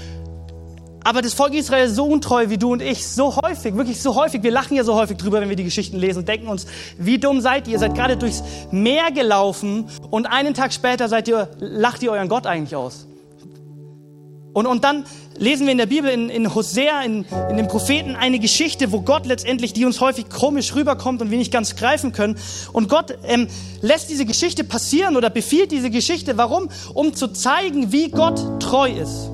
aber 1.05 1.23
das 1.23 1.35
Volk 1.35 1.55
Israel 1.55 1.87
ist 1.87 1.95
so 1.95 2.05
untreu 2.05 2.49
wie 2.49 2.59
du 2.59 2.73
und 2.73 2.83
ich, 2.83 3.07
so 3.07 3.37
häufig, 3.37 3.77
wirklich 3.77 4.03
so 4.03 4.17
häufig. 4.17 4.43
Wir 4.43 4.51
lachen 4.51 4.77
ja 4.77 4.83
so 4.83 4.95
häufig 4.97 5.17
drüber, 5.17 5.41
wenn 5.41 5.49
wir 5.49 5.55
die 5.55 5.63
Geschichten 5.63 5.99
lesen 5.99 6.21
und 6.21 6.29
denken 6.29 6.49
uns, 6.49 6.67
wie 6.99 7.19
dumm 7.19 7.41
seid 7.41 7.69
ihr? 7.69 7.75
Ihr 7.75 7.79
seid 7.79 7.95
gerade 7.95 8.17
durchs 8.17 8.43
Meer 8.73 9.13
gelaufen 9.13 9.89
und 10.11 10.27
einen 10.27 10.53
Tag 10.53 10.73
später 10.73 11.09
seid 11.09 11.29
ihr, 11.29 11.49
lacht 11.61 12.03
ihr 12.03 12.11
euren 12.11 12.29
Gott 12.29 12.47
eigentlich 12.47 12.75
aus. 12.75 13.06
Und, 14.57 14.65
und 14.65 14.85
dann 14.85 15.05
lesen 15.37 15.67
wir 15.67 15.73
in 15.73 15.77
der 15.77 15.85
Bibel, 15.85 16.09
in, 16.09 16.31
in 16.31 16.55
Hosea, 16.55 17.03
in, 17.03 17.27
in 17.51 17.59
den 17.59 17.69
Propheten, 17.69 18.17
eine 18.17 18.39
Geschichte, 18.39 18.91
wo 18.91 19.03
Gott 19.03 19.27
letztendlich, 19.27 19.75
die 19.75 19.85
uns 19.85 20.01
häufig 20.01 20.31
komisch 20.31 20.75
rüberkommt 20.75 21.21
und 21.21 21.31
wir 21.31 21.37
nicht 21.37 21.53
ganz 21.53 21.77
greifen 21.77 22.13
können. 22.13 22.39
Und 22.73 22.89
Gott 22.89 23.19
ähm, 23.25 23.49
lässt 23.83 24.09
diese 24.09 24.25
Geschichte 24.25 24.65
passieren 24.65 25.19
oder 25.19 25.29
befiehlt 25.29 25.73
diese 25.73 25.91
Geschichte. 25.91 26.39
Warum? 26.39 26.71
Um 26.95 27.13
zu 27.13 27.29
zeigen, 27.29 27.93
wie 27.93 28.09
Gott 28.09 28.41
treu 28.59 28.89
ist. 28.89 29.29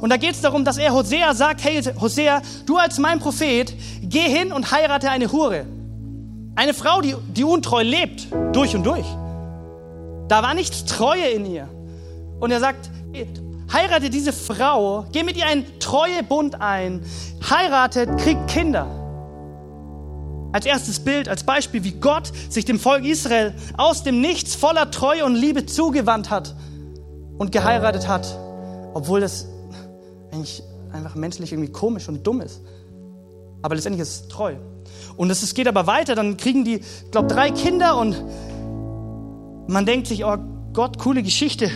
Und 0.00 0.10
da 0.10 0.16
geht 0.16 0.34
es 0.34 0.40
darum, 0.40 0.64
dass 0.64 0.78
er 0.78 0.94
Hosea 0.94 1.34
sagt, 1.34 1.64
hey 1.64 1.82
Hosea, 2.00 2.40
du 2.64 2.76
als 2.76 3.00
mein 3.00 3.18
Prophet, 3.18 3.74
geh 4.02 4.20
hin 4.20 4.52
und 4.52 4.70
heirate 4.70 5.10
eine 5.10 5.32
Hure. 5.32 5.66
Eine 6.54 6.74
Frau, 6.74 7.00
die, 7.00 7.16
die 7.34 7.42
untreu 7.42 7.82
lebt, 7.82 8.28
durch 8.52 8.76
und 8.76 8.84
durch. 8.84 9.06
Da 10.28 10.44
war 10.44 10.54
nichts 10.54 10.84
Treue 10.84 11.26
in 11.26 11.44
ihr. 11.44 11.68
Und 12.38 12.52
er 12.52 12.60
sagt, 12.60 12.88
heirate 13.72 14.10
diese 14.10 14.32
Frau, 14.32 15.06
geh 15.12 15.22
mit 15.22 15.36
ihr 15.36 15.46
einen 15.46 15.78
Treuebund 15.78 16.60
ein, 16.60 17.02
heiratet, 17.48 18.16
kriegt 18.18 18.48
Kinder. 18.48 18.86
Als 20.52 20.64
erstes 20.64 21.00
Bild, 21.00 21.28
als 21.28 21.44
Beispiel, 21.44 21.84
wie 21.84 21.92
Gott 21.92 22.32
sich 22.48 22.64
dem 22.64 22.80
Volk 22.80 23.04
Israel 23.04 23.54
aus 23.76 24.02
dem 24.02 24.20
Nichts 24.20 24.54
voller 24.54 24.90
Treue 24.90 25.24
und 25.24 25.34
Liebe 25.34 25.66
zugewandt 25.66 26.30
hat 26.30 26.54
und 27.36 27.52
geheiratet 27.52 28.08
hat, 28.08 28.26
obwohl 28.94 29.20
das 29.20 29.46
eigentlich 30.32 30.62
einfach 30.92 31.14
menschlich 31.14 31.52
irgendwie 31.52 31.70
komisch 31.70 32.08
und 32.08 32.26
dumm 32.26 32.40
ist. 32.40 32.62
Aber 33.60 33.74
letztendlich 33.74 34.02
ist 34.02 34.22
es 34.22 34.28
treu. 34.28 34.54
Und 35.16 35.30
es 35.30 35.54
geht 35.54 35.68
aber 35.68 35.86
weiter, 35.86 36.14
dann 36.14 36.36
kriegen 36.36 36.64
die, 36.64 36.80
glaube 37.10 37.28
drei 37.28 37.50
Kinder 37.50 37.98
und 37.98 38.16
man 39.66 39.84
denkt 39.84 40.06
sich, 40.06 40.24
oh 40.24 40.38
Gott, 40.72 40.98
coole 40.98 41.22
Geschichte. 41.22 41.70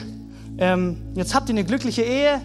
Ähm, 0.59 0.97
jetzt 1.15 1.35
habt 1.35 1.49
ihr 1.49 1.55
eine 1.55 1.65
glückliche 1.65 2.03
Ehe. 2.03 2.41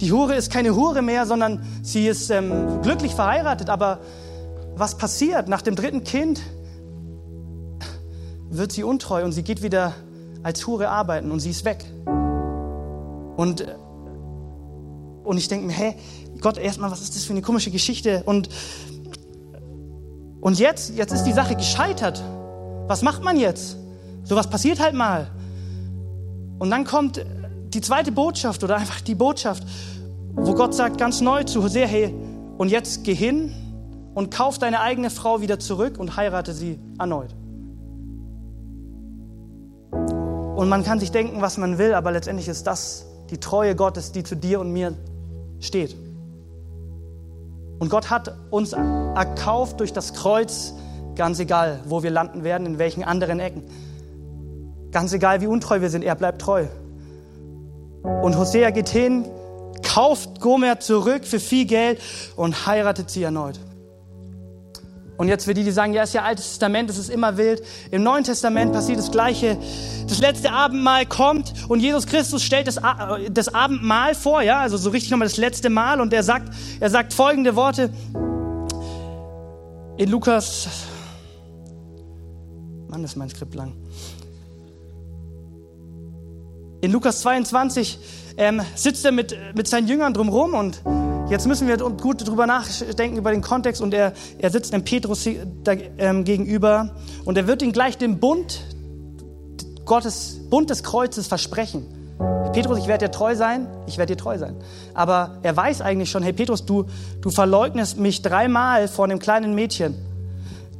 Die 0.00 0.12
Hure 0.12 0.34
ist 0.34 0.50
keine 0.50 0.74
Hure 0.74 1.02
mehr, 1.02 1.26
sondern 1.26 1.62
sie 1.82 2.06
ist 2.06 2.30
ähm, 2.30 2.80
glücklich 2.82 3.14
verheiratet. 3.14 3.68
Aber 3.68 4.00
was 4.74 4.96
passiert? 4.96 5.48
Nach 5.48 5.62
dem 5.62 5.76
dritten 5.76 6.04
Kind 6.04 6.40
wird 8.48 8.72
sie 8.72 8.82
untreu 8.82 9.24
und 9.24 9.32
sie 9.32 9.42
geht 9.42 9.62
wieder 9.62 9.94
als 10.42 10.66
Hure 10.66 10.88
arbeiten 10.88 11.30
und 11.30 11.40
sie 11.40 11.50
ist 11.50 11.64
weg. 11.64 11.84
Und, 13.36 13.66
und 15.24 15.36
ich 15.36 15.48
denke 15.48 15.66
mir, 15.66 15.72
hä, 15.72 15.94
Gott, 16.40 16.56
erstmal, 16.56 16.90
was 16.90 17.02
ist 17.02 17.14
das 17.14 17.24
für 17.24 17.32
eine 17.32 17.42
komische 17.42 17.70
Geschichte? 17.70 18.22
Und, 18.24 18.48
und 20.40 20.58
jetzt, 20.58 20.96
jetzt 20.96 21.12
ist 21.12 21.24
die 21.24 21.32
Sache 21.32 21.54
gescheitert. 21.54 22.22
Was 22.86 23.02
macht 23.02 23.22
man 23.22 23.38
jetzt? 23.38 23.76
So 24.24 24.36
was 24.36 24.48
passiert 24.48 24.80
halt 24.80 24.94
mal. 24.94 25.30
Und 26.58 26.70
dann 26.70 26.84
kommt 26.84 27.24
die 27.72 27.80
zweite 27.80 28.12
Botschaft 28.12 28.64
oder 28.64 28.76
einfach 28.76 29.00
die 29.00 29.14
Botschaft, 29.14 29.62
wo 30.34 30.54
Gott 30.54 30.74
sagt 30.74 30.98
ganz 30.98 31.20
neu 31.20 31.44
zu 31.44 31.62
Hosea, 31.62 31.86
hey, 31.86 32.14
und 32.58 32.68
jetzt 32.68 33.04
geh 33.04 33.14
hin 33.14 33.52
und 34.14 34.30
kauf 34.30 34.58
deine 34.58 34.80
eigene 34.80 35.10
Frau 35.10 35.40
wieder 35.40 35.58
zurück 35.58 35.98
und 35.98 36.16
heirate 36.16 36.52
sie 36.52 36.78
erneut. 36.98 37.34
Und 39.92 40.68
man 40.68 40.84
kann 40.84 41.00
sich 41.00 41.10
denken, 41.10 41.40
was 41.40 41.56
man 41.56 41.78
will, 41.78 41.94
aber 41.94 42.12
letztendlich 42.12 42.48
ist 42.48 42.66
das 42.66 43.06
die 43.30 43.38
Treue 43.38 43.74
Gottes, 43.74 44.12
die 44.12 44.24
zu 44.24 44.34
dir 44.36 44.60
und 44.60 44.72
mir 44.72 44.94
steht. 45.60 45.96
Und 47.78 47.88
Gott 47.88 48.10
hat 48.10 48.34
uns 48.50 48.72
erkauft 48.72 49.80
durch 49.80 49.92
das 49.92 50.12
Kreuz, 50.12 50.74
ganz 51.14 51.38
egal, 51.38 51.80
wo 51.86 52.02
wir 52.02 52.10
landen 52.10 52.44
werden, 52.44 52.66
in 52.66 52.78
welchen 52.78 53.04
anderen 53.04 53.40
Ecken. 53.40 53.62
Ganz 54.90 55.12
egal, 55.12 55.40
wie 55.40 55.46
untreu 55.46 55.80
wir 55.80 55.88
sind, 55.88 56.02
er 56.02 56.14
bleibt 56.14 56.42
treu. 56.42 56.66
Und 58.02 58.36
Hosea 58.36 58.70
geht 58.70 58.88
hin, 58.88 59.26
kauft 59.82 60.40
Gomer 60.40 60.80
zurück 60.80 61.24
für 61.24 61.40
viel 61.40 61.66
Geld 61.66 62.00
und 62.36 62.66
heiratet 62.66 63.10
sie 63.10 63.22
erneut. 63.22 63.58
Und 65.20 65.28
jetzt 65.28 65.44
für 65.44 65.52
die, 65.52 65.64
die 65.64 65.70
sagen, 65.70 65.92
ja, 65.92 66.02
ist 66.02 66.14
ja 66.14 66.22
Altes 66.22 66.48
Testament, 66.48 66.88
es 66.88 66.96
ist 66.96 67.10
immer 67.10 67.36
wild. 67.36 67.62
Im 67.90 68.02
Neuen 68.02 68.24
Testament 68.24 68.72
passiert 68.72 68.98
das 68.98 69.10
Gleiche. 69.10 69.58
Das 70.08 70.18
letzte 70.18 70.50
Abendmahl 70.50 71.04
kommt 71.04 71.52
und 71.68 71.80
Jesus 71.80 72.06
Christus 72.06 72.42
stellt 72.42 72.66
das, 72.66 72.80
das 73.30 73.52
Abendmahl 73.52 74.14
vor, 74.14 74.40
ja, 74.40 74.60
also 74.60 74.78
so 74.78 74.88
richtig 74.88 75.10
nochmal 75.10 75.28
das 75.28 75.36
letzte 75.36 75.68
Mal 75.68 76.00
und 76.00 76.14
er 76.14 76.22
sagt, 76.22 76.54
er 76.80 76.88
sagt 76.88 77.12
folgende 77.12 77.54
Worte 77.54 77.90
in 79.98 80.08
Lukas, 80.08 80.68
Mann, 82.88 83.04
ist 83.04 83.16
mein 83.16 83.28
Skript 83.28 83.54
lang. 83.54 83.74
In 86.80 86.92
Lukas 86.92 87.20
22 87.20 87.98
ähm, 88.36 88.62
sitzt 88.74 89.04
er 89.04 89.12
mit, 89.12 89.36
mit 89.54 89.68
seinen 89.68 89.86
Jüngern 89.86 90.14
drumherum 90.14 90.54
und 90.54 90.82
Jetzt 91.30 91.46
müssen 91.46 91.68
wir 91.68 91.76
gut 91.76 92.26
drüber 92.26 92.44
nachdenken 92.44 93.16
über 93.16 93.30
den 93.30 93.40
Kontext 93.40 93.80
und 93.80 93.94
er, 93.94 94.14
er 94.38 94.50
sitzt 94.50 94.72
dem 94.72 94.82
Petrus 94.82 95.28
da, 95.62 95.74
ähm, 95.96 96.24
gegenüber 96.24 96.96
und 97.24 97.38
er 97.38 97.46
wird 97.46 97.62
ihm 97.62 97.70
gleich 97.70 97.96
den 97.96 98.18
Bund 98.18 98.60
Gottes, 99.84 100.40
Bund 100.50 100.70
des 100.70 100.82
Kreuzes 100.82 101.28
versprechen. 101.28 101.86
Petrus, 102.52 102.78
ich 102.78 102.88
werde 102.88 103.06
dir 103.06 103.12
treu 103.12 103.36
sein, 103.36 103.68
ich 103.86 103.96
werde 103.96 104.16
dir 104.16 104.20
treu 104.20 104.38
sein. 104.38 104.56
Aber 104.92 105.38
er 105.44 105.56
weiß 105.56 105.82
eigentlich 105.82 106.10
schon, 106.10 106.24
hey 106.24 106.32
Petrus, 106.32 106.66
du, 106.66 106.86
du 107.20 107.30
verleugnest 107.30 107.96
mich 107.96 108.22
dreimal 108.22 108.88
vor 108.88 109.04
einem 109.04 109.20
kleinen 109.20 109.54
Mädchen. 109.54 109.94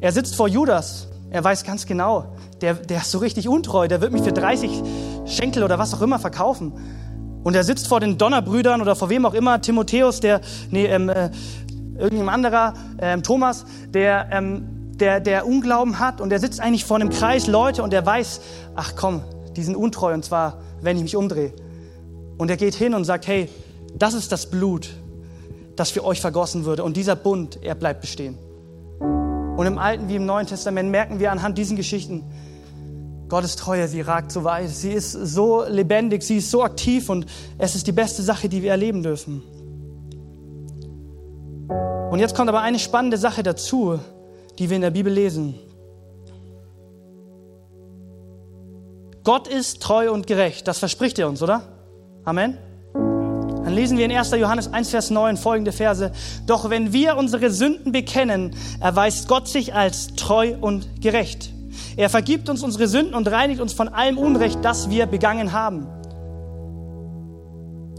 Er 0.00 0.10
sitzt 0.10 0.34
vor 0.34 0.48
Judas, 0.48 1.06
er 1.30 1.44
weiß 1.44 1.62
ganz 1.62 1.86
genau, 1.86 2.36
der, 2.60 2.74
der 2.74 3.02
ist 3.02 3.12
so 3.12 3.18
richtig 3.18 3.48
untreu, 3.48 3.86
der 3.86 4.00
wird 4.00 4.12
mich 4.12 4.22
für 4.22 4.32
30 4.32 4.82
Schenkel 5.30 5.62
oder 5.62 5.78
was 5.78 5.94
auch 5.94 6.02
immer 6.02 6.18
verkaufen. 6.18 6.72
Und 7.42 7.54
er 7.54 7.64
sitzt 7.64 7.88
vor 7.88 8.00
den 8.00 8.18
Donnerbrüdern 8.18 8.82
oder 8.82 8.94
vor 8.94 9.08
wem 9.08 9.24
auch 9.24 9.34
immer, 9.34 9.60
Timotheus, 9.60 10.20
der, 10.20 10.40
nee, 10.70 10.86
ähm, 10.86 11.08
äh, 11.08 11.30
irgendjemand 11.96 12.34
anderer, 12.34 12.74
ähm, 13.00 13.22
Thomas, 13.22 13.64
der, 13.88 14.28
ähm, 14.30 14.90
der, 14.94 15.20
der 15.20 15.46
Unglauben 15.46 15.98
hat 15.98 16.20
und 16.20 16.32
er 16.32 16.38
sitzt 16.38 16.60
eigentlich 16.60 16.84
vor 16.84 16.96
einem 16.96 17.08
Kreis 17.08 17.46
Leute 17.46 17.82
und 17.82 17.94
er 17.94 18.04
weiß, 18.04 18.40
ach 18.74 18.94
komm, 18.96 19.22
die 19.56 19.62
sind 19.62 19.74
untreu 19.74 20.12
und 20.12 20.24
zwar, 20.24 20.58
wenn 20.82 20.96
ich 20.96 21.02
mich 21.02 21.16
umdrehe. 21.16 21.52
Und 22.36 22.50
er 22.50 22.56
geht 22.56 22.74
hin 22.74 22.94
und 22.94 23.04
sagt, 23.04 23.26
hey, 23.26 23.48
das 23.94 24.14
ist 24.14 24.32
das 24.32 24.50
Blut, 24.50 24.90
das 25.76 25.90
für 25.90 26.04
euch 26.04 26.20
vergossen 26.20 26.66
würde 26.66 26.84
und 26.84 26.96
dieser 26.96 27.16
Bund, 27.16 27.58
er 27.62 27.74
bleibt 27.74 28.02
bestehen. 28.02 28.38
Und 29.56 29.66
im 29.66 29.78
Alten 29.78 30.08
wie 30.08 30.16
im 30.16 30.26
Neuen 30.26 30.46
Testament 30.46 30.90
merken 30.90 31.20
wir 31.20 31.32
anhand 31.32 31.58
diesen 31.58 31.76
Geschichten, 31.76 32.24
Gottes 33.30 33.54
Treue, 33.54 33.86
sie 33.86 34.00
ragt 34.00 34.32
so 34.32 34.42
weit, 34.42 34.70
sie 34.70 34.90
ist 34.90 35.12
so 35.12 35.64
lebendig, 35.66 36.24
sie 36.24 36.38
ist 36.38 36.50
so 36.50 36.64
aktiv 36.64 37.08
und 37.08 37.26
es 37.58 37.76
ist 37.76 37.86
die 37.86 37.92
beste 37.92 38.22
Sache, 38.22 38.48
die 38.48 38.60
wir 38.60 38.72
erleben 38.72 39.04
dürfen. 39.04 39.42
Und 42.10 42.18
jetzt 42.18 42.34
kommt 42.34 42.48
aber 42.48 42.60
eine 42.60 42.80
spannende 42.80 43.16
Sache 43.16 43.44
dazu, 43.44 44.00
die 44.58 44.68
wir 44.68 44.74
in 44.74 44.82
der 44.82 44.90
Bibel 44.90 45.12
lesen. 45.12 45.54
Gott 49.22 49.46
ist 49.46 49.80
treu 49.80 50.10
und 50.10 50.26
gerecht, 50.26 50.66
das 50.66 50.80
verspricht 50.80 51.16
er 51.20 51.28
uns, 51.28 51.40
oder? 51.40 51.62
Amen. 52.24 52.58
Dann 52.92 53.72
lesen 53.72 53.96
wir 53.96 54.06
in 54.06 54.12
1. 54.12 54.32
Johannes 54.32 54.72
1, 54.72 54.90
Vers 54.90 55.10
9 55.10 55.36
folgende 55.36 55.70
Verse. 55.70 56.10
Doch 56.46 56.68
wenn 56.68 56.92
wir 56.92 57.16
unsere 57.16 57.50
Sünden 57.50 57.92
bekennen, 57.92 58.56
erweist 58.80 59.28
Gott 59.28 59.46
sich 59.46 59.72
als 59.72 60.08
treu 60.16 60.56
und 60.60 61.00
gerecht 61.00 61.52
er 61.96 62.08
vergibt 62.10 62.48
uns 62.48 62.62
unsere 62.62 62.88
Sünden 62.88 63.14
und 63.14 63.30
reinigt 63.30 63.60
uns 63.60 63.72
von 63.72 63.88
allem 63.88 64.18
Unrecht, 64.18 64.58
das 64.62 64.90
wir 64.90 65.06
begangen 65.06 65.52
haben. 65.52 65.86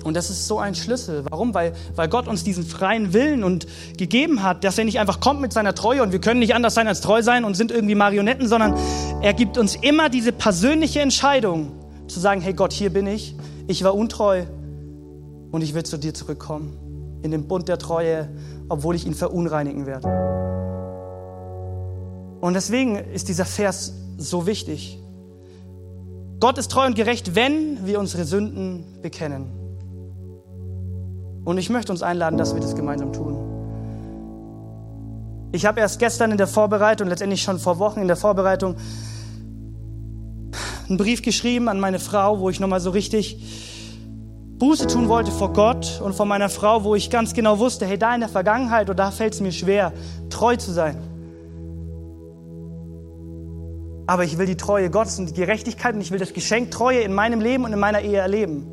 Und 0.03 0.15
das 0.15 0.29
ist 0.29 0.47
so 0.47 0.57
ein 0.59 0.73
Schlüssel. 0.73 1.25
Warum? 1.29 1.53
Weil, 1.53 1.73
weil 1.95 2.07
Gott 2.07 2.27
uns 2.27 2.43
diesen 2.43 2.65
freien 2.65 3.13
Willen 3.13 3.43
und 3.43 3.67
gegeben 3.97 4.41
hat, 4.41 4.63
dass 4.63 4.77
er 4.77 4.85
nicht 4.85 4.99
einfach 4.99 5.19
kommt 5.19 5.41
mit 5.41 5.53
seiner 5.53 5.75
Treue 5.75 6.01
und 6.01 6.11
wir 6.11 6.19
können 6.19 6.39
nicht 6.39 6.55
anders 6.55 6.73
sein 6.73 6.87
als 6.87 7.01
treu 7.01 7.21
sein 7.21 7.43
und 7.43 7.55
sind 7.55 7.71
irgendwie 7.71 7.95
Marionetten, 7.95 8.47
sondern 8.47 8.75
er 9.21 9.33
gibt 9.33 9.57
uns 9.57 9.75
immer 9.75 10.09
diese 10.09 10.31
persönliche 10.31 11.01
Entscheidung 11.01 11.71
zu 12.07 12.19
sagen, 12.19 12.41
hey 12.41 12.53
Gott, 12.53 12.73
hier 12.73 12.91
bin 12.91 13.05
ich, 13.07 13.35
ich 13.67 13.83
war 13.83 13.95
untreu 13.95 14.43
und 15.51 15.61
ich 15.61 15.73
will 15.73 15.83
zu 15.83 15.97
dir 15.97 16.13
zurückkommen 16.13 16.77
in 17.23 17.31
den 17.31 17.47
Bund 17.47 17.67
der 17.67 17.77
Treue, 17.77 18.29
obwohl 18.69 18.95
ich 18.95 19.05
ihn 19.05 19.13
verunreinigen 19.13 19.85
werde. 19.85 20.60
Und 22.41 22.55
deswegen 22.55 22.95
ist 22.95 23.29
dieser 23.29 23.45
Vers 23.45 23.93
so 24.17 24.47
wichtig. 24.47 24.97
Gott 26.39 26.57
ist 26.57 26.71
treu 26.71 26.87
und 26.87 26.95
gerecht, 26.95 27.35
wenn 27.35 27.85
wir 27.85 27.99
unsere 27.99 28.25
Sünden 28.25 28.83
bekennen. 29.03 29.45
Und 31.45 31.59
ich 31.59 31.69
möchte 31.69 31.91
uns 31.91 32.01
einladen, 32.01 32.37
dass 32.37 32.55
wir 32.55 32.61
das 32.61 32.75
gemeinsam 32.75 33.13
tun. 33.13 33.37
Ich 35.51 35.65
habe 35.65 35.79
erst 35.81 35.99
gestern 35.99 36.31
in 36.31 36.37
der 36.37 36.47
Vorbereitung, 36.47 37.07
letztendlich 37.07 37.43
schon 37.43 37.59
vor 37.59 37.77
Wochen 37.77 37.99
in 37.99 38.07
der 38.07 38.17
Vorbereitung, 38.17 38.75
einen 40.89 40.97
Brief 40.97 41.21
geschrieben 41.21 41.69
an 41.69 41.79
meine 41.79 41.99
Frau, 41.99 42.39
wo 42.39 42.49
ich 42.49 42.59
nochmal 42.59 42.79
so 42.79 42.89
richtig 42.89 43.37
Buße 44.57 44.87
tun 44.87 45.09
wollte 45.09 45.31
vor 45.31 45.53
Gott 45.53 46.01
und 46.03 46.13
vor 46.13 46.25
meiner 46.25 46.49
Frau, 46.49 46.83
wo 46.83 46.95
ich 46.95 47.09
ganz 47.09 47.33
genau 47.33 47.59
wusste, 47.59 47.85
hey, 47.85 47.97
da 47.97 48.13
in 48.15 48.21
der 48.21 48.29
Vergangenheit 48.29 48.87
oder 48.87 48.95
da 48.95 49.11
fällt 49.11 49.33
es 49.33 49.41
mir 49.41 49.51
schwer, 49.51 49.93
treu 50.29 50.55
zu 50.55 50.71
sein. 50.71 51.10
Aber 54.07 54.23
ich 54.23 54.37
will 54.37 54.45
die 54.45 54.57
Treue 54.57 54.89
Gottes 54.89 55.19
und 55.19 55.29
die 55.29 55.33
Gerechtigkeit 55.33 55.95
und 55.95 56.01
ich 56.01 56.11
will 56.11 56.19
das 56.19 56.33
Geschenk 56.33 56.71
Treue 56.71 57.01
in 57.01 57.13
meinem 57.13 57.41
Leben 57.41 57.63
und 57.65 57.73
in 57.73 57.79
meiner 57.79 58.01
Ehe 58.01 58.17
erleben. 58.17 58.67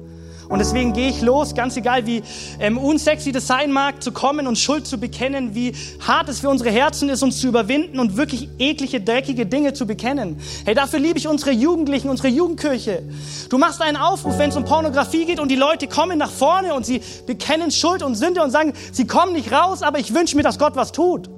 Und 0.49 0.61
deswegen 0.61 0.95
gehe 0.95 1.11
ich 1.11 1.21
los, 1.21 1.55
ganz 1.55 1.77
egal 1.77 2.07
wie 2.07 2.23
ähm, 2.59 2.79
unsexy 2.79 3.33
das 3.33 3.47
sein 3.47 3.71
mag, 3.71 4.03
zu 4.03 4.13
kommen 4.13 4.47
und 4.47 4.57
Schuld 4.57 4.87
zu 4.87 4.99
bekennen, 4.99 5.55
wie 5.55 5.75
hart 6.01 6.31
es 6.31 6.41
für 6.41 6.49
unsere 6.49 6.71
Herzen 6.71 7.11
ist, 7.11 7.23
uns 7.23 7.39
zu 7.39 7.49
überwinden 7.49 8.01
und 8.01 8.17
wirklich 8.17 8.49
eklige, 8.59 9.03
dreckige 9.03 9.45
Dinge 9.45 9.75
zu 9.75 9.87
bekennen. 9.87 10.41
Hey, 10.65 10.75
dafür 10.75 11.01
liebe 11.01 11.19
ich 11.19 11.29
unsere 11.29 11.51
Jugendlichen, 11.51 12.09
unsere 12.09 12.29
Jugendkirche. 12.29 13.03
Du 13.51 13.59
machst 13.59 13.83
einen 13.83 13.99
Aufruf, 13.99 14.39
wenn 14.39 14.49
es 14.49 14.57
um 14.57 14.65
Pornografie 14.65 15.27
geht 15.27 15.39
und 15.39 15.51
die 15.51 15.57
Leute 15.57 15.87
kommen 15.87 16.19
nach 16.19 16.31
vorne 16.31 16.73
und 16.73 16.87
sie 16.87 17.03
bekennen 17.27 17.71
Schuld 17.71 18.03
und 18.03 18.15
Sünde 18.15 18.43
und 18.43 18.51
sagen, 18.51 18.73
sie 18.91 19.07
kommen 19.07 19.35
nicht 19.35 19.53
raus, 19.53 19.83
aber 19.83 19.99
ich 19.99 20.15
wünsche 20.15 20.35
mir, 20.35 20.43
dass 20.43 20.59
Gott 20.59 20.77
was 20.77 20.93
tut. 20.93 21.29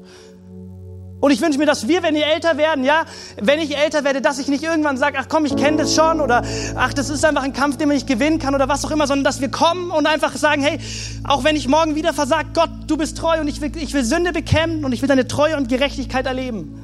Und 1.20 1.32
ich 1.32 1.40
wünsche 1.42 1.58
mir, 1.58 1.66
dass 1.66 1.86
wir, 1.86 2.02
wenn 2.02 2.14
wir 2.14 2.26
älter 2.26 2.56
werden, 2.56 2.82
ja, 2.82 3.04
wenn 3.40 3.60
ich 3.60 3.76
älter 3.76 4.04
werde, 4.04 4.22
dass 4.22 4.38
ich 4.38 4.48
nicht 4.48 4.64
irgendwann 4.64 4.96
sage, 4.96 5.18
ach 5.20 5.26
komm, 5.28 5.44
ich 5.44 5.54
kenne 5.54 5.76
das 5.76 5.94
schon 5.94 6.20
oder 6.20 6.42
ach, 6.76 6.94
das 6.94 7.10
ist 7.10 7.24
einfach 7.26 7.42
ein 7.42 7.52
Kampf, 7.52 7.76
den 7.76 7.88
man 7.88 7.96
nicht 7.96 8.06
gewinnen 8.06 8.38
kann 8.38 8.54
oder 8.54 8.68
was 8.68 8.86
auch 8.86 8.90
immer, 8.90 9.06
sondern 9.06 9.24
dass 9.24 9.42
wir 9.42 9.50
kommen 9.50 9.90
und 9.90 10.06
einfach 10.06 10.34
sagen, 10.36 10.62
hey, 10.62 10.78
auch 11.24 11.44
wenn 11.44 11.56
ich 11.56 11.68
morgen 11.68 11.94
wieder 11.94 12.14
versage, 12.14 12.48
Gott, 12.54 12.70
du 12.86 12.96
bist 12.96 13.18
treu 13.18 13.38
und 13.38 13.48
ich 13.48 13.60
will, 13.60 13.70
ich 13.76 13.92
will 13.92 14.02
Sünde 14.02 14.32
bekämpfen 14.32 14.84
und 14.84 14.92
ich 14.92 15.02
will 15.02 15.08
deine 15.08 15.28
Treue 15.28 15.58
und 15.58 15.68
Gerechtigkeit 15.68 16.24
erleben. 16.24 16.80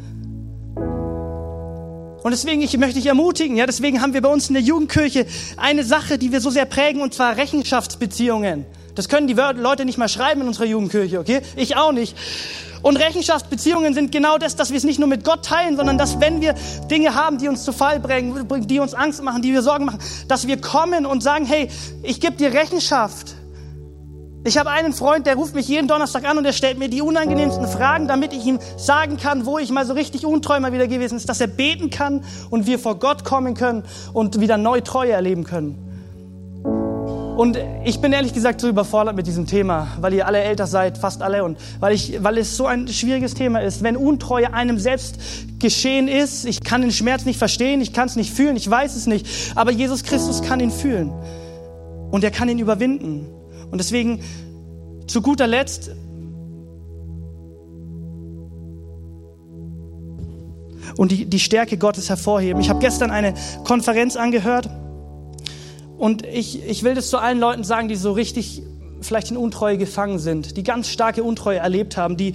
Und 2.22 2.32
deswegen 2.32 2.60
ich 2.60 2.76
möchte 2.76 2.98
ich 2.98 3.06
ermutigen, 3.06 3.56
ja, 3.56 3.64
deswegen 3.64 4.02
haben 4.02 4.12
wir 4.12 4.20
bei 4.20 4.28
uns 4.28 4.48
in 4.48 4.54
der 4.54 4.62
Jugendkirche 4.62 5.26
eine 5.56 5.82
Sache, 5.82 6.18
die 6.18 6.32
wir 6.32 6.40
so 6.42 6.50
sehr 6.50 6.66
prägen, 6.66 7.00
und 7.00 7.14
zwar 7.14 7.36
Rechenschaftsbeziehungen. 7.36 8.66
Das 8.96 9.08
können 9.08 9.28
die 9.28 9.34
Leute 9.34 9.84
nicht 9.84 9.98
mal 9.98 10.08
schreiben 10.08 10.40
in 10.40 10.48
unserer 10.48 10.64
Jugendkirche, 10.64 11.20
okay? 11.20 11.40
Ich 11.54 11.76
auch 11.76 11.92
nicht. 11.92 12.16
Und 12.86 12.98
Rechenschaftsbeziehungen 12.98 13.94
sind 13.94 14.12
genau 14.12 14.38
das, 14.38 14.54
dass 14.54 14.70
wir 14.70 14.76
es 14.76 14.84
nicht 14.84 15.00
nur 15.00 15.08
mit 15.08 15.24
Gott 15.24 15.44
teilen, 15.44 15.76
sondern 15.76 15.98
dass 15.98 16.20
wenn 16.20 16.40
wir 16.40 16.54
Dinge 16.88 17.16
haben, 17.16 17.36
die 17.36 17.48
uns 17.48 17.64
zu 17.64 17.72
Fall 17.72 17.98
bringen, 17.98 18.46
die 18.68 18.78
uns 18.78 18.94
Angst 18.94 19.20
machen, 19.24 19.42
die 19.42 19.52
wir 19.52 19.62
Sorgen 19.62 19.86
machen, 19.86 19.98
dass 20.28 20.46
wir 20.46 20.60
kommen 20.60 21.04
und 21.04 21.20
sagen, 21.20 21.46
hey, 21.46 21.68
ich 22.04 22.20
gebe 22.20 22.36
dir 22.36 22.52
Rechenschaft. 22.52 23.34
Ich 24.44 24.56
habe 24.56 24.70
einen 24.70 24.92
Freund, 24.92 25.26
der 25.26 25.34
ruft 25.34 25.56
mich 25.56 25.66
jeden 25.66 25.88
Donnerstag 25.88 26.24
an 26.30 26.38
und 26.38 26.44
er 26.44 26.52
stellt 26.52 26.78
mir 26.78 26.88
die 26.88 27.02
unangenehmsten 27.02 27.66
Fragen, 27.66 28.06
damit 28.06 28.32
ich 28.32 28.46
ihm 28.46 28.60
sagen 28.76 29.16
kann, 29.16 29.46
wo 29.46 29.58
ich 29.58 29.70
mal 29.70 29.84
so 29.84 29.94
richtig 29.94 30.24
untreu 30.24 30.60
mal 30.60 30.72
wieder 30.72 30.86
gewesen 30.86 31.16
ist, 31.16 31.28
dass 31.28 31.40
er 31.40 31.48
beten 31.48 31.90
kann 31.90 32.22
und 32.50 32.68
wir 32.68 32.78
vor 32.78 33.00
Gott 33.00 33.24
kommen 33.24 33.54
können 33.54 33.82
und 34.12 34.40
wieder 34.40 34.58
neu 34.58 34.80
Treue 34.80 35.10
erleben 35.10 35.42
können. 35.42 35.85
Und 37.36 37.58
ich 37.84 38.00
bin 38.00 38.14
ehrlich 38.14 38.32
gesagt 38.32 38.62
so 38.62 38.68
überfordert 38.68 39.14
mit 39.14 39.26
diesem 39.26 39.46
Thema, 39.46 39.88
weil 40.00 40.14
ihr 40.14 40.26
alle 40.26 40.40
älter 40.40 40.66
seid, 40.66 40.96
fast 40.96 41.20
alle, 41.20 41.44
und 41.44 41.58
weil, 41.80 41.92
ich, 41.92 42.22
weil 42.24 42.38
es 42.38 42.56
so 42.56 42.64
ein 42.64 42.88
schwieriges 42.88 43.34
Thema 43.34 43.60
ist. 43.60 43.82
Wenn 43.82 43.94
Untreue 43.94 44.54
einem 44.54 44.78
selbst 44.78 45.18
geschehen 45.58 46.08
ist, 46.08 46.46
ich 46.46 46.62
kann 46.62 46.80
den 46.80 46.92
Schmerz 46.92 47.26
nicht 47.26 47.38
verstehen, 47.38 47.82
ich 47.82 47.92
kann 47.92 48.08
es 48.08 48.16
nicht 48.16 48.32
fühlen, 48.32 48.56
ich 48.56 48.70
weiß 48.70 48.96
es 48.96 49.06
nicht, 49.06 49.26
aber 49.54 49.70
Jesus 49.70 50.02
Christus 50.02 50.40
kann 50.40 50.60
ihn 50.60 50.70
fühlen 50.70 51.12
und 52.10 52.24
er 52.24 52.30
kann 52.30 52.48
ihn 52.48 52.58
überwinden. 52.58 53.26
Und 53.70 53.78
deswegen 53.78 54.20
zu 55.06 55.20
guter 55.20 55.46
Letzt 55.46 55.90
und 60.96 61.12
die, 61.12 61.26
die 61.26 61.40
Stärke 61.40 61.76
Gottes 61.76 62.08
hervorheben. 62.08 62.62
Ich 62.62 62.70
habe 62.70 62.80
gestern 62.80 63.10
eine 63.10 63.34
Konferenz 63.64 64.16
angehört 64.16 64.70
und 65.98 66.26
ich, 66.26 66.64
ich 66.66 66.82
will 66.82 66.94
das 66.94 67.08
zu 67.08 67.18
allen 67.18 67.40
Leuten 67.40 67.64
sagen, 67.64 67.88
die 67.88 67.96
so 67.96 68.12
richtig 68.12 68.62
vielleicht 69.00 69.30
in 69.30 69.36
Untreue 69.36 69.78
gefangen 69.78 70.18
sind, 70.18 70.56
die 70.56 70.62
ganz 70.62 70.88
starke 70.88 71.22
Untreue 71.22 71.58
erlebt 71.58 71.96
haben, 71.96 72.16
die, 72.16 72.34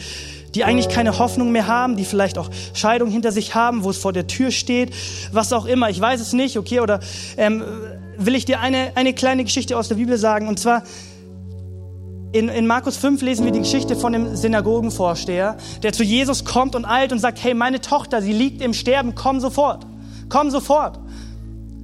die 0.54 0.64
eigentlich 0.64 0.90
keine 0.90 1.18
Hoffnung 1.20 1.52
mehr 1.52 1.68
haben, 1.68 1.98
die 1.98 2.06
vielleicht 2.06 2.38
auch 2.38 2.50
Scheidung 2.74 3.10
hinter 3.10 3.32
sich 3.32 3.56
haben, 3.56 3.84
wo 3.84 3.90
es 3.90 3.98
vor 3.98 4.14
der 4.14 4.28
Tür 4.28 4.52
steht, 4.52 4.92
was 5.32 5.54
auch 5.54 5.66
immer. 5.66 5.90
Ich 5.90 6.00
weiß 6.00 6.22
es 6.22 6.34
nicht, 6.34 6.58
okay? 6.58 6.80
Oder 6.80 7.00
ähm, 7.38 7.64
will 8.18 8.36
ich 8.36 8.46
dir 8.46 8.60
eine, 8.60 8.92
eine 8.96 9.14
kleine 9.14 9.44
Geschichte 9.44 9.78
aus 9.78 9.88
der 9.88 9.96
Bibel 9.96 10.18
sagen? 10.18 10.48
Und 10.48 10.60
zwar 10.60 10.84
in, 12.32 12.48
in 12.48 12.66
Markus 12.66 12.98
5 12.98 13.22
lesen 13.22 13.46
wir 13.46 13.52
die 13.52 13.60
Geschichte 13.60 13.96
von 13.96 14.14
dem 14.14 14.36
Synagogenvorsteher, 14.36 15.58
der 15.84 15.94
zu 15.94 16.04
Jesus 16.04 16.46
kommt 16.46 16.76
und 16.76 16.86
eilt 16.86 17.12
und 17.12 17.20
sagt, 17.20 17.44
hey, 17.44 17.54
meine 17.54 17.82
Tochter, 17.82 18.22
sie 18.22 18.34
liegt 18.34 18.62
im 18.62 18.74
Sterben, 18.74 19.16
komm 19.16 19.40
sofort, 19.40 19.86
komm 20.30 20.50
sofort. 20.50 21.00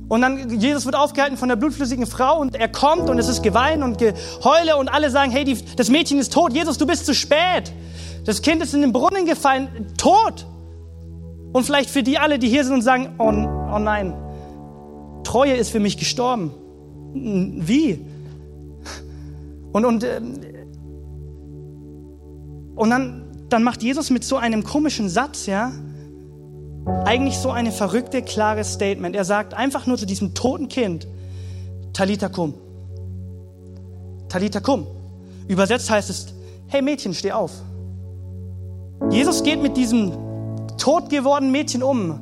Und 0.10 0.22
dann, 0.22 0.60
Jesus 0.60 0.86
wird 0.86 0.96
aufgehalten 0.96 1.38
von 1.38 1.50
der 1.50 1.58
blutflüssigen 1.58 2.06
Frau 2.06 2.40
und 2.40 2.56
er 2.56 2.70
kommt 2.70 3.10
und 3.10 3.20
es 3.20 3.28
ist 3.28 3.44
Gewein 3.44 3.84
und 3.84 3.98
Geheule 3.98 4.78
und 4.78 4.88
alle 4.88 5.10
sagen, 5.12 5.32
hey, 5.32 5.44
die, 5.44 5.58
das 5.76 5.90
Mädchen 5.90 6.18
ist 6.20 6.32
tot, 6.32 6.54
Jesus, 6.54 6.78
du 6.78 6.88
bist 6.88 7.06
zu 7.06 7.14
spät. 7.14 7.74
Das 8.24 8.42
Kind 8.42 8.62
ist 8.64 8.74
in 8.74 8.82
den 8.82 8.94
Brunnen 8.94 9.26
gefallen, 9.26 9.68
tot. 9.98 10.46
Und 11.52 11.64
vielleicht 11.66 11.90
für 11.90 12.04
die 12.04 12.18
alle, 12.18 12.40
die 12.40 12.48
hier 12.48 12.64
sind 12.64 12.74
und 12.76 12.82
sagen, 12.84 13.16
oh, 13.18 13.26
oh 13.26 13.80
nein, 13.80 14.14
Treue 15.24 15.56
ist 15.56 15.72
für 15.72 15.80
mich 15.80 15.98
gestorben. 15.98 16.52
Wie? 17.14 18.06
Und, 19.74 19.86
und, 19.86 20.04
ähm, 20.04 20.40
und 22.76 22.90
dann, 22.90 23.26
dann 23.50 23.64
macht 23.64 23.84
Jesus 23.84 24.10
mit 24.10 24.24
so 24.24 24.38
einem 24.38 24.64
komischen 24.64 25.10
Satz, 25.10 25.48
ja, 25.48 25.72
eigentlich 27.06 27.38
so 27.38 27.52
eine 27.52 27.72
verrückte, 27.72 28.22
klare 28.22 28.64
Statement. 28.64 29.16
Er 29.16 29.26
sagt 29.26 29.54
einfach 29.54 29.86
nur 29.86 29.98
zu 29.98 30.06
diesem 30.06 30.34
toten 30.34 30.68
Kind, 30.68 31.08
Talita 31.94 32.30
kum. 32.30 32.54
Talita 34.30 34.60
kum. 34.60 34.88
Übersetzt 35.48 35.90
heißt 35.90 36.10
es, 36.10 36.28
hey 36.68 36.82
Mädchen, 36.82 37.14
steh 37.14 37.32
auf. 37.32 37.52
Jesus 39.10 39.44
geht 39.44 39.62
mit 39.62 39.78
diesem 39.78 40.14
tot 40.78 41.10
gewordenen 41.10 41.52
Mädchen 41.52 41.84
um, 41.84 42.20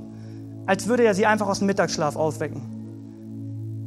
als 0.65 0.87
würde 0.87 1.03
er 1.03 1.13
sie 1.13 1.25
einfach 1.25 1.47
aus 1.47 1.59
dem 1.59 1.67
Mittagsschlaf 1.67 2.15
aufwecken. 2.15 2.61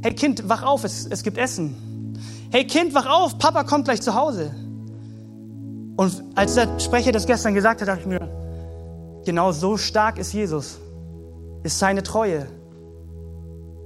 Hey 0.02 0.14
Kind, 0.14 0.48
wach 0.48 0.62
auf, 0.62 0.84
es, 0.84 1.06
es 1.06 1.22
gibt 1.22 1.38
Essen 1.38 1.76
hey 2.50 2.66
Kind, 2.66 2.94
wach 2.94 3.06
auf, 3.06 3.38
Papa 3.38 3.64
kommt 3.64 3.84
gleich 3.84 4.02
zu 4.02 4.14
Hause. 4.14 4.50
Und 5.96 6.22
als 6.34 6.54
der 6.54 6.78
Sprecher 6.78 7.12
das 7.12 7.26
gestern 7.26 7.54
gesagt 7.54 7.80
hat, 7.80 7.88
dachte 7.88 8.00
ich 8.00 8.06
mir, 8.06 8.28
genau 9.28 9.52
so 9.52 9.76
stark 9.76 10.18
ist 10.18 10.32
Jesus, 10.32 10.78
ist 11.62 11.78
seine 11.78 12.02
Treue. 12.02 12.46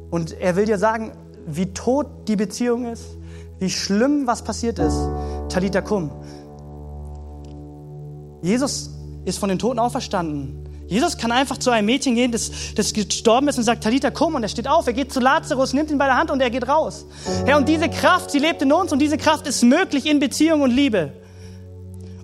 Und 0.08 0.38
er 0.40 0.54
will 0.54 0.66
dir 0.66 0.78
sagen, 0.78 1.14
wie 1.48 1.74
tot 1.74 2.06
die 2.28 2.36
Beziehung 2.36 2.84
ist, 2.84 3.02
wie 3.58 3.68
schlimm 3.68 4.28
was 4.28 4.44
passiert 4.44 4.78
ist. 4.78 4.96
Talita 5.48 5.80
kum. 5.80 6.12
Jesus 8.40 8.90
ist 9.24 9.40
von 9.40 9.48
den 9.48 9.58
Toten 9.58 9.80
auferstanden. 9.80 10.64
Jesus 10.86 11.18
kann 11.18 11.32
einfach 11.32 11.58
zu 11.58 11.70
einem 11.70 11.86
Mädchen 11.86 12.14
gehen, 12.14 12.30
das, 12.30 12.52
das 12.76 12.92
gestorben 12.92 13.48
ist 13.48 13.58
und 13.58 13.64
sagt, 13.64 13.82
Talita, 13.82 14.12
komm. 14.12 14.36
Und 14.36 14.44
er 14.44 14.48
steht 14.48 14.68
auf, 14.68 14.86
er 14.86 14.92
geht 14.92 15.12
zu 15.12 15.18
Lazarus, 15.18 15.72
nimmt 15.72 15.90
ihn 15.90 15.98
bei 15.98 16.06
der 16.06 16.18
Hand 16.18 16.30
und 16.30 16.40
er 16.40 16.50
geht 16.50 16.68
raus. 16.68 17.04
Herr, 17.46 17.56
und 17.56 17.68
diese 17.68 17.88
Kraft, 17.88 18.30
sie 18.30 18.38
lebt 18.38 18.62
in 18.62 18.70
uns 18.72 18.92
und 18.92 19.00
diese 19.00 19.16
Kraft 19.16 19.48
ist 19.48 19.64
möglich 19.64 20.06
in 20.06 20.20
Beziehung 20.20 20.60
und 20.60 20.70
Liebe. 20.70 21.14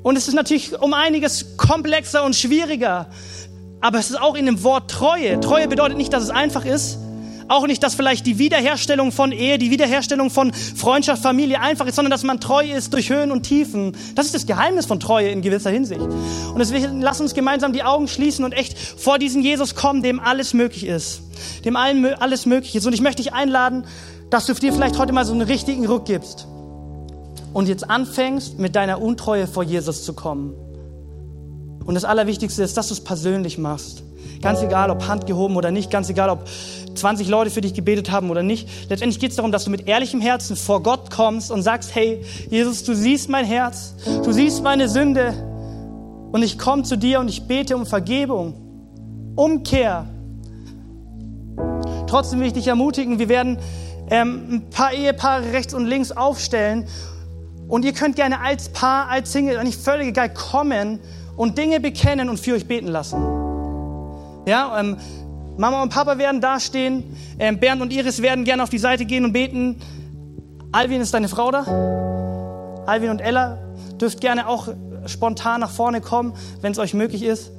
Und 0.03 0.17
es 0.17 0.29
ist 0.29 0.35
natürlich 0.35 0.79
um 0.81 0.95
einiges 0.95 1.57
komplexer 1.57 2.25
und 2.25 2.37
schwieriger. 2.37 3.07
Aber 3.81 3.99
es 3.99 4.11
ist 4.11 4.21
auch 4.21 4.35
in 4.35 4.47
dem 4.47 4.63
Wort 4.63 4.91
Treue. 4.91 5.41
Treue 5.41 5.69
bedeutet 5.69 5.97
nicht, 5.97 6.13
dass 6.13 6.23
es 6.23 6.31
einfach 6.31 6.65
ist, 6.65 6.99
auch 7.49 7.67
nicht, 7.67 7.83
dass 7.83 7.95
vielleicht 7.95 8.27
die 8.27 8.39
Wiederherstellung 8.39 9.11
von 9.11 9.33
Ehe, 9.33 9.59
die 9.59 9.71
Wiederherstellung 9.71 10.31
von 10.31 10.53
Freundschaft, 10.53 11.23
Familie 11.23 11.61
einfach 11.61 11.87
ist, 11.87 11.97
sondern 11.97 12.11
dass 12.11 12.23
man 12.23 12.41
treu 12.41 12.65
ist 12.65 12.93
durch 12.93 13.09
Höhen 13.09 13.33
und 13.33 13.43
Tiefen. 13.43 13.97
Das 14.15 14.27
ist 14.27 14.35
das 14.35 14.47
Geheimnis 14.47 14.85
von 14.85 15.01
Treue 15.01 15.31
in 15.31 15.41
gewisser 15.41 15.71
Hinsicht. 15.71 16.01
Und 16.01 16.59
deswegen 16.59 17.01
lass 17.01 17.21
uns 17.21 17.35
gemeinsam 17.35 17.73
die 17.73 17.83
Augen 17.83 18.07
schließen 18.07 18.45
und 18.45 18.53
echt 18.53 18.79
vor 18.79 19.19
diesen 19.19 19.43
Jesus 19.43 19.75
kommen, 19.75 20.03
dem 20.03 20.21
alles 20.21 20.53
möglich 20.53 20.87
ist. 20.87 21.23
Dem 21.65 21.77
allen 21.77 22.05
alles 22.05 22.45
möglich 22.45 22.77
ist. 22.77 22.87
Und 22.87 22.93
ich 22.93 23.01
möchte 23.01 23.23
dich 23.23 23.33
einladen, 23.33 23.85
dass 24.31 24.45
du 24.47 24.53
dir 24.53 24.73
vielleicht 24.73 24.99
heute 24.99 25.13
mal 25.13 25.25
so 25.25 25.33
einen 25.33 25.43
richtigen 25.43 25.87
Ruck 25.87 26.05
gibst. 26.05 26.47
Und 27.59 27.67
jetzt 27.67 27.91
anfängst, 27.91 28.61
mit 28.61 28.77
deiner 28.77 29.03
Untreue 29.03 29.49
vor 29.49 29.65
Jesus 29.65 30.05
zu 30.05 30.13
kommen. 30.13 30.55
Und 31.85 31.97
das 31.97 32.05
Allerwichtigste 32.05 32.63
ist, 32.63 32.77
dass 32.77 32.87
du 32.87 32.95
es 32.95 33.01
persönlich 33.01 33.59
machst. 33.59 34.05
Ganz 34.41 34.63
egal, 34.63 34.93
ob 34.93 35.09
Hand 35.09 35.27
gehoben 35.27 35.57
oder 35.57 35.73
nicht, 35.73 35.91
ganz 35.91 36.09
egal, 36.09 36.31
ob 36.31 36.45
20 36.95 37.27
Leute 37.27 37.51
für 37.51 37.61
dich 37.61 37.75
gebetet 37.75 38.13
haben 38.13 38.31
oder 38.31 38.45
nicht. 38.45 38.69
Letztendlich 38.89 39.19
geht 39.19 39.31
es 39.31 39.37
darum, 39.39 39.51
dass 39.51 39.65
du 39.65 39.71
mit 39.71 39.89
ehrlichem 39.89 40.21
Herzen 40.21 40.55
vor 40.55 40.85
Gott 40.85 41.11
kommst 41.11 41.51
und 41.51 41.65
sagst, 41.65 41.93
hey, 41.97 42.25
Jesus, 42.49 42.85
du 42.85 42.95
siehst 42.95 43.29
mein 43.29 43.45
Herz, 43.45 43.97
du 44.23 44.31
siehst 44.31 44.63
meine 44.63 44.89
Sünde 44.89 45.35
und 46.31 46.45
ich 46.45 46.61
komme 46.61 46.85
zu 46.85 46.97
dir 46.97 47.19
und 47.19 47.29
ich 47.29 47.49
bete 47.49 47.75
um 47.75 47.87
Vergebung, 47.87 48.55
Umkehr. 49.35 50.07
Trotzdem 52.07 52.39
will 52.39 52.47
ich 52.47 52.53
dich 52.53 52.69
ermutigen, 52.69 53.19
wir 53.19 53.29
werden 53.29 53.59
ähm, 54.11 54.47
ein 54.49 54.71
paar 54.71 54.93
Ehepaare 54.93 55.53
rechts 55.53 55.75
und 55.75 55.87
links 55.87 56.13
aufstellen 56.13 56.87
und 57.69 57.85
ihr 57.85 57.93
könnt 57.93 58.17
gerne 58.17 58.41
als 58.41 58.71
Paar, 58.71 59.09
als 59.09 59.33
Single, 59.33 59.63
nicht 59.63 59.81
völlig 59.81 60.09
egal, 60.09 60.33
kommen 60.33 60.99
und 61.37 61.59
Dinge 61.59 61.81
bekennen 61.81 62.29
und 62.29 62.41
für 62.41 62.55
euch 62.55 62.67
beten 62.67 62.89
lassen. 62.89 63.23
Ja, 64.47 64.81
ähm, 64.81 64.97
Mama 65.59 65.83
und 65.83 65.91
Papa 65.93 66.19
werden 66.19 66.41
dastehen. 66.41 67.05
Ähm, 67.39 67.59
Bernd 67.59 67.83
und 67.83 67.93
Iris 67.93 68.23
werden 68.23 68.45
gerne 68.45 68.63
auf 68.63 68.71
die 68.71 68.79
Seite 68.79 69.05
gehen 69.05 69.25
und 69.25 69.33
beten. 69.33 69.77
Alvin 70.73 71.01
ist 71.01 71.13
deine 71.13 71.29
Frau 71.29 71.51
da? 71.51 71.65
Alvin 72.87 73.11
und 73.11 73.21
Ella 73.21 73.59
dürft 74.01 74.21
gerne 74.21 74.49
auch 74.49 74.69
spontan 75.07 75.61
nach 75.61 75.71
vorne 75.71 76.01
kommen, 76.01 76.33
wenn 76.61 76.73
es 76.73 76.79
euch 76.79 76.95
möglich 76.95 77.23
ist. 77.23 77.51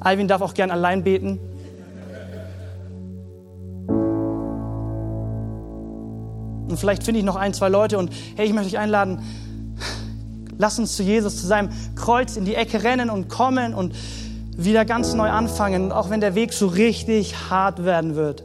Alvin 0.00 0.28
darf 0.28 0.42
auch 0.42 0.54
gerne 0.54 0.72
allein 0.72 1.04
beten. 1.04 1.38
Und 6.76 6.80
vielleicht 6.80 7.04
finde 7.04 7.20
ich 7.20 7.24
noch 7.24 7.36
ein, 7.36 7.54
zwei 7.54 7.70
Leute 7.70 7.96
und 7.96 8.10
hey, 8.36 8.46
ich 8.46 8.52
möchte 8.52 8.68
euch 8.68 8.78
einladen, 8.78 9.20
lass 10.58 10.78
uns 10.78 10.94
zu 10.94 11.02
Jesus, 11.02 11.40
zu 11.40 11.46
seinem 11.46 11.70
Kreuz 11.94 12.36
in 12.36 12.44
die 12.44 12.54
Ecke 12.54 12.84
rennen 12.84 13.08
und 13.08 13.30
kommen 13.30 13.72
und 13.72 13.94
wieder 14.58 14.84
ganz 14.84 15.14
neu 15.14 15.30
anfangen, 15.30 15.90
auch 15.90 16.10
wenn 16.10 16.20
der 16.20 16.34
Weg 16.34 16.52
so 16.52 16.66
richtig 16.66 17.48
hart 17.48 17.86
werden 17.86 18.14
wird. 18.14 18.44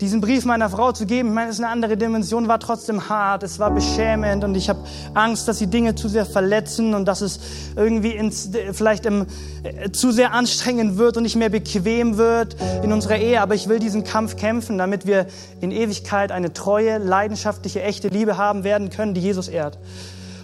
Diesen 0.00 0.22
Brief 0.22 0.46
meiner 0.46 0.70
Frau 0.70 0.92
zu 0.92 1.04
geben, 1.04 1.28
ich 1.28 1.34
meine, 1.34 1.50
es 1.50 1.56
ist 1.56 1.62
eine 1.62 1.70
andere 1.70 1.98
Dimension, 1.98 2.48
war 2.48 2.58
trotzdem 2.58 3.10
hart, 3.10 3.42
es 3.42 3.58
war 3.58 3.70
beschämend 3.70 4.44
und 4.44 4.54
ich 4.54 4.70
habe 4.70 4.80
Angst, 5.12 5.46
dass 5.46 5.58
die 5.58 5.66
Dinge 5.66 5.94
zu 5.94 6.08
sehr 6.08 6.24
verletzen 6.24 6.94
und 6.94 7.04
dass 7.04 7.20
es 7.20 7.38
irgendwie 7.76 8.12
ins, 8.12 8.48
vielleicht 8.72 9.04
im, 9.04 9.26
äh, 9.62 9.90
zu 9.90 10.10
sehr 10.10 10.32
anstrengend 10.32 10.96
wird 10.96 11.18
und 11.18 11.24
nicht 11.24 11.36
mehr 11.36 11.50
bequem 11.50 12.16
wird 12.16 12.56
in 12.82 12.94
unserer 12.94 13.18
Ehe. 13.18 13.42
Aber 13.42 13.54
ich 13.54 13.68
will 13.68 13.78
diesen 13.78 14.02
Kampf 14.02 14.36
kämpfen, 14.36 14.78
damit 14.78 15.06
wir 15.06 15.26
in 15.60 15.70
Ewigkeit 15.70 16.32
eine 16.32 16.54
treue, 16.54 16.96
leidenschaftliche, 16.96 17.82
echte 17.82 18.08
Liebe 18.08 18.38
haben 18.38 18.64
werden 18.64 18.88
können, 18.88 19.12
die 19.12 19.20
Jesus 19.20 19.48
ehrt. 19.48 19.78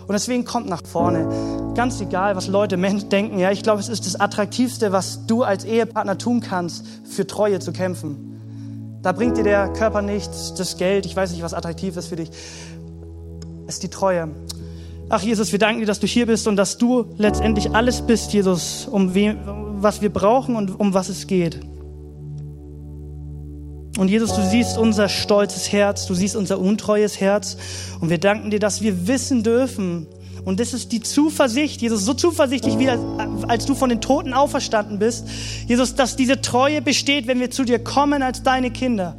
Und 0.06 0.12
deswegen 0.12 0.44
kommt 0.44 0.68
nach 0.68 0.82
vorne. 0.84 1.72
Ganz 1.74 1.98
egal, 2.02 2.36
was 2.36 2.46
Leute 2.46 2.76
denken. 2.76 3.38
Ja, 3.38 3.50
ich 3.50 3.62
glaube, 3.62 3.80
es 3.80 3.88
ist 3.88 4.04
das 4.04 4.20
Attraktivste, 4.20 4.92
was 4.92 5.24
du 5.26 5.44
als 5.44 5.64
Ehepartner 5.64 6.18
tun 6.18 6.40
kannst, 6.42 6.84
für 7.04 7.26
Treue 7.26 7.58
zu 7.58 7.72
kämpfen. 7.72 8.35
Da 9.06 9.12
bringt 9.12 9.36
dir 9.36 9.44
der 9.44 9.68
Körper 9.68 10.02
nichts, 10.02 10.52
das 10.54 10.78
Geld, 10.78 11.06
ich 11.06 11.14
weiß 11.14 11.30
nicht, 11.30 11.40
was 11.40 11.54
attraktiv 11.54 11.96
ist 11.96 12.08
für 12.08 12.16
dich. 12.16 12.28
Es 13.68 13.74
ist 13.74 13.84
die 13.84 13.88
Treue. 13.88 14.30
Ach 15.08 15.22
Jesus, 15.22 15.52
wir 15.52 15.60
danken 15.60 15.78
dir, 15.78 15.86
dass 15.86 16.00
du 16.00 16.08
hier 16.08 16.26
bist 16.26 16.48
und 16.48 16.56
dass 16.56 16.76
du 16.76 17.14
letztendlich 17.16 17.72
alles 17.72 18.02
bist, 18.02 18.32
Jesus, 18.32 18.88
um 18.90 19.14
wem, 19.14 19.38
was 19.76 20.02
wir 20.02 20.12
brauchen 20.12 20.56
und 20.56 20.80
um 20.80 20.92
was 20.92 21.08
es 21.08 21.28
geht. 21.28 21.60
Und 23.96 24.08
Jesus, 24.08 24.34
du 24.34 24.42
siehst 24.42 24.76
unser 24.76 25.08
stolzes 25.08 25.70
Herz, 25.70 26.06
du 26.06 26.14
siehst 26.14 26.34
unser 26.34 26.58
untreues 26.58 27.20
Herz 27.20 27.58
und 28.00 28.10
wir 28.10 28.18
danken 28.18 28.50
dir, 28.50 28.58
dass 28.58 28.82
wir 28.82 29.06
wissen 29.06 29.44
dürfen, 29.44 30.08
und 30.46 30.60
das 30.60 30.72
ist 30.72 30.92
die 30.92 31.00
Zuversicht, 31.00 31.82
Jesus, 31.82 32.04
so 32.04 32.14
zuversichtlich 32.14 32.78
wie 32.78 32.88
als, 32.88 33.66
du 33.66 33.74
von 33.74 33.88
den 33.88 34.00
Toten 34.00 34.32
auferstanden 34.32 35.00
bist. 35.00 35.26
Jesus, 35.66 35.96
dass 35.96 36.14
diese 36.14 36.40
Treue 36.40 36.80
besteht, 36.80 37.26
wenn 37.26 37.40
wir 37.40 37.50
zu 37.50 37.64
dir 37.64 37.80
kommen 37.80 38.22
als 38.22 38.44
deine 38.44 38.70
Kinder. 38.70 39.16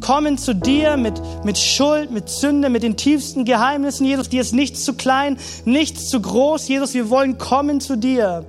Kommen 0.00 0.38
zu 0.38 0.54
dir 0.54 0.96
mit, 0.96 1.20
mit 1.44 1.58
Schuld, 1.58 2.12
mit 2.12 2.28
Sünde, 2.28 2.70
mit 2.70 2.84
den 2.84 2.96
tiefsten 2.96 3.44
Geheimnissen. 3.44 4.06
Jesus, 4.06 4.28
dir 4.28 4.42
ist 4.42 4.54
nichts 4.54 4.84
zu 4.84 4.94
klein, 4.94 5.38
nichts 5.64 6.08
zu 6.08 6.20
groß. 6.20 6.68
Jesus, 6.68 6.94
wir 6.94 7.10
wollen 7.10 7.36
kommen 7.36 7.80
zu 7.80 7.96
dir. 7.96 8.46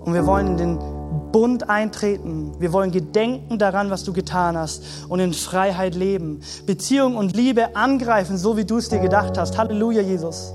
Und 0.00 0.12
wir 0.12 0.26
wollen 0.26 0.48
in 0.48 0.56
den 0.56 0.93
Bund 1.34 1.68
eintreten. 1.68 2.52
Wir 2.60 2.72
wollen 2.72 2.92
gedenken 2.92 3.58
daran, 3.58 3.90
was 3.90 4.04
du 4.04 4.12
getan 4.12 4.56
hast 4.56 4.84
und 5.08 5.18
in 5.18 5.32
Freiheit 5.32 5.96
leben. 5.96 6.42
Beziehung 6.64 7.16
und 7.16 7.34
Liebe 7.34 7.74
angreifen, 7.74 8.38
so 8.38 8.56
wie 8.56 8.64
du 8.64 8.76
es 8.76 8.88
dir 8.88 9.00
gedacht 9.00 9.36
hast. 9.36 9.58
Halleluja, 9.58 10.00
Jesus. 10.00 10.52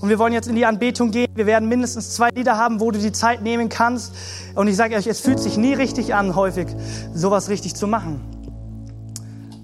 Und 0.00 0.08
wir 0.08 0.18
wollen 0.18 0.32
jetzt 0.32 0.48
in 0.48 0.54
die 0.54 0.64
Anbetung 0.64 1.10
gehen. 1.10 1.26
Wir 1.34 1.44
werden 1.44 1.68
mindestens 1.68 2.14
zwei 2.14 2.30
Lieder 2.30 2.56
haben, 2.56 2.80
wo 2.80 2.90
du 2.90 2.98
die 2.98 3.12
Zeit 3.12 3.42
nehmen 3.42 3.68
kannst. 3.68 4.14
Und 4.54 4.68
ich 4.68 4.76
sage 4.76 4.96
euch, 4.96 5.06
es 5.06 5.20
fühlt 5.20 5.38
sich 5.38 5.58
nie 5.58 5.74
richtig 5.74 6.14
an, 6.14 6.34
häufig 6.34 6.68
sowas 7.12 7.50
richtig 7.50 7.74
zu 7.74 7.86
machen. 7.86 8.22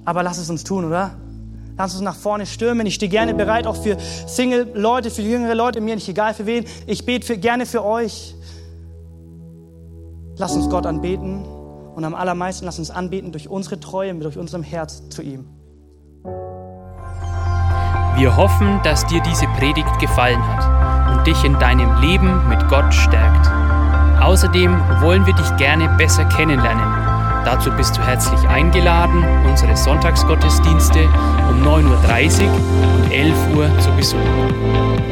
Aber 0.05 0.23
lass 0.23 0.37
es 0.37 0.51
uns 0.51 0.65
tun, 0.65 0.85
oder? 0.85 1.13
Lass 1.79 1.95
uns 1.95 2.03
nach 2.03 2.17
vorne 2.17 2.45
stürmen. 2.45 2.87
Ich 2.87 2.97
stehe 2.97 3.11
gerne 3.11 3.33
bereit, 3.33 3.67
auch 3.67 3.83
für 3.83 3.97
Single-Leute, 4.27 5.11
für 5.11 5.23
jüngere 5.23 5.55
Leute, 5.55 5.81
mir 5.81 5.95
nicht 5.95 6.11
egal 6.11 6.35
für 6.35 6.45
wen. 6.45 6.67
Ich 6.87 7.07
bete 7.07 7.27
für, 7.27 7.39
gerne 7.39 7.65
für 7.65 7.83
euch. 7.83 8.35
Lass 10.39 10.57
uns 10.57 10.69
Gott 10.71 10.87
anbeten 10.87 11.45
und 11.95 12.05
am 12.05 12.15
allermeisten 12.15 12.65
lass 12.65 12.79
uns 12.79 12.91
anbeten 12.91 13.33
durch 13.33 13.49
unsere 13.49 13.79
Treue, 13.79 14.15
durch 14.15 14.39
unserem 14.39 14.63
Herz 14.63 15.09
zu 15.11 15.23
ihm. 15.23 15.47
Wir 18.17 18.37
hoffen, 18.37 18.81
dass 18.83 19.07
dir 19.07 19.21
diese 19.23 19.47
Predigt 19.59 19.99
gefallen 19.99 20.41
hat 20.47 21.17
und 21.17 21.27
dich 21.27 21.45
in 21.45 21.59
deinem 21.59 22.01
Leben 22.01 22.49
mit 22.49 22.67
Gott 22.69 22.93
stärkt. 22.93 23.51
Außerdem 24.23 24.73
wollen 25.01 25.27
wir 25.27 25.35
dich 25.35 25.57
gerne 25.57 25.89
besser 25.99 26.25
kennenlernen. 26.27 27.03
Dazu 27.45 27.71
bist 27.73 27.97
du 27.97 28.03
herzlich 28.03 28.41
eingeladen, 28.49 29.25
unsere 29.49 29.77
Sonntagsgottesdienste 29.77 31.09
um 31.51 31.63
9.30 31.63 32.45
Uhr 32.45 32.53
und 32.95 33.13
11 33.13 33.57
Uhr 33.57 33.79
zu 33.81 33.91
besuchen. 33.97 35.12